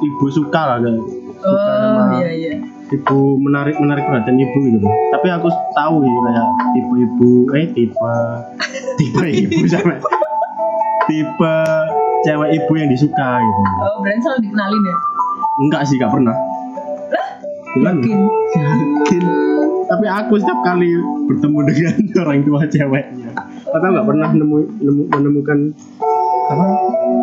ibu 0.00 0.26
suka 0.30 0.60
lah 0.62 0.76
kayak 0.78 1.00
suka 1.34 1.48
Oh 1.48 1.80
sama 1.80 2.02
iya 2.14 2.28
iya. 2.30 2.52
Ibu 2.92 3.18
menarik 3.40 3.76
menarik 3.80 4.04
perhatian 4.04 4.36
ibu 4.36 4.58
gitu 4.68 4.78
loh 4.84 4.92
tapi 5.12 5.26
aku 5.32 5.48
tahu 5.72 6.04
ya 6.04 6.10
kayak 6.20 6.46
tipe 6.74 6.94
ibu 7.00 7.30
eh 7.56 7.66
tipe 7.72 8.14
tipe 9.00 9.26
ibu 9.30 9.58
sama 9.64 9.96
tipe 11.06 11.56
cewek 12.24 12.50
ibu 12.56 12.72
yang 12.76 12.88
disuka 12.88 13.30
gitu 13.40 13.60
Oh 13.84 14.00
berarti 14.00 14.20
selalu 14.20 14.40
dikenalin 14.48 14.82
ya? 14.84 14.96
enggak 15.64 15.82
sih 15.86 15.96
gak 15.96 16.12
pernah 16.12 16.36
Bukan. 17.74 17.94
Yakin. 17.98 18.18
yakin 18.54 19.24
tapi 19.84 20.06
aku 20.08 20.40
setiap 20.40 20.60
kali 20.64 20.96
bertemu 21.28 21.58
dengan 21.68 21.94
orang 22.24 22.40
tua 22.42 22.60
ceweknya 22.64 23.30
atau 23.68 23.88
nggak 23.90 24.06
pernah 24.06 24.28
nemu, 24.30 24.56
nemu 24.80 25.02
menemukan 25.10 25.58
apa? 26.50 26.66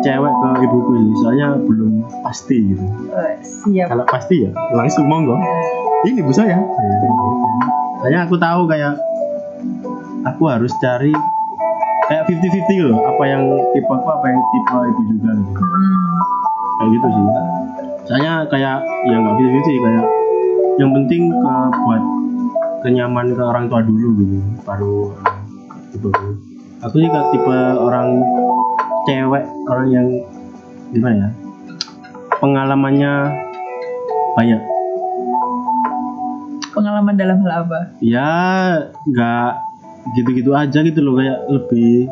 Cewek 0.02 0.32
ke 0.34 0.48
ibuku 0.66 0.92
sih 0.98 1.14
soalnya 1.22 1.48
belum 1.62 1.92
pasti 2.26 2.56
gitu. 2.74 2.82
Oh, 2.82 3.30
siap. 3.42 3.86
kalau 3.94 4.04
pasti 4.10 4.48
ya 4.48 4.50
langsung 4.74 5.06
monggo. 5.06 5.38
Ini 6.02 6.18
bu 6.26 6.34
saya. 6.34 6.58
Soalnya 8.02 8.26
aku 8.26 8.34
tahu 8.34 8.66
kayak 8.66 8.98
aku 10.26 10.42
harus 10.50 10.74
cari 10.82 11.14
kayak 12.10 12.26
50-50 12.26 12.90
loh 12.90 12.98
apa 12.98 13.22
yang 13.30 13.42
tipe 13.72 13.88
aku 13.88 14.08
apa 14.10 14.26
yang 14.26 14.40
tipe 14.50 14.78
itu 14.90 15.02
juga 15.14 15.30
gitu. 15.38 15.60
Hmm. 15.62 16.18
kayak 16.78 16.90
gitu 16.98 17.06
sih. 17.06 17.24
Soalnya 18.10 18.32
kayak 18.50 18.76
ya 19.06 19.16
nggak 19.22 19.34
50-50 19.38 19.84
kayak 19.86 20.04
yang 20.80 20.90
penting 20.90 21.22
ke 21.30 21.54
buat 21.86 22.02
kenyaman 22.82 23.26
ke 23.38 23.42
orang 23.42 23.70
tua 23.70 23.80
dulu 23.86 24.08
gitu 24.18 24.36
baru 24.66 25.14
tipe 25.94 26.08
aku. 26.82 26.96
kayak 26.98 27.26
tipe 27.30 27.58
orang 27.78 28.18
cewek 29.04 29.44
orang 29.66 29.88
yang 29.90 30.06
gimana 30.92 31.14
ya 31.16 31.28
pengalamannya 32.38 33.12
banyak 34.34 34.62
Pengalaman 36.72 37.14
dalam 37.20 37.36
hal 37.44 37.68
apa? 37.68 37.78
ya 38.00 38.32
nggak 39.04 39.52
gitu-gitu 40.16 40.56
aja 40.56 40.80
gitu 40.80 41.04
loh 41.04 41.20
kayak 41.20 41.38
lebih 41.46 42.08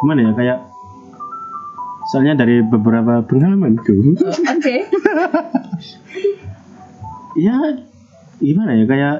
gimana 0.00 0.30
ya 0.30 0.32
kayak 0.32 0.58
soalnya 2.06 2.38
dari 2.38 2.62
beberapa 2.62 3.26
pengalamanku 3.26 4.14
Oh, 4.22 4.30
Oke. 4.30 4.86
ya 7.50 7.82
gimana 8.38 8.78
ya 8.78 8.86
kayak 8.86 9.16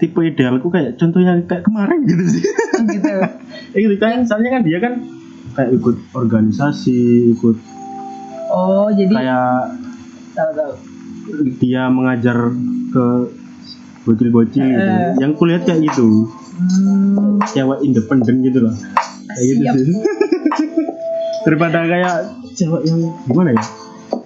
tipe 0.00 0.18
idealku 0.24 0.72
kayak 0.72 0.96
contohnya 0.96 1.44
kayak 1.44 1.68
kemarin 1.68 2.00
gitu 2.08 2.24
sih 2.32 2.42
gitu. 2.96 3.12
Ya 3.68 3.78
gitu 3.78 3.94
kan 3.96 4.22
soalnya 4.22 4.50
kan 4.50 4.62
dia 4.62 4.78
kan 4.78 4.94
kayak 5.50 5.70
ikut 5.74 5.96
organisasi 6.12 6.98
ikut 7.32 7.56
Oh 8.48 8.88
jadi 8.88 9.12
kayak 9.12 9.76
tahu 10.32 10.50
tahu. 10.54 10.72
dia 11.58 11.84
mengajar 11.86 12.48
ke 12.88 13.04
bocil-bocil 14.02 14.64
gitu. 14.64 14.80
Eh. 14.80 15.12
yang 15.18 15.32
kulihat 15.32 15.62
kayak 15.62 15.84
gitu 15.84 16.32
Hmm. 16.58 17.38
cewek 17.46 17.78
independen 17.82 18.40
gitu 18.40 18.58
loh 18.60 18.74
kayak 19.28 19.44
gitu 19.46 19.78
sih 19.78 19.94
daripada 21.44 21.84
kayak 21.84 22.14
cewek 22.52 22.82
yang 22.84 22.98
gimana 23.22 23.52
ya 23.52 23.62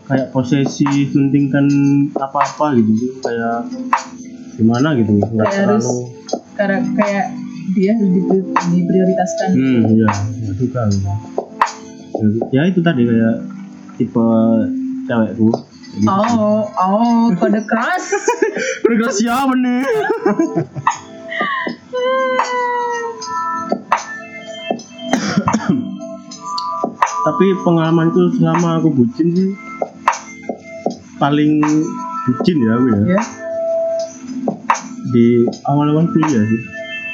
kayak 0.04 0.26
posesi 0.30 0.86
mentingkan 1.10 1.66
apa-apa 2.14 2.72
gitu 2.74 2.92
kayak 3.20 3.68
gimana 4.54 4.94
gitu 4.94 5.12
nggak 5.12 5.44
Kayak 5.44 5.60
harus- 5.66 5.82
terlalu 5.82 6.00
karena 6.54 6.78
kayak 6.94 7.26
dia 7.74 7.92
diprioritaskan 8.72 9.48
hmm 9.54 9.82
iya 9.94 10.10
nggak 10.10 10.56
suka 10.58 10.82
gitu. 10.90 11.08
ya 12.50 12.62
itu 12.66 12.80
tadi 12.82 13.02
kayak 13.06 13.36
tipe 13.96 14.26
cewekku 15.06 15.50
Gitu. 15.92 16.08
oh 16.08 16.64
oh 16.72 17.28
kode 17.36 17.60
keras 17.68 18.16
Mereka 18.88 19.12
siapa 19.12 19.52
nih? 19.52 19.84
Tapi 27.28 27.46
pengalamanku 27.60 28.32
selama 28.40 28.80
aku 28.80 28.88
bucin 28.88 29.36
sih 29.36 29.52
paling 31.20 31.60
bucin 32.24 32.56
ya 32.64 32.72
aku 32.80 32.86
ya 32.88 33.14
ya 33.14 33.22
di 35.12 35.44
awal-awal 35.68 36.08
kuliah 36.08 36.42
sih 36.42 36.60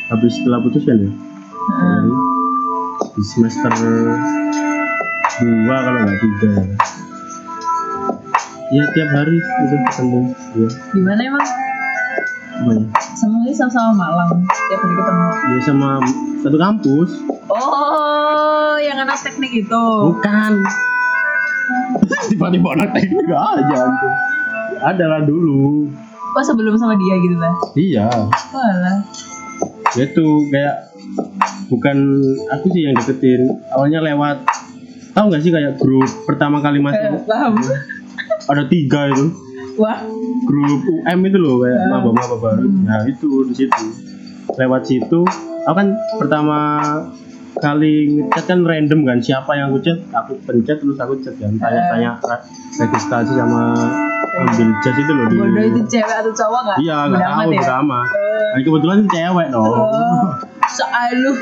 habis 0.08 0.32
setelah 0.40 0.58
putus 0.64 0.82
kan 0.88 0.96
ya. 0.96 1.10
Jadi, 1.68 2.12
di 3.12 3.22
semester 3.28 3.72
dua 5.38 5.76
kalau 5.84 5.98
nggak 6.02 6.18
tiga. 6.18 6.52
Ya. 8.68 8.84
tiap 8.92 9.08
hari 9.16 9.36
itu 9.40 9.76
ketemu 9.88 10.20
ya 10.60 10.68
di 10.92 11.00
mana 11.00 11.20
emang? 11.24 11.44
Apa 12.58 12.70
ya? 12.76 12.84
Sama 13.16 13.36
ini 13.44 13.52
sama-sama 13.56 13.92
Malang 13.96 14.44
tiap 14.48 14.80
hari 14.80 14.94
ketemu. 14.96 15.26
Ya 15.28 15.60
sama 15.64 15.88
satu 16.40 16.56
kampus. 16.56 17.10
Oh 17.52 18.76
yang 18.80 18.96
anak 19.00 19.20
teknik 19.20 19.52
itu. 19.52 19.84
Bukan. 20.08 20.52
Tiba-tiba 22.32 22.68
anak 22.80 22.96
teknik 22.96 23.28
aja 23.28 23.76
antum. 23.88 24.12
Ada 24.84 25.04
lah 25.04 25.20
dulu. 25.24 25.88
Oh 26.36 26.44
sebelum 26.44 26.76
sama 26.76 26.94
dia 26.96 27.14
gitu 27.24 27.36
lah 27.40 27.54
iya. 27.72 28.06
Alah 28.52 28.76
ya 28.78 28.94
itu 29.96 30.26
kayak 30.48 30.92
bukan 31.66 31.96
aku 32.50 32.66
sih 32.70 32.84
yang 32.84 32.94
deketin. 32.94 33.48
Awalnya 33.70 34.04
lewat. 34.04 34.44
Tahu 35.10 35.24
nggak 35.26 35.42
sih 35.42 35.50
kayak 35.50 35.72
grup 35.76 36.06
pertama 36.24 36.60
kali 36.60 36.78
Eh, 36.78 36.84
masuk 36.84 37.24
paham. 37.24 37.54
Ada 38.46 38.64
tiga 38.66 39.08
itu. 39.08 39.26
Wah. 39.76 39.98
Grup 40.44 40.82
UM 40.84 41.20
itu 41.24 41.38
loh 41.38 41.56
kayak 41.60 41.78
Ah. 41.80 41.88
maba-maba 41.94 42.36
baru. 42.36 42.66
Nah 42.66 43.02
itu 43.04 43.28
di 43.46 43.54
situ. 43.56 43.84
Lewat 44.54 44.82
situ. 44.84 45.20
Aku 45.64 45.74
kan 45.74 45.88
pertama 46.16 46.58
kali 47.58 47.92
ngechat 48.14 48.44
kan 48.46 48.60
random 48.62 49.02
kan 49.02 49.18
siapa 49.18 49.50
yang 49.58 49.74
aku 49.74 49.78
chat 49.82 49.98
aku 50.14 50.38
pencet 50.46 50.78
terus 50.78 50.98
aku 50.98 51.18
chat 51.22 51.34
kan 51.38 51.52
tanya-tanya 51.58 52.18
ra- 52.22 52.44
registrasi 52.78 53.32
sama 53.34 53.74
ambil 54.38 54.68
jas 54.86 54.94
itu 54.94 55.12
loh 55.12 55.26
di 55.26 55.36
bodoh 55.38 55.64
itu 55.66 55.80
cewek 55.90 56.14
atau 56.22 56.32
cowok 56.34 56.60
nggak? 56.62 56.78
Iya 56.86 56.96
nggak 57.10 57.22
tahu 57.26 57.50
ya? 57.50 57.58
pertama 57.58 57.98
Eh, 58.06 58.50
nah, 58.54 58.60
kebetulan 58.62 58.98
cewek 59.10 59.46
dong. 59.50 59.66
Oh 59.66 60.30
soal 60.68 61.10
lu. 61.16 61.32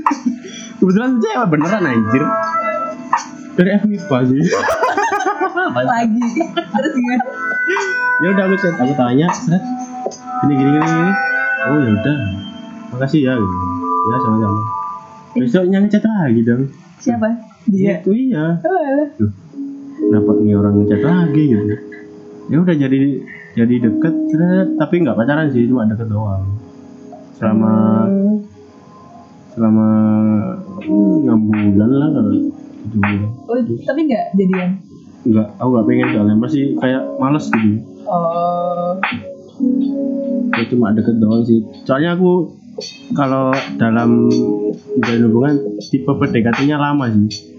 Kebetulan 0.82 1.12
cewek 1.22 1.46
beneran 1.48 1.84
anjir. 1.86 2.24
Dari 3.56 3.70
FMIPA 3.80 4.18
sih. 4.28 4.42
Lagi. 5.90 6.28
Terus 6.52 6.92
gimana? 6.92 7.24
Ya 8.24 8.28
udah 8.32 8.44
aku 8.48 8.56
chat 8.60 8.74
aku 8.80 8.94
tanya 8.96 9.26
seret 9.32 9.62
gini 10.44 10.54
gini 10.56 10.70
gini, 10.76 10.86
gini. 10.88 11.12
oh 11.68 11.78
ya 11.80 11.90
udah. 11.94 12.16
Makasih 12.96 13.20
ya 13.24 13.32
gitu. 13.36 13.56
Ya 14.06 14.16
sama-sama 14.22 14.75
besoknya 15.36 15.78
ngechat 15.84 16.04
lagi 16.04 16.40
dong. 16.42 16.62
Siapa? 16.98 17.28
Dia? 17.68 18.00
Itu 18.00 18.10
iya. 18.10 18.56
Oh 18.62 19.04
Duh, 19.20 19.32
kenapa 19.98 20.30
nih 20.40 20.54
orang 20.56 20.74
ngechat 20.80 21.02
lagi 21.02 21.42
gitu? 21.50 21.74
Ya 22.46 22.56
udah 22.62 22.74
jadi 22.74 22.98
jadi 23.56 23.74
deket 23.82 24.14
tapi 24.76 24.94
nggak 25.02 25.16
pacaran 25.16 25.50
sih 25.50 25.66
cuma 25.66 25.84
deket 25.84 26.08
doang. 26.08 26.44
Selama 27.36 27.72
Hmm. 28.06 28.36
selama 29.52 29.88
hmm, 30.84 31.24
enam 31.24 31.40
bulan 31.42 31.90
lah 31.90 32.08
kalau 32.12 32.32
bulan. 32.92 33.18
Oh 33.48 33.58
tapi 33.82 34.00
nggak 34.06 34.24
jadian? 34.36 34.70
Nggak 35.26 35.46
aku 35.58 35.68
nggak 35.68 35.86
pengen 35.86 36.06
soalnya. 36.14 36.34
Masih 36.36 36.62
kayak 36.78 37.02
males 37.18 37.46
gitu. 37.50 37.70
Oh. 38.06 38.94
Ya 40.52 40.62
cuma 40.70 40.94
deket 40.94 41.16
doang 41.18 41.42
sih. 41.42 41.60
Soalnya 41.82 42.14
aku 42.14 42.52
kalau 43.16 43.52
dalam 43.80 44.28
menjalin 44.96 45.22
hubungan 45.28 45.54
tipe 45.88 46.08
PDKT-nya 46.08 46.76
lama 46.76 47.08
sih. 47.08 47.56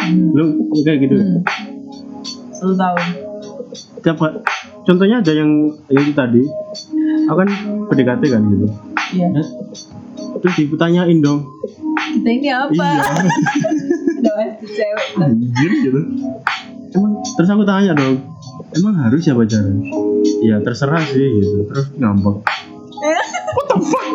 Hmm. 0.00 0.32
lu 0.32 0.44
kayak 0.82 1.04
gitu. 1.04 1.16
Hmm. 1.20 1.42
satu 2.54 2.74
tahun. 2.76 3.04
Coba 4.00 4.26
contohnya 4.88 5.20
ada 5.20 5.32
yang 5.34 5.50
yang 5.92 6.04
itu 6.08 6.14
tadi. 6.16 6.42
Aku 7.28 7.36
kan 7.36 7.50
PDKT 7.92 8.22
kan 8.30 8.42
gitu. 8.48 8.66
Iya. 9.18 9.28
Terus 10.40 10.54
ditanyain 10.56 11.18
dong. 11.20 11.44
Kita 12.16 12.30
ini 12.30 12.48
apa? 12.50 12.72
Iya. 12.74 13.04
Pasti 14.40 14.66
cewek. 14.76 15.06
Anjir 15.20 15.70
gitu. 15.84 16.00
Emang 16.90 17.12
terus 17.38 17.50
aku 17.50 17.62
tanya 17.62 17.94
dong 17.94 18.18
emang 18.76 18.94
harus 19.02 19.22
ya 19.26 19.34
pacaran 19.34 19.82
ya 20.44 20.56
terserah 20.62 21.02
sih 21.02 21.28
gitu. 21.42 21.66
Terus 21.66 21.86
ngambek 21.98 22.36
what 23.00 23.66
the 23.68 23.76
fuck? 23.80 24.12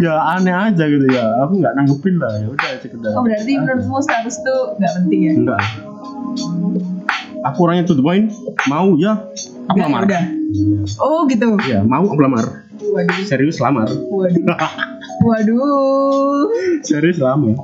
Ya 0.00 0.14
aneh 0.36 0.54
aja 0.54 0.84
gitu 0.88 1.06
ya. 1.12 1.24
Aku 1.46 1.60
nggak 1.60 1.72
nanggepin 1.76 2.16
lah. 2.18 2.32
Ya 2.40 2.46
udah 2.50 2.70
sekedar 2.80 3.10
oh 3.14 3.22
berarti 3.22 3.52
menurutmu 3.56 3.98
status 4.00 4.36
tuh 4.42 4.60
nggak 4.80 4.92
penting 4.98 5.20
ya? 5.28 5.32
Enggak 5.36 5.62
aku 7.42 7.58
orangnya 7.66 7.90
the 7.90 7.98
point 8.02 8.30
mau 8.70 8.94
ya 8.94 9.18
aku 9.66 9.76
Nggak, 9.78 9.88
lamar. 9.90 10.02
udah. 10.06 10.24
Oh 11.02 11.26
gitu. 11.26 11.46
Ya 11.66 11.82
mau 11.82 12.06
aku 12.06 12.18
lamar. 12.22 12.66
Waduh. 12.82 13.24
Serius 13.26 13.58
lamar. 13.58 13.90
Waduh. 13.90 14.42
Waduh. 15.26 16.50
Serius 16.82 17.18
lamar. 17.18 17.58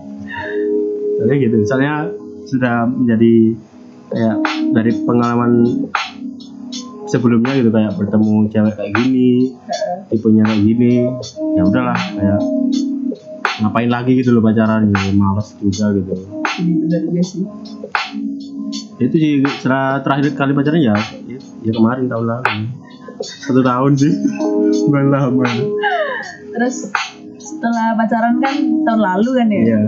Soalnya 1.19 1.35
gitu 1.43 1.57
soalnya 1.67 1.95
sudah 2.47 2.87
menjadi 2.87 3.35
kayak 4.09 4.37
dari 4.73 4.93
pengalaman 5.05 5.53
sebelumnya 7.09 7.53
gitu 7.59 7.71
kayak 7.73 7.97
bertemu 7.97 8.53
cewek 8.53 8.75
kayak 8.77 8.92
gini 8.97 9.57
tipenya 10.09 10.44
kayak 10.44 10.62
gini 10.64 10.92
ya 11.57 11.62
udahlah 11.64 11.99
kayak 12.16 12.40
ngapain 13.59 13.90
lagi 13.90 14.12
gitu 14.14 14.31
loh 14.35 14.42
pacaran 14.42 14.87
gitu 14.87 15.11
males 15.18 15.49
juga 15.59 15.90
gitu. 15.99 16.14
Ini 16.62 16.73
benar 16.87 17.01
juga 17.11 17.23
sih. 17.27 17.42
Itu 18.99 19.16
sih 19.18 19.33
setelah 19.59 20.03
terakhir 20.03 20.35
kali 20.38 20.53
pacaran 20.55 20.79
ya 20.83 20.94
ya, 21.27 21.38
ya 21.66 21.73
kemarin 21.75 22.07
tahun 22.07 22.27
lalu. 22.27 22.71
Satu 23.18 23.61
tahun 23.66 23.92
sih. 23.99 24.14
Bukan 24.87 25.05
lama. 25.11 25.47
Terus 26.55 26.77
setelah 27.42 27.99
pacaran 27.99 28.38
kan 28.38 28.55
tahun 28.87 29.01
lalu 29.03 29.31
kan 29.35 29.47
ya? 29.51 29.62
Iya. 29.66 29.83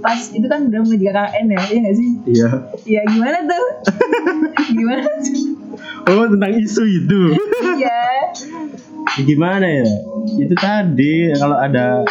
Pas 0.00 0.20
itu 0.32 0.46
kan 0.48 0.68
udah 0.68 0.80
mulai 0.80 1.00
KKN 1.00 1.46
ya 1.48 1.60
iya 1.60 1.78
nggak 1.80 1.96
sih? 1.96 2.10
Iya. 2.28 2.48
Iya 2.84 3.00
gimana 3.08 3.38
tuh? 3.48 3.66
Gimana 4.76 5.02
tuh 5.08 5.59
oh 6.08 6.26
tentang 6.30 6.52
isu 6.56 6.82
itu. 6.86 7.20
Iya. 7.80 8.00
Ya, 9.16 9.22
gimana 9.24 9.66
ya? 9.66 9.88
Itu 10.38 10.54
tadi 10.54 11.32
kalau 11.34 11.56
ada 11.58 12.04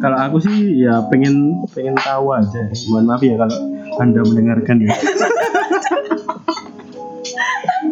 kalau 0.00 0.16
aku 0.16 0.40
sih 0.40 0.80
ya 0.80 1.04
pengen 1.12 1.66
pengen 1.70 1.94
tahu 1.98 2.32
aja. 2.32 2.70
Mohon 2.88 3.04
maaf 3.06 3.22
ya 3.22 3.34
kalau 3.36 3.56
anda 4.00 4.20
mendengarkan 4.24 4.76
ya. 4.82 4.94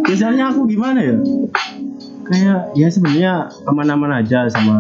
Biasanya 0.09 0.49
aku 0.55 0.65
gimana 0.71 1.01
ya? 1.05 1.17
Kayak 2.29 2.73
ya 2.77 2.89
sebenarnya 2.93 3.33
aman-aman 3.65 4.21
aja 4.21 4.49
sama 4.53 4.77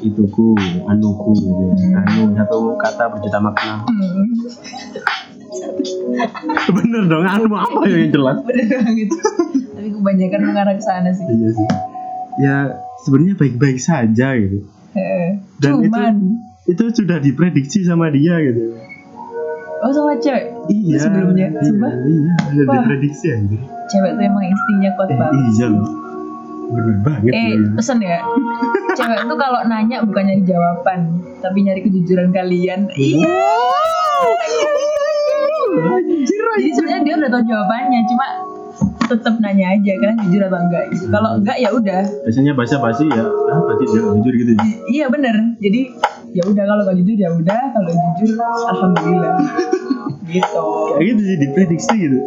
ituku 0.00 0.56
anuku 0.88 1.30
gitu. 1.36 1.64
Anu 1.96 2.32
satu 2.36 2.76
kata 2.76 3.04
berjuta 3.12 3.38
makna. 3.40 3.84
Hmm, 3.84 4.24
bener 6.76 7.02
dong 7.10 7.24
anu 7.26 7.50
apa 7.54 7.82
ya 7.86 7.96
yang 8.06 8.12
jelas? 8.14 8.36
Bener 8.46 8.66
banget 8.70 9.10
tapi 9.80 9.96
kebanyakan 9.96 10.40
mengarah 10.44 10.74
ke 10.76 10.84
sana 10.84 11.08
sih. 11.08 11.24
Iya 11.24 11.48
sih. 11.56 11.68
Ya 12.44 12.56
sebenarnya 13.00 13.34
baik-baik 13.40 13.80
saja 13.80 14.36
gitu. 14.36 14.68
Heeh. 14.92 15.40
Dan 15.56 15.72
itu- 15.80 15.88
cuman. 15.88 16.14
itu 16.68 16.84
sudah 16.92 17.18
diprediksi 17.18 17.88
sama 17.88 18.12
dia 18.12 18.36
gitu. 18.44 18.76
Oh 19.80 19.88
sama 19.88 20.20
cewek? 20.20 20.52
Iya. 20.68 21.00
Sebelumnya? 21.00 21.48
Iya, 21.48 21.60
sumpah? 21.64 21.92
iya 22.04 22.32
udah 22.52 22.64
Wah. 22.68 22.74
diprediksi 22.84 23.26
anjir. 23.32 23.60
Cewek 23.88 24.10
tuh 24.20 24.24
emang 24.28 24.44
instingnya 24.44 24.90
kuat 25.00 25.08
eh, 25.08 25.16
banget. 25.16 25.40
iya 25.56 25.66
loh. 25.72 25.88
Bener 26.70 26.96
banget 27.00 27.32
eh 27.32 27.50
loh. 27.56 27.72
pesen 27.80 27.98
ya. 28.04 28.20
Cewek 28.92 29.18
tuh 29.24 29.36
kalau 29.40 29.60
nanya 29.64 29.96
bukan 30.04 30.22
nyari 30.28 30.44
jawaban 30.44 31.00
tapi 31.40 31.58
nyari 31.64 31.80
kejujuran 31.88 32.28
kalian. 32.36 32.92
Iya 32.92 33.32
anjir 35.78 36.44
jadi 36.58 36.70
sebenarnya 36.74 37.02
dia 37.02 37.14
udah 37.16 37.30
tahu 37.30 37.42
jawabannya 37.46 38.00
cuma 38.06 38.26
tetap 39.10 39.34
nanya 39.42 39.66
aja 39.74 39.92
kan 39.98 40.14
jujur 40.22 40.40
atau 40.46 40.58
enggak? 40.62 40.84
Gitu 40.94 41.04
kalau 41.10 41.30
enggak 41.36 41.56
ya 41.58 41.68
udah. 41.74 42.02
Biasanya 42.22 42.52
bahasa 42.54 42.78
basi 42.78 43.04
ya 43.10 43.24
ah 43.26 43.58
berarti 43.58 43.84
dia 43.86 44.02
jujur 44.06 44.32
gitu 44.38 44.50
ya. 44.54 44.60
I- 44.62 44.78
iya 44.94 45.06
bener. 45.10 45.34
Jadi 45.58 45.80
ya 46.30 46.42
udah 46.46 46.62
kalau 46.62 46.82
gak 46.86 46.96
jujur 47.02 47.16
ya 47.18 47.30
udah. 47.34 47.62
Kalau 47.74 47.90
jujur 47.90 48.38
alhamdulillah. 48.70 49.34
Gitu. 50.30 50.62
Kayak 50.94 51.04
gitu 51.10 51.20
sih 51.26 51.36
diprediksi 51.42 51.94
gitu. 51.98 52.18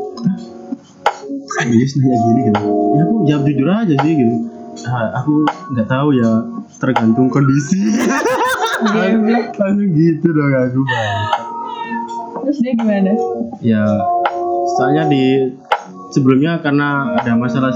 Serius 1.56 1.92
nanya 1.96 2.18
gini 2.20 2.42
gitu? 2.52 2.64
Ya 2.68 3.02
aku 3.08 3.16
jawab 3.24 3.44
jujur 3.48 3.68
aja 3.72 3.96
sih 3.96 4.12
gitu. 4.20 4.36
Ah, 4.84 5.24
aku 5.24 5.34
nggak 5.72 5.88
tahu 5.88 6.08
ya 6.12 6.32
tergantung 6.84 7.32
kondisi. 7.32 7.80
Langsung 9.56 9.90
gitu 9.96 10.28
dong 10.36 10.52
aku 10.52 10.82
Bang. 10.84 11.23
Terus 12.44 12.58
dia 12.60 12.74
gimana? 12.76 13.12
Ya 13.60 13.84
soalnya 14.76 15.08
di 15.08 15.52
sebelumnya 16.12 16.60
karena 16.60 17.16
ada 17.16 17.34
masalah 17.34 17.74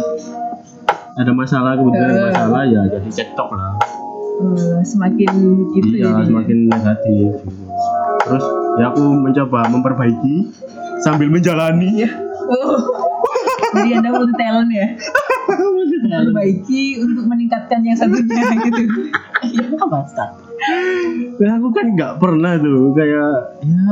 ada 1.17 1.31
masalah 1.33 1.73
kemudian 1.75 2.05
ada 2.05 2.19
Eh. 2.19 2.25
masalah 2.29 2.61
ya 2.63 2.81
jadi 2.87 3.09
cekcok 3.09 3.49
lah. 3.51 3.73
Eh, 4.37 4.81
semakin 4.85 5.31
itu 5.73 5.97
iya 5.97 6.13
ya 6.13 6.21
semakin 6.23 6.57
negatif. 6.69 7.31
Gitu. 7.41 7.63
terus 8.27 8.43
ya 8.77 8.91
aku 8.91 9.01
mencoba 9.15 9.65
memperbaiki 9.67 10.51
sambil 11.01 11.31
menjalani. 11.31 12.05
Ya 12.05 12.11
oh. 12.47 12.77
jadi 13.73 13.99
anda 13.99 14.11
multi 14.11 14.35
talent 14.35 14.69
ya? 14.69 14.87
Perbaiki 16.07 17.01
untuk 17.01 17.23
meningkatkan 17.25 17.79
yang 17.81 17.95
satunya 17.95 18.43
gitu. 18.67 18.83
Iya. 19.43 19.65
Basta 19.81 20.25
Nah, 21.37 21.51
aku 21.55 21.69
kan 21.69 21.85
nggak 21.93 22.17
pernah 22.17 22.57
tuh 22.57 22.91
kayak 22.91 23.31
ya 23.61 23.87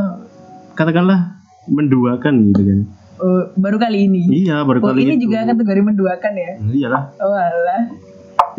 katakanlah 0.76 1.40
menduakan 1.72 2.52
gitu 2.52 2.62
kan. 2.62 2.80
Oh, 3.16 3.48
baru 3.56 3.80
kali 3.80 4.12
ini? 4.12 4.28
Iya 4.44 4.68
baru 4.68 4.84
oh 4.84 4.92
kali 4.92 5.08
ini 5.08 5.16
itu. 5.16 5.32
juga 5.32 5.48
kategori 5.48 5.82
menduakan 5.82 6.34
ya? 6.36 6.52
Iyalah. 6.60 7.04
Oh 7.24 7.32
alah. 7.32 7.84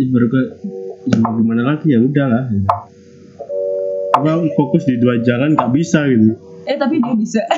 Ya, 0.00 0.06
baru 0.08 0.26
ke 0.32 0.40
ya 1.12 1.16
gimana 1.20 1.62
lagi? 1.62 1.86
Ya 1.92 1.98
udahlah. 2.00 2.44
Gitu. 2.50 2.68
apa 4.16 4.32
fokus 4.56 4.88
di 4.88 4.96
dua 4.96 5.20
jalan 5.20 5.52
nggak 5.52 5.70
bisa 5.76 6.08
gitu. 6.08 6.40
Eh 6.64 6.76
tapi 6.80 7.04
dia 7.04 7.14
bisa. 7.14 7.44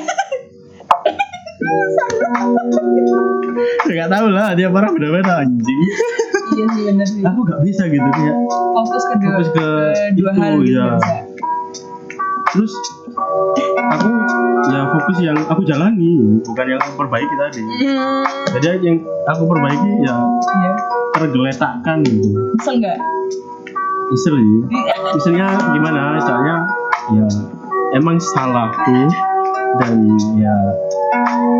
Ya 3.89 4.05
nggak 4.05 4.11
tahu 4.11 4.27
lah 4.31 4.55
dia 4.55 4.71
parah 4.71 4.91
beda-beda 4.93 5.43
anjing. 5.43 5.79
Iya 6.55 6.65
sih 6.75 6.83
bener 6.87 7.07
sih. 7.07 7.23
Aku 7.25 7.39
nggak 7.47 7.61
bisa 7.63 7.83
gitu 7.87 8.07
kayak 8.11 8.35
fokus 8.75 9.03
ke 9.03 9.15
dua, 9.19 9.31
Fokus 9.31 9.49
ke 9.51 9.67
dua 10.15 10.31
itu, 10.31 10.39
hal 10.39 10.53
gitu 10.63 10.71
iya. 10.71 10.89
terus 12.53 12.73
aku 13.89 14.07
ya 14.69 14.81
fokus 14.93 15.17
yang 15.23 15.37
aku 15.49 15.61
jalani 15.65 16.39
bukan 16.45 16.65
yang 16.69 16.79
aku 16.81 16.91
perbaiki 16.99 17.35
tadi. 17.35 17.61
Hmm, 17.63 18.23
jadi 18.59 18.79
yang 18.83 18.97
aku 19.25 19.43
perbaiki 19.49 19.89
ya 20.05 20.15
iya. 20.15 20.71
tergeletakkan 21.17 21.97
gitu. 22.05 22.29
Kesel 22.59 22.75
nggak? 22.81 22.99
Isel 24.09 24.35
sih 24.41 24.59
Iselnya 25.21 25.47
gimana? 25.73 26.17
Soalnya 26.17 26.55
ya 27.13 27.25
emang 27.97 28.17
salahku 28.21 28.99
dan 29.81 29.93
ya 30.37 30.55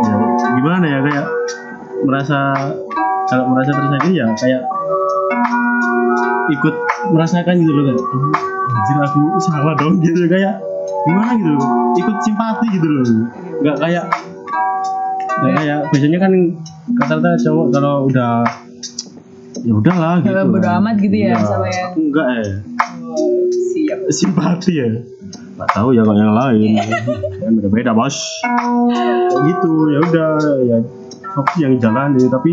ya 0.06 0.16
gimana 0.58 0.86
ya 0.86 1.00
kayak 1.06 1.28
merasa 2.06 2.40
kalau 3.30 3.46
merasa 3.54 3.72
tersakiti 3.74 4.18
ya 4.18 4.28
kayak 4.38 4.62
ikut 6.50 6.76
merasakan 7.14 7.56
gitu 7.62 7.72
loh 7.74 7.84
kayak 7.86 8.02
"Oh, 8.02 8.34
anjir 8.74 8.98
aku 9.06 9.22
salah 9.42 9.74
dong 9.78 10.02
gitu 10.02 10.26
kayak 10.26 10.58
gimana 11.06 11.32
gitu 11.36 11.54
ikut 11.98 12.16
simpati 12.22 12.66
gitu 12.72 12.88
loh. 12.88 13.06
Nggak 13.60 13.78
kayak 13.80 14.06
nggak 15.40 15.54
kayak 15.56 15.80
biasanya 15.90 16.20
kan 16.20 16.32
kata-kata 17.00 17.30
cowok 17.40 17.66
kalau 17.72 17.96
udah 18.06 18.44
ya 19.60 19.74
udahlah 19.76 20.16
gitu 20.20 20.32
Kalau 20.32 20.52
bodo 20.52 20.70
amat 20.80 20.96
gitu 21.00 21.16
ya 21.16 21.36
Iya, 21.36 21.38
sama 21.44 21.68
yang- 21.68 21.94
enggak 21.96 22.28
ya 22.28 22.44
oh, 23.08 23.40
siap. 23.72 24.00
Simpati 24.10 24.72
ya? 24.74 24.88
Nggak 25.56 25.70
tahu 25.76 25.92
ya 25.92 26.02
kalau 26.04 26.20
yang 26.20 26.32
lain. 26.32 26.80
Kan 27.44 27.52
beda 27.56 27.68
beda 27.68 27.92
bos. 27.92 28.16
Kayak 29.28 29.42
gitu 29.52 29.72
ya 29.92 30.00
udah 30.02 30.32
ya. 30.64 30.78
Fokus 31.30 31.56
yang 31.60 31.74
jalani 31.78 32.24
tapi 32.26 32.52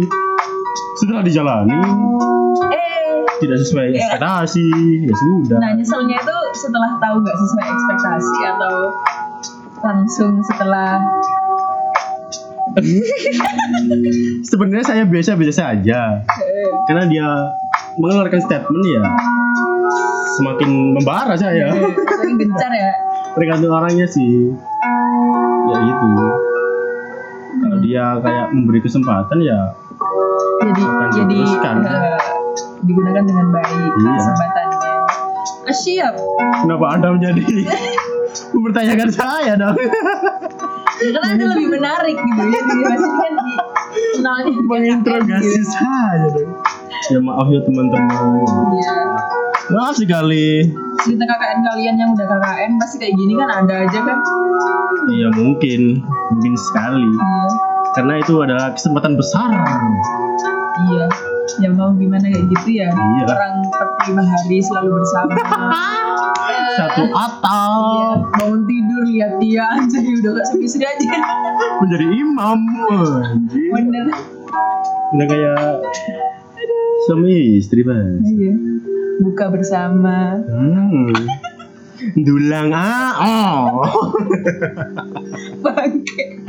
setelah 0.96 1.22
dijalani 1.22 1.78
eh. 2.68 3.24
tidak 3.38 3.56
sesuai 3.60 3.94
ekspektasi 3.94 4.66
ya 5.06 5.14
sudah. 5.14 5.58
Nah 5.58 5.72
nyeselnya 5.74 6.16
itu 6.18 6.36
setelah 6.56 6.90
tahu 6.98 7.14
nggak 7.20 7.36
sesuai 7.36 7.66
ekspektasi 7.68 8.38
atau 8.56 8.74
langsung 9.84 10.32
setelah 10.42 10.98
sebenarnya 14.50 14.84
saya 14.84 15.02
biasa 15.08 15.38
biasa 15.38 15.54
saja 15.54 16.00
eh, 16.20 16.70
karena 16.90 17.04
dia 17.08 17.26
mengeluarkan 17.96 18.40
statement 18.42 18.84
ya 18.84 19.04
semakin 20.36 20.92
membara 20.92 21.32
saya. 21.32 21.72
Semakin 21.72 22.36
gencar 22.36 22.68
ya. 22.68 22.92
Tergantung 23.32 23.72
orangnya 23.72 24.04
sih. 24.04 24.52
Ya 25.72 25.76
gitu. 25.80 26.08
Kalau 27.56 27.78
dia 27.80 28.04
kayak 28.20 28.46
memberi 28.52 28.84
kesempatan 28.84 29.40
ya 29.40 29.72
jadi 30.56 30.82
Akan 30.82 31.08
jadi 31.14 31.36
digunakan 32.84 33.22
dengan 33.24 33.46
baik 33.52 33.92
Iya. 33.96 34.12
kesempatannya 34.20 34.64
ah, 34.64 34.65
siap. 35.74 36.14
Kenapa 36.62 36.84
anda 36.94 37.08
menjadi 37.14 37.42
mempertanyakan 38.52 39.10
saya 39.10 39.52
dong? 39.58 39.76
Ya, 40.96 41.10
karena 41.12 41.28
ada 41.36 41.44
lebih 41.52 41.68
menarik 41.76 42.16
gitu 42.16 42.40
ya 42.40 42.60
maksudnya 42.64 43.16
kan 43.20 43.32
di 43.36 43.52
kenalnya 44.16 44.52
menginterogasi 44.64 45.44
KKN 45.44 45.60
gitu. 45.60 45.72
saya 45.76 46.24
dong. 46.32 46.48
Ya 47.06 47.18
maaf 47.22 47.48
ya 47.52 47.60
teman-teman. 47.62 48.16
Iya. 48.76 48.94
maaf 49.76 49.94
sekali. 49.98 50.72
Cerita 51.04 51.24
KKN 51.28 51.58
kalian 51.62 51.94
yang 52.00 52.10
udah 52.16 52.26
KKN 52.26 52.70
pasti 52.80 52.96
kayak 52.98 53.14
gini 53.14 53.32
kan 53.36 53.48
ada 53.52 53.74
aja 53.84 53.98
kan? 54.02 54.18
Iya 55.12 55.28
mungkin. 55.36 56.00
Mungkin 56.32 56.54
sekali. 56.56 57.10
Iya. 57.12 57.44
Karena 57.92 58.14
itu 58.20 58.34
adalah 58.40 58.72
kesempatan 58.72 59.20
besar. 59.20 59.52
Iya 60.92 61.06
ya 61.62 61.70
mau 61.72 61.94
gimana 61.94 62.26
kayak 62.26 62.46
gitu 62.52 62.68
ya 62.82 62.88
Iya. 62.90 63.24
orang 63.30 63.54
per 63.70 63.88
lima 64.10 64.22
hari 64.22 64.58
selalu 64.62 64.90
bersama 65.00 65.34
satu 66.78 67.02
atap 67.08 68.18
bangun 68.36 68.62
tidur 68.68 69.02
lihat 69.08 69.32
dia 69.40 69.64
aja 69.64 69.98
udah 70.20 70.30
gak 70.36 70.46
suami 70.50 70.64
istri 70.68 70.84
aja 70.84 71.06
menjadi 71.80 72.06
imam 72.10 72.60
anjing. 72.90 73.70
bener 73.72 74.06
udah 75.16 75.26
kayak 75.26 75.64
suami 77.08 77.62
istri 77.62 77.80
mas 77.86 78.20
iya 78.26 78.52
buka 79.22 79.48
bersama 79.48 80.42
hmm. 80.44 81.14
dulang 82.20 82.70
ah 82.76 83.72
oh. 83.72 84.12
bangke 85.64 86.44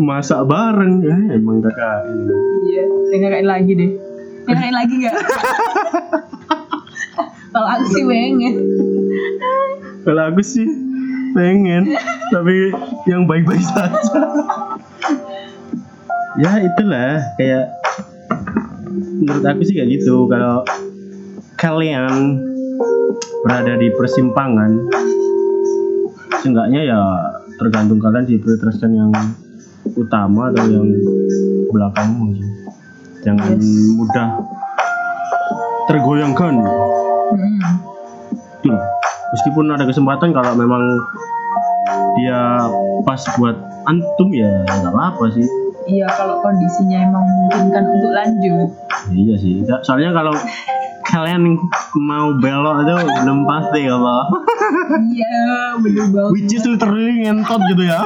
masak 0.00 0.48
bareng. 0.48 1.04
Eh, 1.04 1.36
emang 1.36 1.60
kakak 1.60 2.08
ini 2.10 2.34
iya 2.70 2.82
KKN 3.12 3.46
lagi 3.46 3.72
deh. 3.76 3.90
KKN 4.48 4.74
lagi 4.74 4.94
gak 5.04 5.14
kalau 7.52 7.68
aku 7.68 7.84
sih 7.92 8.04
pengen. 8.08 8.54
Kalau 10.08 10.22
aku 10.32 10.40
sih 10.40 10.66
pengen 11.36 11.92
tapi 12.32 12.72
yang 13.04 13.28
baik-baik 13.28 13.60
saja. 13.60 14.20
Ya 16.40 16.52
itulah. 16.64 17.20
Kayak 17.36 17.76
menurut 19.20 19.44
aku 19.44 19.60
sih 19.68 19.76
kayak 19.76 20.00
gitu. 20.00 20.24
Kalau 20.32 20.64
kalian 21.60 22.40
berada 23.44 23.76
di 23.76 23.92
persimpangan 24.00 24.88
seenggaknya 26.40 26.80
ya 26.88 27.00
tergantung 27.62 28.02
kalian 28.02 28.24
sih 28.26 28.38
prioritaskan 28.42 28.90
yang 28.90 29.10
utama 29.94 30.50
atau 30.50 30.66
yang 30.66 30.86
belakangmu 31.70 32.34
sih 32.34 32.48
jangan 33.22 33.54
Yes. 33.54 33.94
mudah 33.94 34.28
tergoyangkan 35.86 36.54
hmm. 36.58 37.60
Tuh, 38.62 38.78
meskipun 39.34 39.74
ada 39.74 39.82
kesempatan 39.82 40.30
kalau 40.30 40.54
memang 40.54 40.82
dia 42.18 42.62
pas 43.02 43.18
buat 43.38 43.56
antum 43.90 44.30
ya 44.30 44.62
nggak 44.66 44.92
apa-apa 44.94 45.34
sih 45.34 45.46
iya 45.88 46.06
kalau 46.10 46.38
kondisinya 46.42 46.98
emang 47.08 47.24
memungkinkan 47.24 47.84
untuk 47.88 48.10
lanjut. 48.12 48.68
Iya 49.10 49.34
sih. 49.38 49.54
So- 49.66 49.82
soalnya 49.82 50.14
kalau 50.14 50.34
kalian 51.02 51.60
mau 51.98 52.32
belok 52.40 52.88
itu 52.88 52.94
belum 53.20 53.44
pasti 53.44 53.84
apa 53.84 54.16
iya 55.12 55.76
bener 55.76 56.06
banget. 56.08 56.32
Which 56.32 56.56
is 56.56 56.64
literally 56.64 57.26
ngentot 57.26 57.60
gitu 57.68 57.82
ya. 57.84 58.00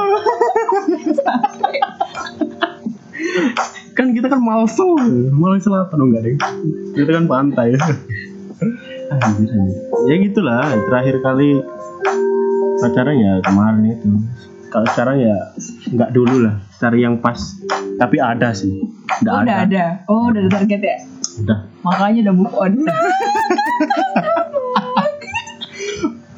Kan 3.95 4.13
kita 4.13 4.27
kan 4.29 4.41
Malso 4.43 4.97
Malang 5.31 5.61
Selatan 5.63 5.99
enggak 6.03 6.21
deh 6.25 6.35
kita 6.99 7.09
kan 7.15 7.25
pantai. 7.29 7.79
Anjir 9.07 9.49
anjir. 9.55 9.79
Ya 10.11 10.15
gitulah 10.19 10.67
terakhir 10.91 11.15
kali 11.23 11.63
pacaran 12.77 13.15
ya 13.17 13.33
kemarin 13.41 13.83
itu 13.87 14.09
kalau 14.77 14.93
sekarang 14.93 15.17
ya 15.17 15.33
nggak 15.89 16.13
dulu 16.13 16.45
lah 16.45 16.61
cari 16.77 17.01
yang 17.01 17.17
pas. 17.17 17.57
Tapi 17.97 18.21
ada 18.21 18.53
sih. 18.53 18.77
Nggak 19.25 19.33
oh, 19.33 19.41
udah 19.41 19.57
ada. 19.57 19.65
ada. 19.65 19.85
Oh 20.05 20.29
udah 20.29 20.41
ada 20.45 20.51
target 20.53 20.81
ya? 20.85 20.97
Udah. 21.41 21.59
Makanya 21.81 22.29
udah 22.29 22.35
move 22.37 22.53
on. 22.53 22.71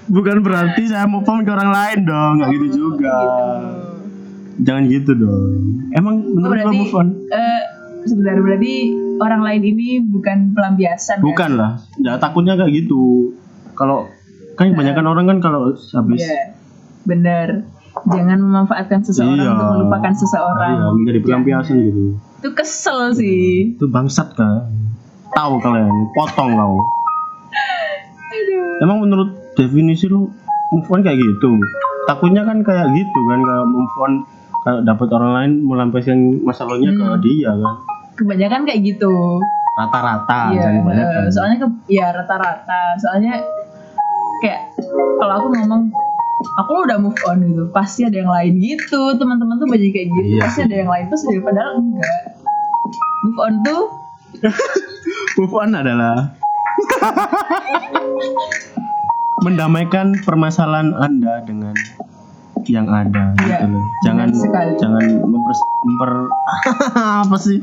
Bukan 0.09 0.41
berarti 0.41 0.87
saya 0.87 1.03
move 1.05 1.27
on 1.27 1.43
ke 1.43 1.51
orang 1.51 1.69
lain 1.69 1.99
dong 2.01 2.33
nggak 2.39 2.49
gitu 2.55 2.67
juga. 2.73 3.13
gitu. 3.13 3.35
jangan 4.59 4.83
gitu 4.87 5.11
dong. 5.13 5.51
Emang 5.91 6.15
Oh, 6.23 6.39
lo 6.39 6.47
berarti 6.47 6.75
move 6.79 6.95
on? 6.95 7.07
eh, 7.27 7.61
sebentar 8.03 8.39
berarti 8.39 8.73
orang 9.19 9.41
lain 9.43 9.61
ini 9.67 9.87
bukan 10.01 10.55
pelampiasan 10.55 11.19
kan? 11.19 11.23
bukan 11.23 11.49
lah. 11.59 11.71
Ya 11.99 12.15
takutnya 12.15 12.55
kayak 12.55 12.71
gitu. 12.73 13.35
Kalau 13.75 14.07
kan 14.55 14.71
kebanyakan 14.71 15.05
orang 15.05 15.25
kan 15.27 15.37
kalau 15.39 15.75
habis 15.75 16.19
Iya, 16.19 16.55
benar. 17.03 17.67
Jangan 17.89 18.37
memanfaatkan 18.39 18.99
seseorang 19.01 19.35
Iya. 19.35 19.51
untuk 19.51 19.67
melupakan 19.75 20.13
seseorang. 20.13 20.71
iya, 20.71 20.85
menjadi 20.89 21.19
pelampiasan 21.21 21.75
gitu 21.83 22.03
Itu 22.39 22.49
kesel 22.53 22.99
sih. 23.11 23.73
itu 23.73 23.85
bangsat 23.85 24.33
kan 24.33 24.69
tahu 25.29 25.59
kalian 25.59 25.87
potong 26.11 26.51
kau 26.51 26.77
Aduh. 28.29 28.81
emang 28.81 28.97
menurut 28.99 29.29
definisi 29.53 30.05
lu 30.05 30.29
move 30.69 30.87
on 30.87 31.01
kayak 31.01 31.17
gitu 31.17 31.51
takutnya 32.05 32.41
kan 32.41 32.61
kayak 32.61 32.89
gitu 32.91 33.19
kan 33.27 33.39
kalau 33.39 33.65
move 33.65 33.95
on 33.99 34.13
kalau 34.59 34.79
dapat 34.81 35.07
orang 35.09 35.31
lain 35.33 35.51
melampiaskan 35.61 36.19
masalahnya 36.41 36.89
ke 36.89 37.03
Hmm. 37.05 37.19
dia 37.19 37.51
kan 37.51 37.75
Kebanyakan 38.15 38.61
kayak 38.65 38.81
gitu. 38.85 39.13
rata-rata 39.71 40.51
eh, 40.51 41.31
soalnya 41.31 41.55
ke, 41.57 41.67
ya 41.87 42.11
rata-rata. 42.11 42.81
Soalnya 42.97 43.39
kayak 44.37 44.75
kalau 45.15 45.33
aku 45.37 45.47
ngomong 45.49 45.87
aku 46.57 46.71
udah 46.83 46.97
move 46.97 47.19
on 47.25 47.39
gitu, 47.41 47.63
pasti 47.69 48.03
ada 48.03 48.15
yang 48.15 48.27
lain 48.27 48.57
gitu. 48.57 49.15
Teman-teman 49.15 49.57
tuh 49.57 49.67
banyak 49.67 49.91
kayak 49.91 50.07
gitu, 50.09 50.27
Iya 50.33 50.41
pasti 50.43 50.59
ada 50.63 50.75
yang 50.77 50.89
lain 50.89 51.05
terus 51.07 51.23
dari 51.23 51.39
padahal 51.39 51.71
enggak. 51.77 52.15
Move 53.19 53.39
on 53.39 53.53
tuh 53.61 53.81
move 55.37 55.53
on 55.53 55.71
adalah 55.73 56.31
mendamaikan 59.41 60.15
permasalahan 60.23 60.91
anda 60.95 61.39
dengan 61.43 61.73
yang 62.67 62.85
ada 62.87 63.33
Iya, 63.39 63.55
gitu 63.55 63.65
loh. 63.71 63.83
jangan 64.03 64.29
sekali. 64.29 64.73
jangan 64.77 65.03
memper, 65.23 65.53
memper 65.81 66.11
apa 67.25 67.37
sih 67.39 67.59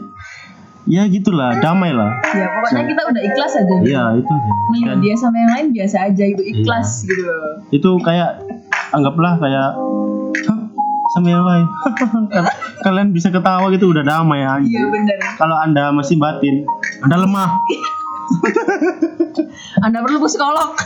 ya 0.86 1.02
gitulah 1.04 1.58
damai 1.58 1.90
lah 1.90 2.14
ya 2.30 2.46
pokoknya 2.48 2.82
kita 2.86 3.02
udah 3.04 3.22
ikhlas 3.24 3.52
aja. 3.54 3.66
gitu. 3.66 3.84
iya 3.84 4.02
itu 4.14 4.30
aja 4.30 4.92
dia 4.96 5.14
sama 5.14 5.36
yang 5.36 5.50
lain 5.52 5.66
biasa 5.72 5.96
aja 6.06 6.24
gitu, 6.26 6.42
ikhlas 6.44 6.88
Iya. 7.02 7.08
gitu. 7.08 7.26
itu 7.72 7.90
kayak 8.00 8.30
anggaplah 8.90 9.34
kayak 9.36 9.74
"Hah, 10.46 10.58
sama 11.12 11.26
yang 11.28 11.42
lain 11.42 11.66
kalian 12.86 13.08
bisa 13.10 13.28
ketawa 13.28 13.66
gitu 13.68 13.90
udah 13.90 14.02
damai 14.02 14.40
aja 14.40 14.62
Iya 14.62 14.86
bener. 14.86 15.18
kalau 15.34 15.56
anda 15.56 15.90
masih 15.90 16.16
batin 16.16 16.62
anda 17.00 17.16
lemah 17.18 17.50
Anda 19.78 20.02
perlu 20.02 20.18
psikolog. 20.20 20.74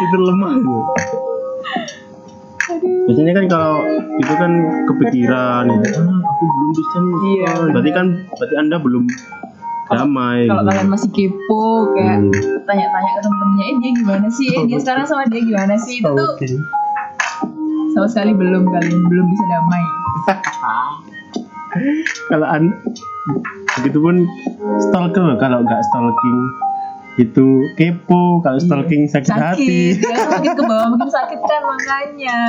itu 0.00 0.16
lemah 0.16 0.50
itu 0.54 0.76
biasanya 2.78 3.32
kan 3.34 3.44
kalau 3.46 3.74
itu 4.16 4.32
kan 4.32 4.50
kepikiran 4.86 5.62
gitu 5.66 5.88
ah, 5.98 6.18
aku 6.22 6.42
belum 6.44 6.68
bisa 6.70 6.98
Iya, 7.20 7.48
on." 7.56 7.68
berarti 7.72 7.90
kan 7.90 8.06
berarti 8.30 8.54
anda 8.56 8.76
belum 8.76 9.04
damai 9.88 10.46
Kalau 10.46 10.56
gitu. 10.56 10.68
kalian 10.70 10.88
masih 10.88 11.08
kepo 11.10 11.62
kayak 11.92 12.16
Hmm. 12.20 12.32
tanya-tanya 12.62 13.10
ke 13.10 13.20
temen-temennya, 13.20 13.64
eh 13.64 13.74
dia 13.76 13.90
gimana 13.92 14.26
sih? 14.30 14.46
Eh 14.48 14.60
dia 14.64 14.78
sekarang 14.78 15.02
sama 15.02 15.26
dia 15.26 15.42
gimana 15.42 15.74
sih? 15.74 15.98
Itu 15.98 16.14
tuh 16.14 16.30
sama 17.90 18.06
sekali 18.06 18.30
belum 18.30 18.62
kalian 18.64 19.00
belum 19.02 19.24
bisa 19.26 19.44
damai. 19.48 19.82
kalau 22.30 22.46
an 22.46 22.72
begitupun 23.76 24.24
stalker 24.80 25.36
kalau 25.36 25.60
nggak 25.60 25.80
stalking 25.84 26.38
itu 27.20 27.48
kepo 27.76 28.40
kalau 28.40 28.56
stalking 28.56 29.04
sakit, 29.04 29.28
hati. 29.28 29.98
Sakit, 29.98 30.08
ya 30.08 30.24
makin 30.30 30.52
ke 30.56 30.62
bawah 30.64 30.88
makin 30.96 31.10
sakit 31.10 31.40
kan 31.42 31.62
makanya. 31.68 32.40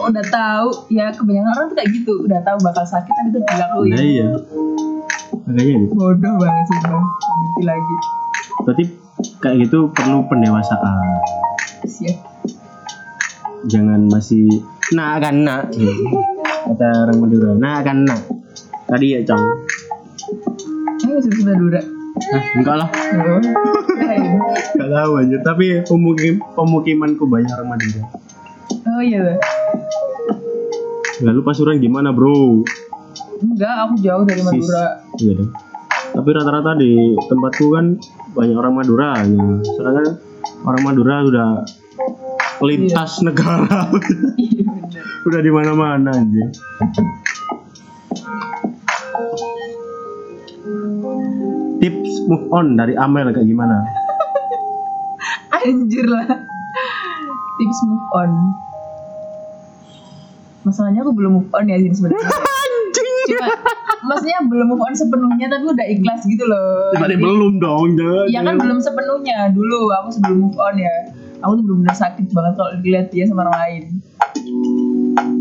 Oh, 0.00 0.08
udah 0.10 0.24
tahu. 0.26 0.68
Ya 0.90 1.12
kebanyakan 1.14 1.52
orang 1.54 1.66
tuh 1.70 1.76
kayak 1.78 1.90
gitu, 1.94 2.14
udah 2.26 2.40
tahu 2.42 2.56
bakal 2.66 2.84
sakit 2.84 3.12
tapi 3.12 3.28
tetap 3.30 3.48
dilakuin. 3.54 3.92
nah 3.94 4.02
iya 4.02 4.28
makanya 5.46 5.74
gitu. 5.84 5.94
Bodoh 5.94 6.34
banget 6.38 6.64
sih 6.70 6.78
bang, 6.80 7.04
ngerti 7.04 7.62
lagi. 7.66 7.96
berarti 8.62 8.84
kayak 9.42 9.56
gitu 9.66 9.78
perlu 9.90 10.18
pendewasaan. 10.30 11.06
Siap. 11.82 12.16
jangan 13.70 14.06
masih 14.10 14.46
nak 14.94 15.22
kan 15.22 15.42
nak. 15.42 15.70
Kata 16.66 16.88
orang 17.06 17.18
Madura 17.18 17.52
nak 17.58 17.78
kan 17.86 18.06
nak. 18.06 18.20
Tadi 18.86 19.18
ya 19.18 19.20
cong 19.26 19.42
Ayo 21.02 21.18
sudah 21.18 21.42
Madura. 21.42 21.80
ah, 22.32 22.44
enggak 22.54 22.76
lah. 22.78 22.88
Oh, 23.18 23.40
enggak 24.32 24.90
tahu 24.90 25.12
aja 25.20 25.36
tapi 25.44 25.66
pemukim 25.84 26.40
pemukimanku 26.54 27.24
banyak 27.28 27.50
orang 27.52 27.68
Madura 27.76 28.02
oh 28.72 29.02
iya. 29.02 29.36
lalu 31.22 31.40
pasuruan 31.46 31.78
gimana 31.78 32.10
bro? 32.10 32.66
Enggak, 33.42 33.74
aku 33.86 33.94
jauh 34.02 34.24
dari 34.26 34.42
Sis. 34.42 34.46
Madura. 34.50 34.86
iya 35.22 35.32
deh. 35.38 35.48
Tapi 36.12 36.28
rata-rata 36.34 36.78
di 36.78 37.14
tempatku 37.14 37.66
kan 37.74 37.94
banyak 38.34 38.56
orang 38.58 38.74
Madura 38.74 39.22
ya. 39.22 39.46
soalnya 39.78 39.92
kan 40.02 40.06
orang 40.66 40.82
Madura 40.82 41.14
sudah 41.22 41.48
lintas 42.62 43.22
negara. 43.22 43.86
Iya 44.42 44.72
udah 45.22 45.40
di 45.40 45.50
mana-mana 45.54 46.10
aja 46.10 46.44
tips 51.78 52.12
move 52.26 52.46
on 52.50 52.74
dari 52.74 52.98
Amel 52.98 53.30
kayak 53.30 53.46
gimana 53.46 53.86
Anjir 55.52 56.08
lah. 56.08 56.48
Tips 57.60 57.84
move 57.84 58.08
on. 58.08 58.56
Masalahnya 60.64 61.04
aku 61.04 61.12
belum 61.12 61.32
move 61.36 61.50
on 61.52 61.68
ya 61.68 61.76
sih 61.76 61.92
sebenarnya. 61.92 62.24
Cuma 63.28 63.46
maksudnya 64.02 64.42
belum 64.48 64.66
move 64.72 64.82
on 64.82 64.94
sepenuhnya 64.96 65.46
tapi 65.46 65.64
udah 65.68 65.86
ikhlas 65.86 66.24
gitu 66.26 66.44
loh. 66.48 66.90
Jadi- 66.96 67.20
belum 67.20 67.60
dong 67.60 67.94
jangan 67.94 68.26
Ya 68.32 68.40
kan 68.42 68.54
belum 68.58 68.78
sepenuhnya 68.80 69.52
dulu 69.52 69.92
aku 69.92 70.08
sebelum 70.10 70.38
move 70.48 70.58
on 70.58 70.74
ya. 70.80 70.94
Aku 71.42 71.58
tuh 71.58 71.64
bener-bener 71.66 71.96
sakit 71.98 72.26
banget 72.30 72.54
kalau 72.54 72.70
dilihat 72.80 73.06
dia 73.10 73.24
sama 73.26 73.46
orang 73.46 73.58
lain. 73.58 73.82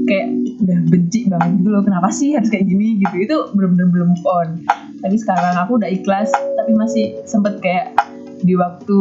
Kayak 0.09 0.27
udah 0.61 0.77
benci 0.89 1.19
banget 1.29 1.49
gitu 1.61 1.69
loh. 1.69 1.81
Kenapa 1.85 2.09
sih 2.09 2.33
harus 2.33 2.49
kayak 2.49 2.65
gini 2.65 2.99
gitu? 3.01 3.15
Itu 3.21 3.37
bener-bener 3.53 3.87
belum 3.87 4.07
move 4.17 4.25
on. 4.25 4.49
Tapi 5.01 5.15
sekarang 5.17 5.55
aku 5.57 5.77
udah 5.77 5.89
ikhlas 5.89 6.29
tapi 6.33 6.73
masih 6.73 7.21
sempet 7.25 7.61
kayak 7.61 7.93
di 8.41 8.57
waktu 8.57 8.99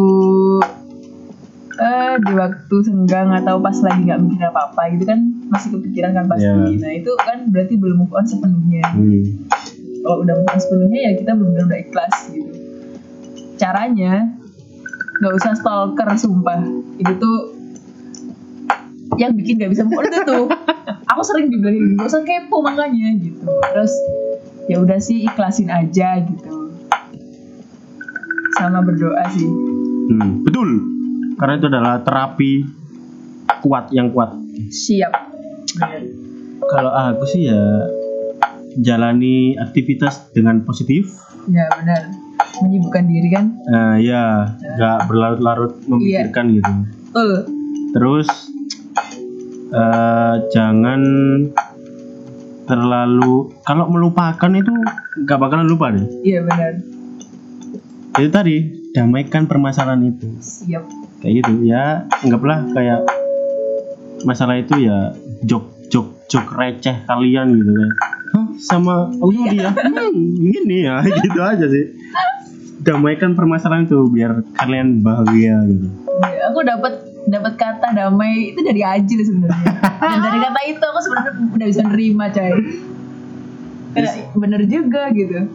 eh 1.81 2.15
di 2.21 2.33
waktu 2.37 2.77
senggang 2.85 3.33
atau 3.33 3.57
pas 3.57 3.73
lagi 3.81 4.05
nggak 4.05 4.21
mikir 4.21 4.45
apa 4.45 4.69
apa 4.69 4.93
gitu 4.93 5.09
kan 5.09 5.19
masih 5.49 5.69
kepikiran 5.81 6.13
kan 6.13 6.25
pasti. 6.29 6.45
Iya. 6.45 6.77
Nah 6.77 6.93
itu 6.93 7.11
kan 7.17 7.39
berarti 7.49 7.75
belum 7.81 8.05
move 8.05 8.13
on 8.13 8.27
sepenuhnya. 8.29 8.85
Hmm. 8.93 9.25
kalau 10.01 10.25
udah 10.25 10.33
bukan 10.33 10.57
sepenuhnya 10.57 11.01
ya 11.05 11.13
kita 11.13 11.31
benar-benar 11.37 11.65
udah 11.69 11.81
ikhlas 11.81 12.15
gitu. 12.33 12.53
Caranya 13.61 14.13
nggak 15.21 15.35
usah 15.37 15.53
stalker 15.57 16.09
sumpah. 16.17 16.61
Itu 17.01 17.13
tuh 17.21 17.39
yang 19.21 19.37
bikin 19.37 19.61
gak 19.61 19.73
bisa 19.77 19.85
move 19.85 20.01
on 20.01 20.09
itu 20.09 20.21
tuh. 20.25 20.47
Aku 21.13 21.21
sering 21.21 21.53
dibilang 21.53 21.77
gitu 21.77 21.93
gak 22.01 22.09
usah 22.09 22.23
kepo 22.25 22.57
makanya 22.65 23.09
gitu. 23.21 23.45
Terus 23.45 23.93
ya 24.73 24.77
udah 24.81 24.97
sih 24.97 25.29
ikhlasin 25.29 25.69
aja 25.69 26.25
gitu. 26.25 26.73
Sama 28.57 28.81
berdoa 28.81 29.25
sih. 29.37 29.49
Hmm, 30.09 30.41
betul 30.45 31.00
karena 31.41 31.57
itu 31.57 31.67
adalah 31.73 32.05
terapi 32.05 32.53
kuat 33.65 33.89
yang 33.97 34.13
kuat. 34.13 34.37
Siap. 34.69 35.13
Kalau 36.61 36.93
aku 36.93 37.25
sih 37.25 37.49
ya 37.49 37.89
jalani 38.77 39.57
aktivitas 39.57 40.37
dengan 40.37 40.61
positif. 40.69 41.09
Ya 41.49 41.65
benar. 41.81 42.13
Menyibukkan 42.61 43.05
diri 43.09 43.29
kan? 43.33 43.57
Eh, 43.57 43.97
ya 44.05 44.53
nggak 44.53 45.09
berlarut-larut 45.09 45.81
memikirkan 45.89 46.45
gitu. 46.53 46.73
Betul. 47.09 47.33
Terus 47.97 48.29
eh, 49.73 50.35
jangan 50.53 51.01
terlalu 52.69 53.51
kalau 53.65 53.89
melupakan 53.89 54.53
itu 54.53 54.73
nggak 55.25 55.39
bakalan 55.41 55.73
lupa 55.73 55.89
deh. 55.89 56.05
Iya 56.21 56.45
benar. 56.45 56.73
Itu 58.21 58.29
tadi 58.29 58.57
damaikan 58.93 59.49
permasalahan 59.49 60.05
itu. 60.05 60.29
Siap 60.45 61.00
kayak 61.21 61.45
gitu 61.45 61.53
ya 61.69 62.05
anggaplah 62.25 62.65
kayak 62.73 63.01
masalah 64.25 64.57
itu 64.61 64.75
ya 64.85 65.13
jok 65.45 65.65
jok 65.89 66.09
jok 66.29 66.47
receh 66.57 66.97
kalian 67.09 67.57
gitu 67.57 67.73
kan 67.73 67.91
Hah, 68.31 68.47
sama 68.63 69.11
oh 69.21 69.33
dia 69.33 69.73
hmm, 69.73 70.39
gini 70.39 70.87
ya 70.87 71.03
gitu 71.25 71.41
aja 71.41 71.67
sih 71.67 71.97
damaikan 72.81 73.37
permasalahan 73.37 73.85
itu 73.85 74.09
biar 74.09 74.41
kalian 74.57 75.05
bahagia 75.05 75.61
gitu 75.69 75.89
Ya, 76.21 76.53
aku 76.53 76.61
dapat 76.69 77.01
dapat 77.33 77.57
kata 77.57 77.97
damai 77.97 78.53
itu 78.53 78.61
dari 78.61 78.85
Ajil 78.85 79.25
sebenarnya. 79.25 79.73
Dan 80.05 80.21
dari 80.21 80.39
kata 80.45 80.61
itu 80.69 80.85
aku 80.85 81.01
sebenarnya 81.01 81.33
udah 81.57 81.67
bisa 81.73 81.83
nerima, 81.89 82.25
coy. 82.29 82.53
Bener 84.37 84.61
juga 84.69 85.03
gitu. 85.17 85.49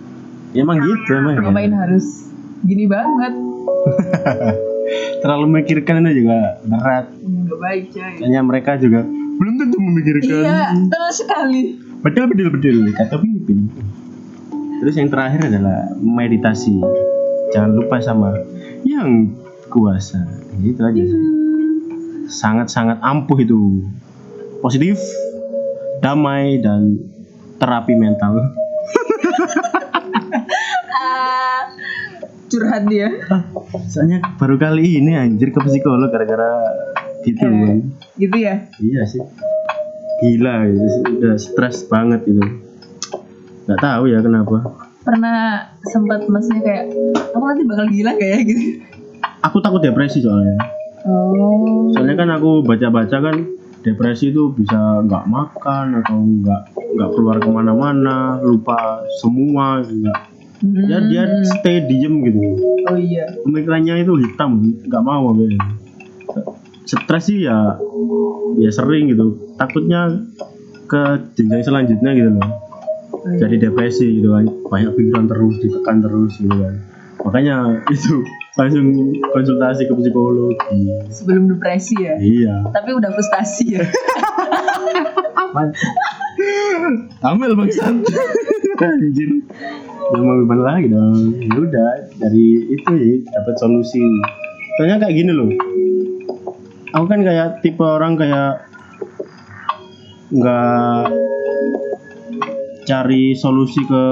ya 0.55 0.63
emang 0.63 0.79
gitu 0.81 1.09
emang 1.13 1.35
ya. 1.37 1.41
Ngapain 1.45 1.73
harus 1.75 2.31
gini 2.65 2.89
banget? 2.89 3.33
terlalu 5.21 5.45
memikirkan 5.51 6.05
itu 6.05 6.25
juga 6.25 6.61
berat. 6.65 7.05
Nggak 7.21 7.59
baik 7.59 7.83
coy. 7.93 8.11
Kayaknya 8.21 8.41
mereka 8.45 8.71
juga 8.77 9.01
belum 9.35 9.53
tentu 9.59 9.77
memikirkan. 9.81 10.43
Iya 10.45 10.61
betul 10.85 11.07
sekali. 11.11 11.61
Betul 12.05 12.23
betul 12.29 12.47
betul 12.53 12.75
kata 12.93 13.17
Filipin 13.17 13.65
terus 14.85 15.01
yang 15.01 15.09
terakhir 15.09 15.49
adalah 15.49 15.97
meditasi. 15.97 16.77
Jangan 17.49 17.71
lupa 17.73 17.97
sama 18.03 18.37
yang 18.85 19.33
kuasa. 19.71 20.21
Itu 20.61 20.81
aja 20.83 21.03
sangat 22.29 22.69
sangat 22.69 23.01
ampuh 23.01 23.41
itu. 23.41 23.81
Positif 24.61 25.01
damai 26.05 26.61
dan 26.61 27.01
terapi 27.57 27.97
mental. 27.97 28.37
Ah 30.95 31.67
curhat 32.49 32.83
dia. 32.87 33.09
Ah, 33.27 33.43
soalnya 33.85 34.19
baru 34.35 34.55
kali 34.55 34.99
ini 34.99 35.13
anjir 35.13 35.49
ke 35.49 35.59
psikolog 35.59 36.07
gara-gara 36.07 36.51
gitu 37.21 37.41
Eh. 37.41 37.49
Bang. 37.49 37.79
gitu 38.15 38.37
ya? 38.37 38.55
Iya 38.77 39.01
sih. 39.03 39.21
Gila 40.17 40.55
gitu 40.67 40.87
sih. 40.87 41.01
udah 41.15 41.35
stres 41.35 41.85
banget 41.85 42.23
itu 42.25 42.43
nggak 43.65 43.79
tahu 43.79 44.03
ya 44.07 44.21
kenapa. 44.21 44.61
Pernah 45.01 45.37
sempat 45.83 46.25
maksudnya 46.25 46.61
kayak 46.61 46.85
aku 47.31 47.43
nanti 47.43 47.63
bakal 47.63 47.85
gila 47.87 48.11
kayak 48.15 48.39
gitu. 48.45 48.61
Aku 49.41 49.57
takut 49.59 49.81
depresi 49.81 50.21
soalnya. 50.21 50.57
Oh. 51.05 51.89
Soalnya 51.91 52.15
kan 52.15 52.29
aku 52.31 52.61
baca-baca 52.61 53.17
kan 53.21 53.35
depresi 53.81 54.29
itu 54.29 54.49
bisa 54.51 54.73
nggak 55.01 55.25
makan 55.25 56.01
atau 56.01 56.17
nggak 56.17 56.61
nggak 56.73 57.09
keluar 57.11 57.37
ke 57.37 57.49
mana-mana 57.49 58.41
lupa 58.41 59.01
semua 59.19 59.81
nggak 59.81 60.19
ya 60.87 60.97
dia 61.05 61.23
stay 61.45 61.85
diem 61.85 62.23
gitu. 62.25 62.39
Oh 62.89 62.97
iya. 62.97 63.25
Pemikirannya 63.43 64.01
itu 64.01 64.13
hitam 64.21 64.61
nggak 64.85 65.03
mau 65.03 65.33
ya. 65.37 65.59
stres 66.85 67.33
sih 67.33 67.45
ya 67.45 67.77
ya 68.61 68.69
sering 68.71 69.11
gitu. 69.11 69.55
Takutnya 69.57 70.21
ke 70.85 71.01
jenjang 71.37 71.63
selanjutnya 71.65 72.11
gitu 72.13 72.29
loh. 72.37 72.49
Oh, 73.15 73.21
iya. 73.29 73.45
jadi 73.45 73.69
depresi 73.69 74.21
gitu 74.21 74.33
kan. 74.33 74.45
Banyak 74.69 74.91
pikiran 74.93 75.25
terus 75.29 75.55
ditekan 75.61 75.97
terus 76.01 76.33
gitu 76.37 76.55
kan. 76.55 76.75
Makanya 77.25 77.81
itu 77.89 78.21
langsung 78.59 79.11
konsultasi 79.35 79.83
ke 79.89 79.93
psikologi 79.99 80.87
sebelum 81.11 81.51
depresi 81.51 81.95
ya? 81.99 82.15
Iya. 82.21 82.55
Tapi 82.71 82.89
udah 82.95 83.09
frustasi 83.11 83.81
ya? 83.81 83.83
Amel 87.23 87.55
bangsat. 87.55 87.95
Anjir 88.85 89.29
ya 90.13 90.17
mau 90.21 90.37
gimana 90.37 90.61
lagi 90.77 90.87
dong? 90.91 91.17
Ya 91.41 91.57
udah 91.57 91.89
dari 92.21 92.45
itu 92.69 92.91
ya 92.93 93.15
dapat 93.33 93.55
solusi. 93.57 94.01
Soalnya 94.77 95.01
kayak 95.01 95.15
gini 95.15 95.31
loh. 95.33 95.49
Aku 96.95 97.05
kan 97.09 97.25
kayak 97.25 97.65
tipe 97.65 97.83
orang 97.83 98.15
kayak 98.15 98.69
nggak 100.29 101.09
cari 102.85 103.33
solusi 103.33 103.81
ke 103.87 104.03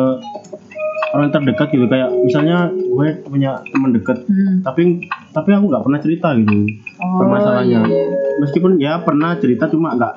orang 1.13 1.29
terdekat 1.29 1.69
gitu. 1.69 1.85
Kayak 1.85 2.09
misalnya 2.25 2.73
gue 2.73 3.07
punya 3.25 3.61
teman 3.73 3.89
dekat 3.89 4.21
hmm. 4.29 4.61
tapi 4.61 5.09
tapi 5.33 5.49
aku 5.49 5.65
nggak 5.69 5.83
pernah 5.85 5.99
cerita 6.01 6.27
gitu. 6.37 6.53
Oh, 7.01 7.17
permasalahannya. 7.25 7.69
iya, 7.69 7.81
iya. 7.85 8.05
meskipun 8.41 8.71
ya 8.77 9.01
pernah 9.01 9.37
cerita 9.41 9.65
cuma 9.69 9.97
nggak 9.97 10.13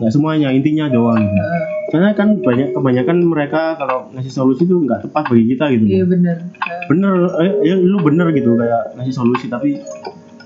nggak 0.00 0.12
semuanya 0.12 0.48
intinya 0.52 0.88
doang 0.88 1.20
gitu. 1.20 1.40
Eh, 1.40 1.64
Soalnya 1.86 2.18
kan 2.18 2.42
banyak 2.42 2.74
kebanyakan 2.74 3.16
mereka 3.22 3.78
kalau 3.78 4.10
ngasih 4.10 4.32
solusi 4.34 4.66
itu 4.66 4.74
nggak 4.74 5.06
tepat 5.06 5.22
bagi 5.30 5.44
kita 5.54 5.64
gitu. 5.70 5.84
iya 5.86 6.04
bener 6.04 6.36
Bener, 6.90 7.12
eh, 7.42 7.52
ya 7.62 7.74
lu 7.78 7.98
bener 8.02 8.26
gitu 8.34 8.58
kayak 8.58 8.98
ngasih 8.98 9.14
solusi 9.14 9.46
tapi 9.46 9.78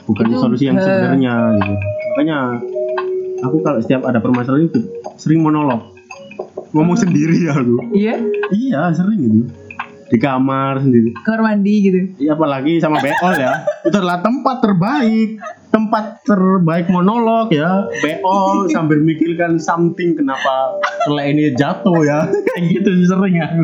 bukan 0.04 0.24
Itu, 0.28 0.36
solusi 0.36 0.68
yang 0.68 0.76
eh. 0.76 0.84
sebenarnya 0.84 1.34
gitu. 1.56 1.74
Makanya 2.12 2.38
aku 3.40 3.56
kalau 3.64 3.78
setiap 3.80 4.04
ada 4.04 4.20
permasalahan 4.20 4.68
itu 4.68 4.80
sering 5.16 5.40
monolog, 5.40 5.80
ngomong 6.76 6.96
sendiri 7.00 7.48
aku. 7.48 7.96
iya 7.96 8.20
Iya 8.52 8.92
sering 8.92 9.20
gitu 9.24 9.40
di 10.10 10.18
kamar 10.18 10.82
sendiri. 10.82 11.14
kamar 11.22 11.54
mandi 11.54 11.74
gitu 11.86 11.98
Ya 12.18 12.34
apalagi 12.34 12.82
sama 12.82 12.98
beol 12.98 13.34
ya. 13.38 13.62
Itu 13.86 13.94
adalah 13.94 14.18
tempat 14.18 14.58
terbaik. 14.58 15.38
Tempat 15.70 16.26
terbaik 16.26 16.90
monolog 16.90 17.54
ya. 17.54 17.86
Beol 18.02 18.66
sambil 18.74 18.98
mikirkan 19.06 19.62
something 19.62 20.18
kenapa 20.18 20.82
selai 21.06 21.30
ini 21.30 21.54
jatuh 21.54 22.02
ya. 22.02 22.26
Kayak 22.50 22.62
gitu 22.74 22.90
sering 23.06 23.38
ya. 23.38 23.54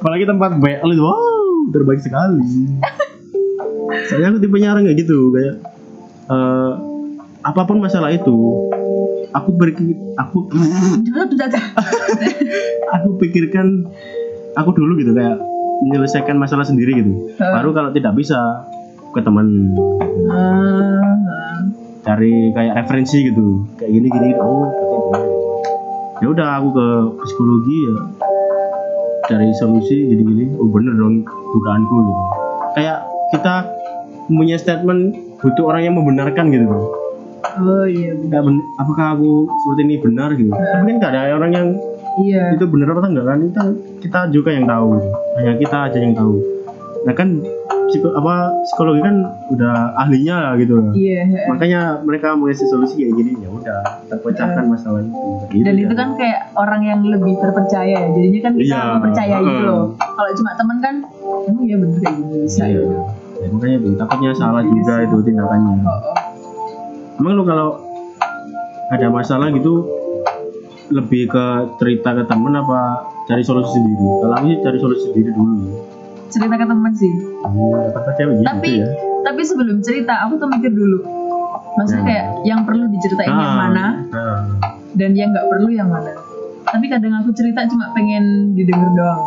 Apalagi 0.00 0.24
tempat 0.24 0.56
beol 0.56 0.90
itu 0.96 1.04
wow, 1.04 1.68
terbaik 1.76 2.00
sekali. 2.00 2.40
Saya 4.08 4.32
aku 4.32 4.40
tipenya 4.40 4.72
orang 4.72 4.88
kayak 4.88 4.98
gitu 5.04 5.30
kayak 5.30 5.54
eh, 6.32 6.72
apa 7.46 7.62
pun 7.62 7.78
masalah 7.78 8.10
itu 8.10 8.34
aku 9.30 9.50
berpikir 9.54 9.94
aku 10.18 10.48
aku 12.96 13.08
pikirkan 13.20 13.86
aku 14.56 14.72
dulu 14.72 14.96
gitu 14.98 15.12
kayak 15.12 15.36
menyelesaikan 15.84 16.40
masalah 16.40 16.64
sendiri 16.64 17.04
gitu. 17.04 17.12
Hah. 17.36 17.60
baru 17.60 17.70
kalau 17.76 17.90
tidak 17.92 18.16
bisa 18.16 18.64
ke 19.12 19.20
teman 19.20 19.76
Ah, 20.26 21.62
cari 22.02 22.50
kayak 22.56 22.84
referensi 22.84 23.28
gitu. 23.30 23.62
Kayak 23.76 23.92
gini 24.00 24.08
gini 24.08 24.30
oh 24.40 24.66
gini. 24.72 25.20
ya 26.24 26.26
udah 26.32 26.48
aku 26.58 26.68
ke 26.72 26.86
psikologi 27.22 27.76
ya. 27.84 27.94
Cari 29.28 29.48
solusi 29.60 29.96
gini 30.08 30.22
gini. 30.24 30.44
Oh 30.56 30.66
bener 30.72 30.96
dong 30.96 31.22
dugaanku 31.52 31.94
gitu. 32.08 32.22
Kayak 32.74 32.98
kita 33.36 33.54
punya 34.26 34.56
statement 34.56 35.14
butuh 35.38 35.70
orang 35.70 35.82
yang 35.86 35.94
membenarkan 35.94 36.50
gitu 36.50 36.66
loh 36.66 37.06
oh 37.56 37.86
iya 37.88 38.12
ben- 38.16 38.64
apakah 38.76 39.16
aku 39.16 39.48
seperti 39.64 39.80
ini 39.88 39.96
benar 40.02 40.28
gitu? 40.36 40.50
Tapi 40.52 40.82
kan 40.92 40.96
nggak 41.00 41.12
ada 41.12 41.36
orang 41.36 41.52
yang 41.52 41.68
iya. 42.20 42.52
itu 42.52 42.64
benar 42.68 42.92
apa 42.92 43.08
enggak 43.08 43.26
kan? 43.26 43.38
Itu 43.40 43.62
kita 43.98 44.30
juga 44.30 44.50
yang 44.50 44.64
tahu 44.64 45.00
hanya 45.36 45.52
kita 45.56 45.76
aja 45.88 45.98
yang 45.98 46.12
tahu 46.12 46.36
nah 47.02 47.14
kan 47.14 47.38
psiko, 47.86 48.10
apa 48.12 48.50
psikologi 48.66 48.98
kan 48.98 49.16
udah 49.46 49.94
ahlinya 49.96 50.36
lah 50.42 50.52
gitu 50.58 50.74
lah. 50.74 50.90
iya 50.92 51.22
makanya 51.46 51.80
mereka 52.02 52.34
mengasih 52.34 52.66
solusi 52.66 52.98
kayak 52.98 53.14
gini 53.14 53.32
ya 53.38 53.48
udah 53.48 53.78
terpecahkan 54.10 54.64
masalah 54.66 55.00
itu 55.00 55.14
Gitu 55.46 55.62
dan 55.62 55.74
ya. 55.78 55.82
itu 55.86 55.94
kan 55.94 56.08
kayak 56.18 56.50
orang 56.58 56.82
yang 56.82 57.00
lebih 57.06 57.38
terpercaya 57.38 57.94
ya 57.94 58.10
jadinya 58.10 58.40
kan 58.42 58.52
kita 58.58 58.66
Iya, 58.66 58.82
mempercayai 58.98 59.38
heeh. 59.38 59.62
loh 59.62 59.82
kalau 59.94 60.30
cuma 60.34 60.50
temen 60.58 60.76
kan 60.82 60.94
emang 61.46 61.64
ya 61.64 61.76
bener 61.78 61.98
kayak 62.02 62.14
gini 62.16 62.36
bisa 62.42 62.62
Iya. 62.66 62.82
ya 62.82 62.98
Ya, 63.36 63.52
makanya 63.52 63.76
itu 63.76 63.90
takutnya 63.94 64.30
salah 64.32 64.64
Iya 64.64 64.72
juga 64.72 64.94
itu 65.04 65.16
tindakannya 65.22 65.74
oh, 65.84 65.92
oh. 65.92 66.16
emang 67.20 67.32
lu 67.36 67.44
kalau 67.44 67.68
ada 68.88 69.06
masalah 69.06 69.52
gitu 69.52 69.84
lebih 70.88 71.28
ke 71.28 71.44
cerita 71.76 72.14
ke 72.14 72.22
temen 72.24 72.56
apa 72.56 72.82
cari 73.26 73.42
solusi 73.42 73.70
sendiri. 73.74 74.04
Sih 74.40 74.56
cari 74.62 74.78
solusi 74.78 75.02
sendiri 75.10 75.30
dulu. 75.34 75.54
Cerita 76.30 76.54
ke 76.54 76.66
temen 76.66 76.92
sih. 76.94 77.12
Hmm, 77.42 77.90
kata 77.90 78.10
cewek 78.14 78.34
gitu 78.38 78.46
tapi 78.46 78.70
ya? 78.78 78.86
tapi 79.22 79.40
sebelum 79.42 79.76
cerita 79.82 80.14
aku 80.26 80.38
tuh 80.38 80.48
mikir 80.48 80.70
dulu. 80.70 80.98
Maksudnya 81.76 82.00
Hmm. 82.00 82.08
kayak 82.08 82.24
yang 82.44 82.60
perlu 82.62 82.84
diceritain 82.88 83.28
yang 83.28 83.52
Ah, 83.52 83.58
mana 83.58 83.86
ah. 84.10 84.38
dan 84.94 85.10
yang 85.12 85.28
nggak 85.30 85.46
perlu 85.50 85.68
yang 85.68 85.90
mana. 85.90 86.14
Tapi 86.66 86.86
kadang 86.88 87.14
aku 87.14 87.30
cerita 87.30 87.62
cuma 87.66 87.90
pengen 87.92 88.54
didengar 88.54 88.90
doang. 88.92 89.22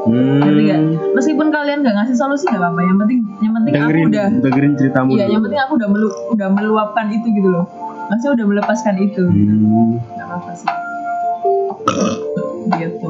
Hmm, 0.00 0.40
nggak? 0.42 0.80
Meskipun 1.14 1.48
kalian 1.48 1.82
nggak 1.82 1.94
ngasih 1.94 2.16
solusi 2.16 2.44
nggak 2.46 2.60
apa-apa. 2.60 2.80
Yang 2.82 2.98
penting 2.98 3.18
yang 3.40 3.52
penting 3.54 3.72
dengerin, 3.72 4.02
aku 4.02 4.10
udah 4.10 4.26
dengerin 4.40 4.72
ceritamu 4.74 5.08
iya 5.14 5.26
yang 5.28 5.42
penting 5.42 5.60
aku 5.60 5.72
udah 5.76 5.88
melu 5.90 6.08
udah 6.34 6.48
meluapkan 6.50 7.06
itu 7.10 7.26
gitu 7.30 7.48
loh. 7.48 7.64
Maksudnya 8.10 8.32
udah 8.36 8.46
melepaskan 8.48 8.94
itu. 8.98 9.24
Hmm, 9.26 9.98
nggak 10.16 10.26
apa-apa 10.26 10.52
sih 10.54 10.68
gitu 12.70 13.08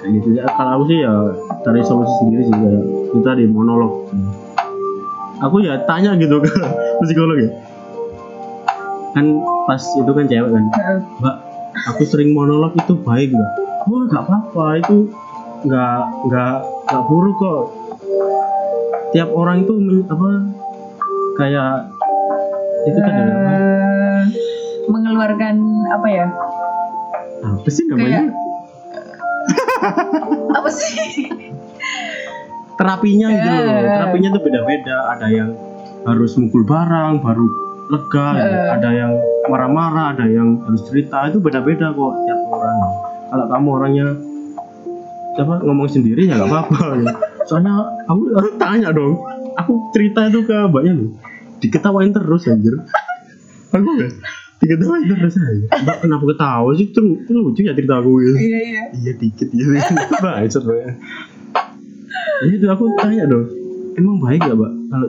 kayak 0.00 0.10
gitu 0.16 0.28
ya. 0.40 0.44
Kalau 0.48 0.70
aku 0.80 0.84
sih 0.88 0.98
ya 1.04 1.12
cari 1.60 1.80
solusi 1.84 2.14
sendiri 2.24 2.42
sih 2.48 2.54
kayak 2.56 2.82
kita 3.12 3.30
di 3.36 3.44
monolog. 3.46 4.08
Aku 5.40 5.60
ya 5.60 5.80
tanya 5.84 6.16
gitu 6.16 6.40
ke 6.40 6.48
psikolog 7.04 7.36
ya. 7.36 7.50
Kan 9.12 9.26
pas 9.68 9.82
itu 9.82 10.10
kan 10.10 10.24
cewek 10.24 10.50
kan, 10.54 10.64
Mbak, 11.20 11.36
aku 11.92 12.02
sering 12.06 12.30
monolog 12.32 12.72
itu 12.76 12.94
baik 13.02 13.34
nggak? 13.34 13.52
Oh 13.88 14.04
nggak 14.06 14.22
apa-apa 14.24 14.64
itu 14.80 14.96
nggak 15.66 15.98
nggak 16.28 16.54
nggak 16.88 17.02
buruk 17.08 17.36
kok. 17.36 17.62
Tiap 19.10 19.28
orang 19.34 19.66
itu 19.66 19.72
men- 19.74 20.06
apa 20.06 20.28
kayak 21.36 21.90
itu 22.86 22.98
kan? 23.02 23.12
Eh, 23.18 24.22
mengeluarkan 24.86 25.54
apa 25.90 26.06
ya 26.08 26.26
Apa 27.40 27.68
sih 27.72 27.84
namanya? 27.88 28.28
kayak 28.28 28.28
apa 30.58 30.70
sih 30.70 31.26
terapinya 32.76 33.26
gitu 33.32 33.48
loh. 33.48 33.60
Eh. 33.60 33.82
Terapinya 33.88 34.28
tuh 34.36 34.42
beda-beda. 34.44 34.96
Ada 35.16 35.26
yang 35.32 35.50
harus 36.08 36.32
mukul 36.40 36.64
barang 36.64 37.20
baru 37.20 37.46
lega, 37.90 38.26
gitu. 38.38 38.56
Eh. 38.56 38.68
ada 38.76 38.90
yang 38.94 39.12
marah-marah, 39.50 40.16
ada 40.16 40.26
yang 40.28 40.60
harus 40.64 40.84
cerita. 40.88 41.28
Itu 41.28 41.40
beda-beda 41.42 41.92
kok 41.92 42.12
tiap 42.24 42.40
orang. 42.48 42.78
Kalau 43.30 43.46
kamu 43.50 43.68
orangnya 43.68 44.06
coba 45.38 45.54
ngomong 45.62 45.88
sendiri 45.88 46.28
ya 46.28 46.40
nggak 46.40 46.50
apa-apa. 46.50 46.84
ya. 47.00 47.12
Soalnya 47.48 47.74
aku 48.06 48.22
harus 48.36 48.52
tanya 48.60 48.90
dong. 48.92 49.16
aku 49.50 49.92
cerita 49.92 50.24
itu 50.30 50.46
ke 50.46 50.56
mbaknya 50.72 50.94
loh 50.96 51.10
diketawain 51.60 52.10
terus 52.10 52.48
anjir 52.48 52.80
aku 53.76 54.08
kan 54.60 54.68
diketawain 54.68 55.08
terus 55.08 55.36
aja. 55.40 55.66
Mbak 55.72 55.96
kenapa 56.04 56.24
ketawa 56.36 56.70
sih? 56.76 56.86
Terus 56.92 57.32
lucu 57.32 57.60
ya 57.64 57.72
cerita 57.72 57.94
aku 57.96 58.10
gitu. 58.20 58.36
Iya 58.36 58.60
iya. 58.60 58.84
Iya 58.92 59.12
dikit 59.16 59.48
gitu 59.48 59.70
baik 60.20 60.52
ya 60.52 60.92
itu 62.56 62.66
aku 62.68 62.84
tanya 62.96 63.28
dong 63.28 63.48
emang 63.96 64.16
baik 64.20 64.40
gak 64.44 64.56
mbak? 64.56 64.72
Kalau 64.88 65.08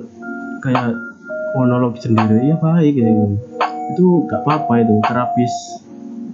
kayak 0.63 0.95
monolog 1.55 1.95
sendiri 1.99 2.51
ya 2.51 2.55
baik 2.59 2.95
gitu. 2.95 3.39
Itu 3.95 4.05
gak 4.31 4.47
apa-apa 4.47 4.73
itu 4.87 4.95
terapis 5.03 5.53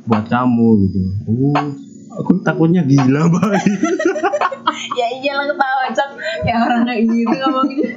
buat 0.06 0.26
kamu 0.30 0.68
gitu. 0.86 1.00
Oh 1.30 1.66
aku 2.22 2.32
takutnya 2.46 2.86
gila 2.86 3.34
mbak. 3.34 3.52
Ya 4.98 5.10
iyalah 5.10 5.46
ketawa 5.50 5.86
cok 5.94 6.12
ya 6.46 6.54
orang 6.58 6.86
kayak 6.86 7.02
gitu 7.10 7.34
ngomongnya 7.34 7.90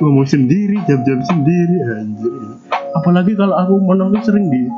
ngomong 0.00 0.26
sendiri 0.26 0.78
jam-jam 0.86 1.20
sendiri 1.26 1.76
anjir. 1.86 2.32
Apalagi 2.94 3.32
kalau 3.34 3.54
aku 3.58 3.74
monolog 3.82 4.22
sering 4.22 4.46
di 4.50 4.70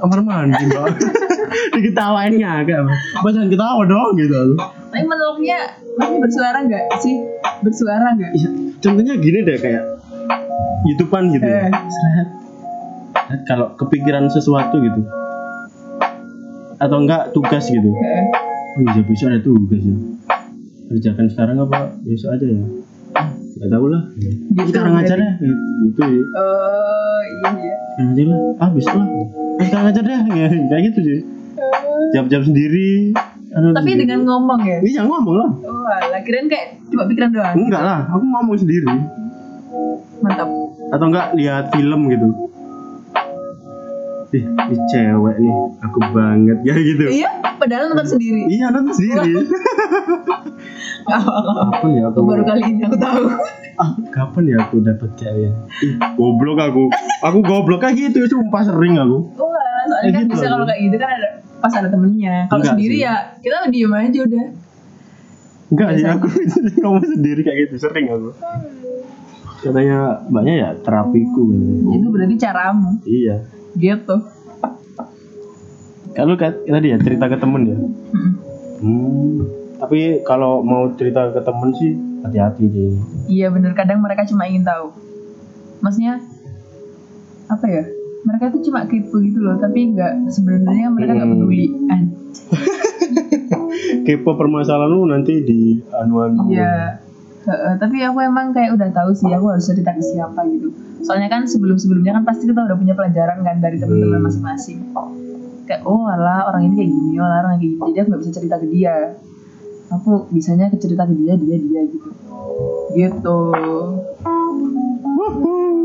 kamar 0.00 0.20
mandi 0.22 0.64
mbak. 0.70 0.86
Diketawain 1.74 2.36
agak 2.40 2.78
mbak. 2.86 3.30
Jangan 3.32 3.48
ketawa 3.50 3.82
dong 3.86 4.10
gitu. 4.18 4.40
Tapi 4.90 5.04
monolognya 5.04 5.58
masih 5.98 6.18
bersuara 6.22 6.58
nggak 6.64 6.84
sih? 7.02 7.14
Bersuara 7.60 8.06
nggak? 8.16 8.30
Iya, 8.32 8.48
contohnya 8.80 9.14
gini 9.18 9.38
deh 9.44 9.56
kayak 9.58 9.84
youtubean 10.86 11.24
gitu 11.34 11.46
ya. 11.46 11.68
Eh. 11.68 11.72
Seret, 11.72 12.28
kalau 13.50 13.74
kepikiran 13.74 14.30
sesuatu 14.30 14.78
gitu. 14.78 15.00
Atau 16.76 17.02
enggak 17.02 17.32
tugas 17.32 17.66
gitu. 17.66 17.88
Eh, 17.88 18.24
oh 18.78 18.82
iya 18.84 19.00
besok 19.02 19.26
ada 19.32 19.40
tugas 19.40 19.80
ya. 19.82 19.96
Kerjakan 20.86 21.26
sekarang 21.34 21.56
apa 21.66 21.98
besok 22.06 22.38
aja 22.38 22.46
ya 22.46 22.85
nggak 23.56 23.70
tahu 23.72 23.86
lah. 23.88 24.02
Gitu, 24.16 24.68
sekarang 24.68 24.94
aja 25.00 25.14
deh 25.16 25.30
gitu 25.40 26.00
ya. 26.04 26.22
Oh 26.36 27.20
iya 27.24 27.50
iya. 27.56 27.74
Sekarang 27.96 28.10
aja 28.12 28.22
lah 28.28 28.38
ah 28.60 28.68
besok 28.72 28.94
lah. 28.94 29.08
Eh, 29.56 29.64
sekarang 29.66 29.86
aja 29.88 30.00
deh 30.04 30.18
Ya, 30.36 30.46
kayak 30.52 30.82
gitu 30.92 30.98
sih. 31.00 31.20
Jam-jam 32.12 32.42
sendiri. 32.44 33.16
Anu 33.56 33.72
tapi 33.72 33.96
sendiri. 33.96 34.00
dengan 34.04 34.20
ngomong 34.28 34.60
ya? 34.60 34.78
Iya 34.84 35.00
ngomong 35.08 35.34
lah. 35.40 35.50
Oh 35.64 35.82
lah 35.88 36.20
kirain 36.20 36.46
kayak 36.52 36.76
cuma 36.92 37.08
pikiran 37.08 37.30
doang. 37.32 37.54
Enggak 37.56 37.82
lah 37.82 37.98
aku 38.12 38.24
ngomong 38.24 38.56
sendiri. 38.60 38.94
Mantap. 40.20 40.48
Atau 40.92 41.06
enggak 41.08 41.26
lihat 41.34 41.72
film 41.72 42.00
gitu 42.12 42.28
ih 44.34 44.44
ini 44.44 44.76
cewek 44.90 45.36
nih. 45.38 45.54
Aku 45.86 45.98
banget. 46.10 46.58
Ya 46.66 46.74
gitu. 46.74 47.04
Iya 47.06 47.30
padahal 47.58 47.94
nonton 47.94 48.08
sendiri. 48.18 48.42
Iya 48.50 48.66
nonton 48.74 48.94
sendiri. 48.94 49.32
Kapan 51.06 51.90
ya 51.94 52.02
aku? 52.10 52.18
Baru 52.26 52.42
kali 52.42 52.62
ini 52.66 52.82
aku 52.82 52.98
tahu. 52.98 53.24
Ah, 53.76 53.90
kapan 54.10 54.42
ya 54.50 54.56
aku 54.66 54.76
dapet 54.82 55.10
cewek? 55.14 55.52
Ih 55.84 55.94
goblok 56.18 56.58
aku. 56.58 56.90
Aku 57.22 57.38
goblok 57.44 57.86
kayak 57.86 57.94
gitu. 58.10 58.26
Sumpah 58.26 58.66
sering 58.66 58.98
aku. 58.98 59.30
Wah 59.38 59.84
soalnya 59.86 60.10
kan 60.10 60.22
gitu 60.26 60.32
bisa 60.34 60.46
kalau 60.50 60.66
kayak 60.66 60.80
gitu 60.90 60.96
kan 60.98 61.10
ada 61.14 61.28
pas 61.62 61.72
ada 61.78 61.88
temennya. 61.88 62.36
Kalau 62.50 62.64
sendiri 62.66 62.96
sih. 62.98 63.06
ya 63.06 63.14
kita 63.38 63.70
diem 63.70 63.92
aja 63.94 64.18
udah. 64.26 64.46
Enggak 65.66 65.88
sih 65.98 66.06
aku 66.06 66.26
ngomong 66.82 67.06
sendiri 67.06 67.40
kayak 67.46 67.58
gitu. 67.70 67.74
Sering 67.86 68.06
aku. 68.10 68.30
Katanya 69.62 70.26
mbaknya 70.26 70.54
ya 70.54 70.70
terapiku. 70.82 71.42
Gitu. 71.54 71.90
itu 71.94 72.06
berarti 72.10 72.34
caramu. 72.38 72.90
Iya 73.06 73.55
gitu. 73.76 74.16
Kalau 76.12 76.32
kayak 76.34 76.64
tadi 76.64 76.88
ya 76.90 76.98
cerita 76.98 77.28
ke 77.28 77.36
temen 77.36 77.62
ya? 77.64 77.76
Hmm. 77.76 78.32
hmm. 78.80 79.36
tapi 79.76 80.24
kalau 80.24 80.64
mau 80.64 80.88
cerita 80.96 81.28
ke 81.28 81.40
temen 81.44 81.68
sih 81.76 81.92
hati-hati 82.24 82.64
deh. 82.64 82.96
Iya 83.28 83.52
bener. 83.52 83.76
Kadang 83.76 84.00
mereka 84.00 84.24
cuma 84.24 84.48
ingin 84.48 84.64
tahu. 84.64 84.88
Maksudnya 85.84 86.24
apa 87.46 87.66
ya? 87.68 87.84
Mereka 88.24 88.56
tuh 88.56 88.64
cuma 88.64 88.88
kepo 88.88 89.20
gitu 89.20 89.38
loh 89.38 89.60
tapi 89.60 89.92
nggak 89.92 90.32
sebenarnya 90.32 90.88
mereka 90.88 91.12
nggak 91.14 91.28
Hmm. 91.28 91.36
peduli. 91.36 91.66
Kepo 94.06 94.34
permasalahan 94.34 94.88
lu 94.88 95.04
nanti 95.04 95.44
di 95.44 95.76
anuan 95.92 96.32
iya 96.48 96.96
Tapi 97.46 98.02
aku 98.02 98.18
emang 98.26 98.50
kayak 98.50 98.74
udah 98.74 98.90
tahu 98.90 99.14
sih 99.14 99.30
aku 99.30 99.54
harus 99.54 99.70
cerita 99.70 99.94
ke 99.94 100.02
siapa 100.02 100.42
gitu. 100.50 100.74
Soalnya 101.06 101.30
kan 101.30 101.46
sebelum 101.46 101.78
sebelumnya 101.78 102.18
kan 102.18 102.26
pasti 102.26 102.50
kita 102.50 102.66
udah 102.66 102.74
punya 102.74 102.98
pelajaran 102.98 103.46
kan 103.46 103.62
dari 103.62 103.78
teman-teman 103.78 104.18
Hmm. 104.18 104.26
masing-masing. 104.26 104.78
Kayak 105.66 105.82
oh 105.86 106.10
alah 106.10 106.50
orang 106.50 106.66
ini 106.70 106.74
kayak 106.74 106.90
gini 106.90 107.14
oh 107.18 107.26
alah 107.26 107.38
orang 107.46 107.62
kayak 107.62 107.70
gini. 107.70 107.78
Jadi 107.78 107.98
aku 108.02 108.08
nggak 108.10 108.22
bisa 108.26 108.32
cerita 108.34 108.56
ke 108.58 108.66
dia. 108.70 108.96
Aku 109.94 110.10
bisanya 110.34 110.66
ke 110.74 110.76
cerita 110.82 111.06
ke 111.06 111.14
dia 111.14 111.38
dia 111.38 111.56
dia 111.62 111.80
gitu. 111.86 112.10
Gitu. 112.98 113.40
Mm-mm. 115.06 115.78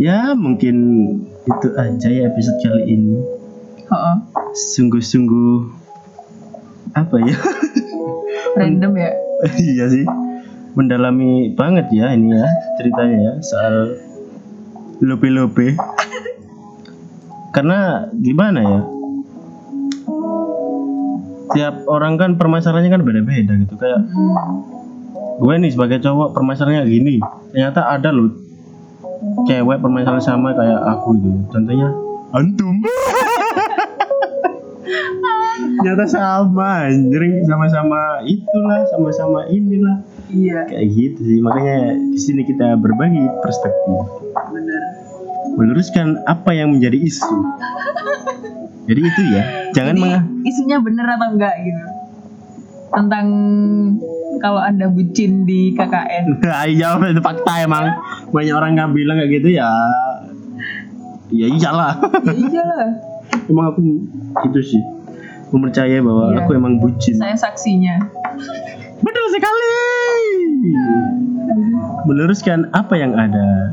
ya 0.00 0.32
mungkin 0.32 0.76
itu 1.44 1.68
aja 1.76 2.08
ya 2.08 2.32
episode 2.32 2.58
kali 2.64 2.96
ini. 2.96 3.20
Sungguh-sungguh 4.74 5.83
apa 6.94 7.16
ya? 7.22 7.36
Random 8.58 8.92
ya? 8.96 9.10
Iya 9.60 9.84
sih. 9.90 10.06
Mendalami 10.74 11.54
banget 11.54 11.86
ya 11.94 12.10
ini 12.14 12.34
ya 12.34 12.46
ceritanya 12.80 13.18
ya 13.18 13.32
soal 13.46 13.94
lope-lope 14.98 15.78
karena 17.54 18.08
gimana 18.10 18.60
ya? 18.62 18.80
Tiap 21.54 21.86
orang 21.86 22.18
kan 22.18 22.30
permasalahannya 22.34 22.90
kan 22.90 23.02
beda-beda 23.06 23.52
gitu. 23.54 23.74
Kayak 23.78 24.02
gue 25.38 25.54
nih 25.62 25.70
sebagai 25.70 25.98
cowok 26.02 26.34
permasalahannya 26.34 26.86
gini 26.86 27.18
ternyata 27.50 27.90
ada 27.90 28.14
loh 28.14 28.30
cewek 29.50 29.82
permasalahan 29.82 30.22
sama 30.22 30.54
kayak 30.54 30.80
aku 30.94 31.18
gitu. 31.22 31.38
Contohnya 31.54 31.88
antum 32.34 32.82
ternyata 35.80 36.04
sama 36.08 36.88
anjir 36.88 37.22
sama-sama 37.48 38.20
itulah 38.24 38.80
sama-sama 38.92 39.40
inilah. 39.48 40.04
Iya. 40.32 40.66
Kayak 40.68 40.86
gitu 40.92 41.20
sih. 41.24 41.38
Makanya 41.44 41.76
di 42.12 42.18
sini 42.18 42.42
kita 42.46 42.76
berbagi 42.80 43.24
perspektif. 43.44 44.04
Bener 44.52 45.04
meluruskan 45.54 46.22
apa 46.26 46.50
yang 46.54 46.74
menjadi 46.76 46.98
isu. 46.98 47.36
Jadi 48.84 49.00
itu 49.00 49.22
ya. 49.32 49.42
Jangan 49.72 49.94
Jadi, 49.96 50.10
isunya 50.44 50.78
bener 50.82 51.06
atau 51.08 51.28
enggak 51.32 51.54
gitu. 51.62 51.84
Tentang 52.94 53.26
kalau 54.38 54.60
anda 54.60 54.86
bucin 54.92 55.48
di 55.48 55.72
KKN 55.72 56.42
iya 56.74 56.94
itu 57.00 57.22
fakta 57.22 57.64
emang. 57.64 57.90
Banyak 58.30 58.54
orang 58.54 58.76
nggak 58.76 58.92
bilang 58.92 59.16
kayak 59.18 59.32
gitu 59.40 59.48
ya. 59.56 59.70
Ya 61.32 61.46
iyalah. 61.48 61.96
Ya 62.28 62.34
iyalah. 62.34 62.86
Emang 63.48 63.72
aku 63.72 63.80
itu 64.52 64.60
sih 64.62 64.82
mempercayai 65.54 66.02
bahwa 66.02 66.24
Iya. 66.28 66.38
aku 66.42 66.50
emang 66.52 66.74
bucin. 66.76 67.14
Saya 67.14 67.38
saksinya. 67.38 67.94
Betul 68.98 69.26
sekali. 69.30 69.70
Meluruskan 72.04 72.68
apa 72.70 72.94
yang 72.94 73.14
ada. 73.14 73.72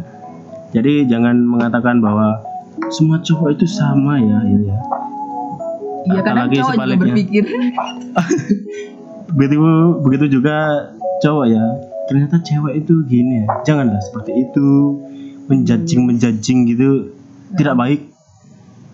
Jadi 0.72 1.04
jangan 1.06 1.36
mengatakan 1.36 2.00
bahwa 2.00 2.40
semua 2.90 3.20
cowok 3.20 3.50
itu 3.52 3.66
sama 3.66 4.16
ya 4.16 4.38
gitu 4.46 4.66
ya. 4.66 4.78
Iya 6.04 6.20
kadang 6.20 6.48
Apalagi 6.48 6.56
cowok 6.56 6.68
juga 6.68 6.78
sebaliknya. 6.78 7.06
berpikir. 7.08 7.44
Begitu 9.32 9.56
begitu 10.02 10.26
juga 10.30 10.56
cowok 11.20 11.46
ya. 11.48 11.64
Ternyata 12.06 12.36
cewek 12.42 12.74
itu 12.78 12.94
gini 13.06 13.42
ya. 13.42 13.46
Janganlah 13.64 14.02
seperti 14.02 14.32
itu. 14.38 14.70
Menjajing 15.48 16.02
menjajing 16.06 16.58
gitu. 16.68 17.16
Tidak 17.54 17.72
baik. 17.74 18.12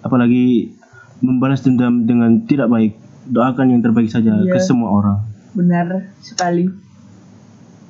Apalagi 0.02 0.77
membalas 1.20 1.60
dendam 1.60 2.04
dengan 2.04 2.44
tidak 2.44 2.68
baik 2.68 2.94
doakan 3.26 3.72
yang 3.72 3.82
terbaik 3.82 4.08
saja 4.08 4.34
Iya. 4.34 4.50
ke 4.50 4.60
semua 4.60 4.90
orang 4.92 5.18
benar 5.52 6.14
sekali 6.20 6.70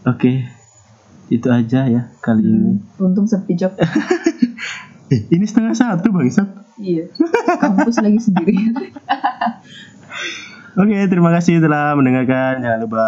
oke 0.04 0.32
itu 1.28 1.48
aja 1.48 1.86
ya 1.86 2.02
kali 2.18 2.42
ini 2.42 2.80
untung 2.96 3.26
sepi 3.26 3.54
Jok. 3.54 3.76
eh, 3.76 3.92
ini 5.34 5.44
setengah 5.44 5.72
satu 5.72 6.08
bangsat 6.10 6.48
iya 6.78 7.12
kampus 7.58 7.98
lagi 7.98 8.18
sendiri 8.18 8.56
Oke, 10.78 10.94
terima 11.10 11.34
kasih 11.34 11.58
telah 11.58 11.98
mendengarkan. 11.98 12.62
Jangan 12.62 12.80
lupa 12.86 13.06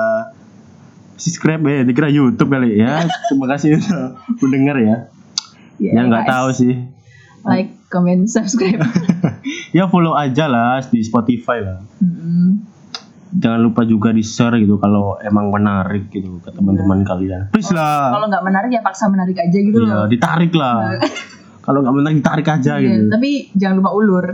subscribe 1.16 1.62
ya. 1.62 1.86
Dikira 1.86 2.10
YouTube 2.10 2.50
kali 2.50 2.82
ya. 2.82 3.06
Terima 3.30 3.46
kasih 3.46 3.78
sudah 3.78 4.18
mendengar 4.42 4.76
ya. 4.76 4.96
Iya, 5.78 5.92
ya 5.94 6.02
nggak 6.02 6.26
tahu 6.26 6.50
sih. 6.50 6.74
like 7.46 7.72
comment 7.90 8.24
subscribe 8.30 8.80
ya 9.78 9.90
follow 9.90 10.14
aja 10.14 10.46
lah 10.46 10.80
di 10.86 11.02
Spotify 11.02 11.60
lah. 11.60 11.82
Mm-mm. 12.00 12.62
Jangan 13.30 13.62
lupa 13.62 13.86
juga 13.86 14.10
di 14.10 14.26
share 14.26 14.58
gitu 14.58 14.82
kalau 14.82 15.18
emang 15.22 15.54
menarik 15.54 16.10
gitu 16.10 16.42
ke 16.42 16.50
teman-teman 16.50 17.06
kalian. 17.06 17.54
Please 17.54 17.70
lah. 17.70 18.10
kalau 18.10 18.26
nggak 18.26 18.42
menarik 18.42 18.70
ya 18.74 18.82
paksa 18.82 19.06
menarik 19.06 19.38
aja 19.38 19.54
gitu 19.54 19.78
Iya, 19.78 19.94
loh 19.94 20.06
ditarik 20.10 20.54
lah. 20.54 20.98
kalau 21.66 21.86
nggak 21.86 21.94
menarik 21.94 22.18
ditarik 22.22 22.48
aja 22.50 22.74
Iya, 22.78 22.90
gitu. 22.90 23.04
tapi 23.14 23.30
jangan 23.54 23.76
lupa 23.84 23.92
ulur 23.94 24.26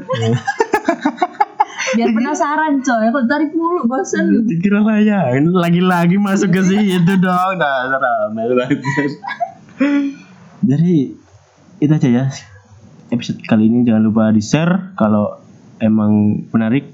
biar 1.95 2.10
penasaran 2.18 2.80
coy 2.80 3.06
kalau 3.12 3.28
tarik 3.28 3.51
mulu 3.51 3.84
bosan 3.84 4.47
Dikira 4.47 4.80
lah 4.80 4.99
ya, 5.03 5.36
lagi-lagi 5.43 6.16
masuk 6.16 6.56
ke 6.56 6.62
situ 6.64 7.14
dong, 7.20 7.60
nah 7.60 7.91
banget. 8.32 8.80
Jadi 10.64 10.95
itu 11.84 11.91
aja 11.91 12.08
ya 12.08 12.26
episode 13.14 13.41
kali 13.45 13.70
ini 13.70 13.86
jangan 13.86 14.03
lupa 14.10 14.34
di 14.34 14.41
share 14.41 14.95
kalau 14.97 15.38
emang 15.78 16.45
menarik, 16.49 16.89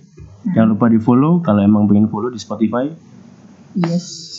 jangan 0.52 0.76
lupa 0.76 0.92
di 0.92 1.00
follow 1.00 1.40
kalau 1.40 1.62
emang 1.64 1.88
pengen 1.88 2.12
follow 2.12 2.32
di 2.34 2.40
Spotify. 2.42 2.90
yes 3.78 4.32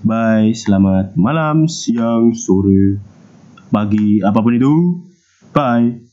Bye, 0.00 0.56
selamat 0.56 1.12
malam, 1.20 1.68
siang, 1.68 2.32
sore, 2.32 2.96
pagi, 3.68 4.24
apa 4.24 4.40
pun 4.40 4.56
itu. 4.56 4.74
Bye. 5.52 6.09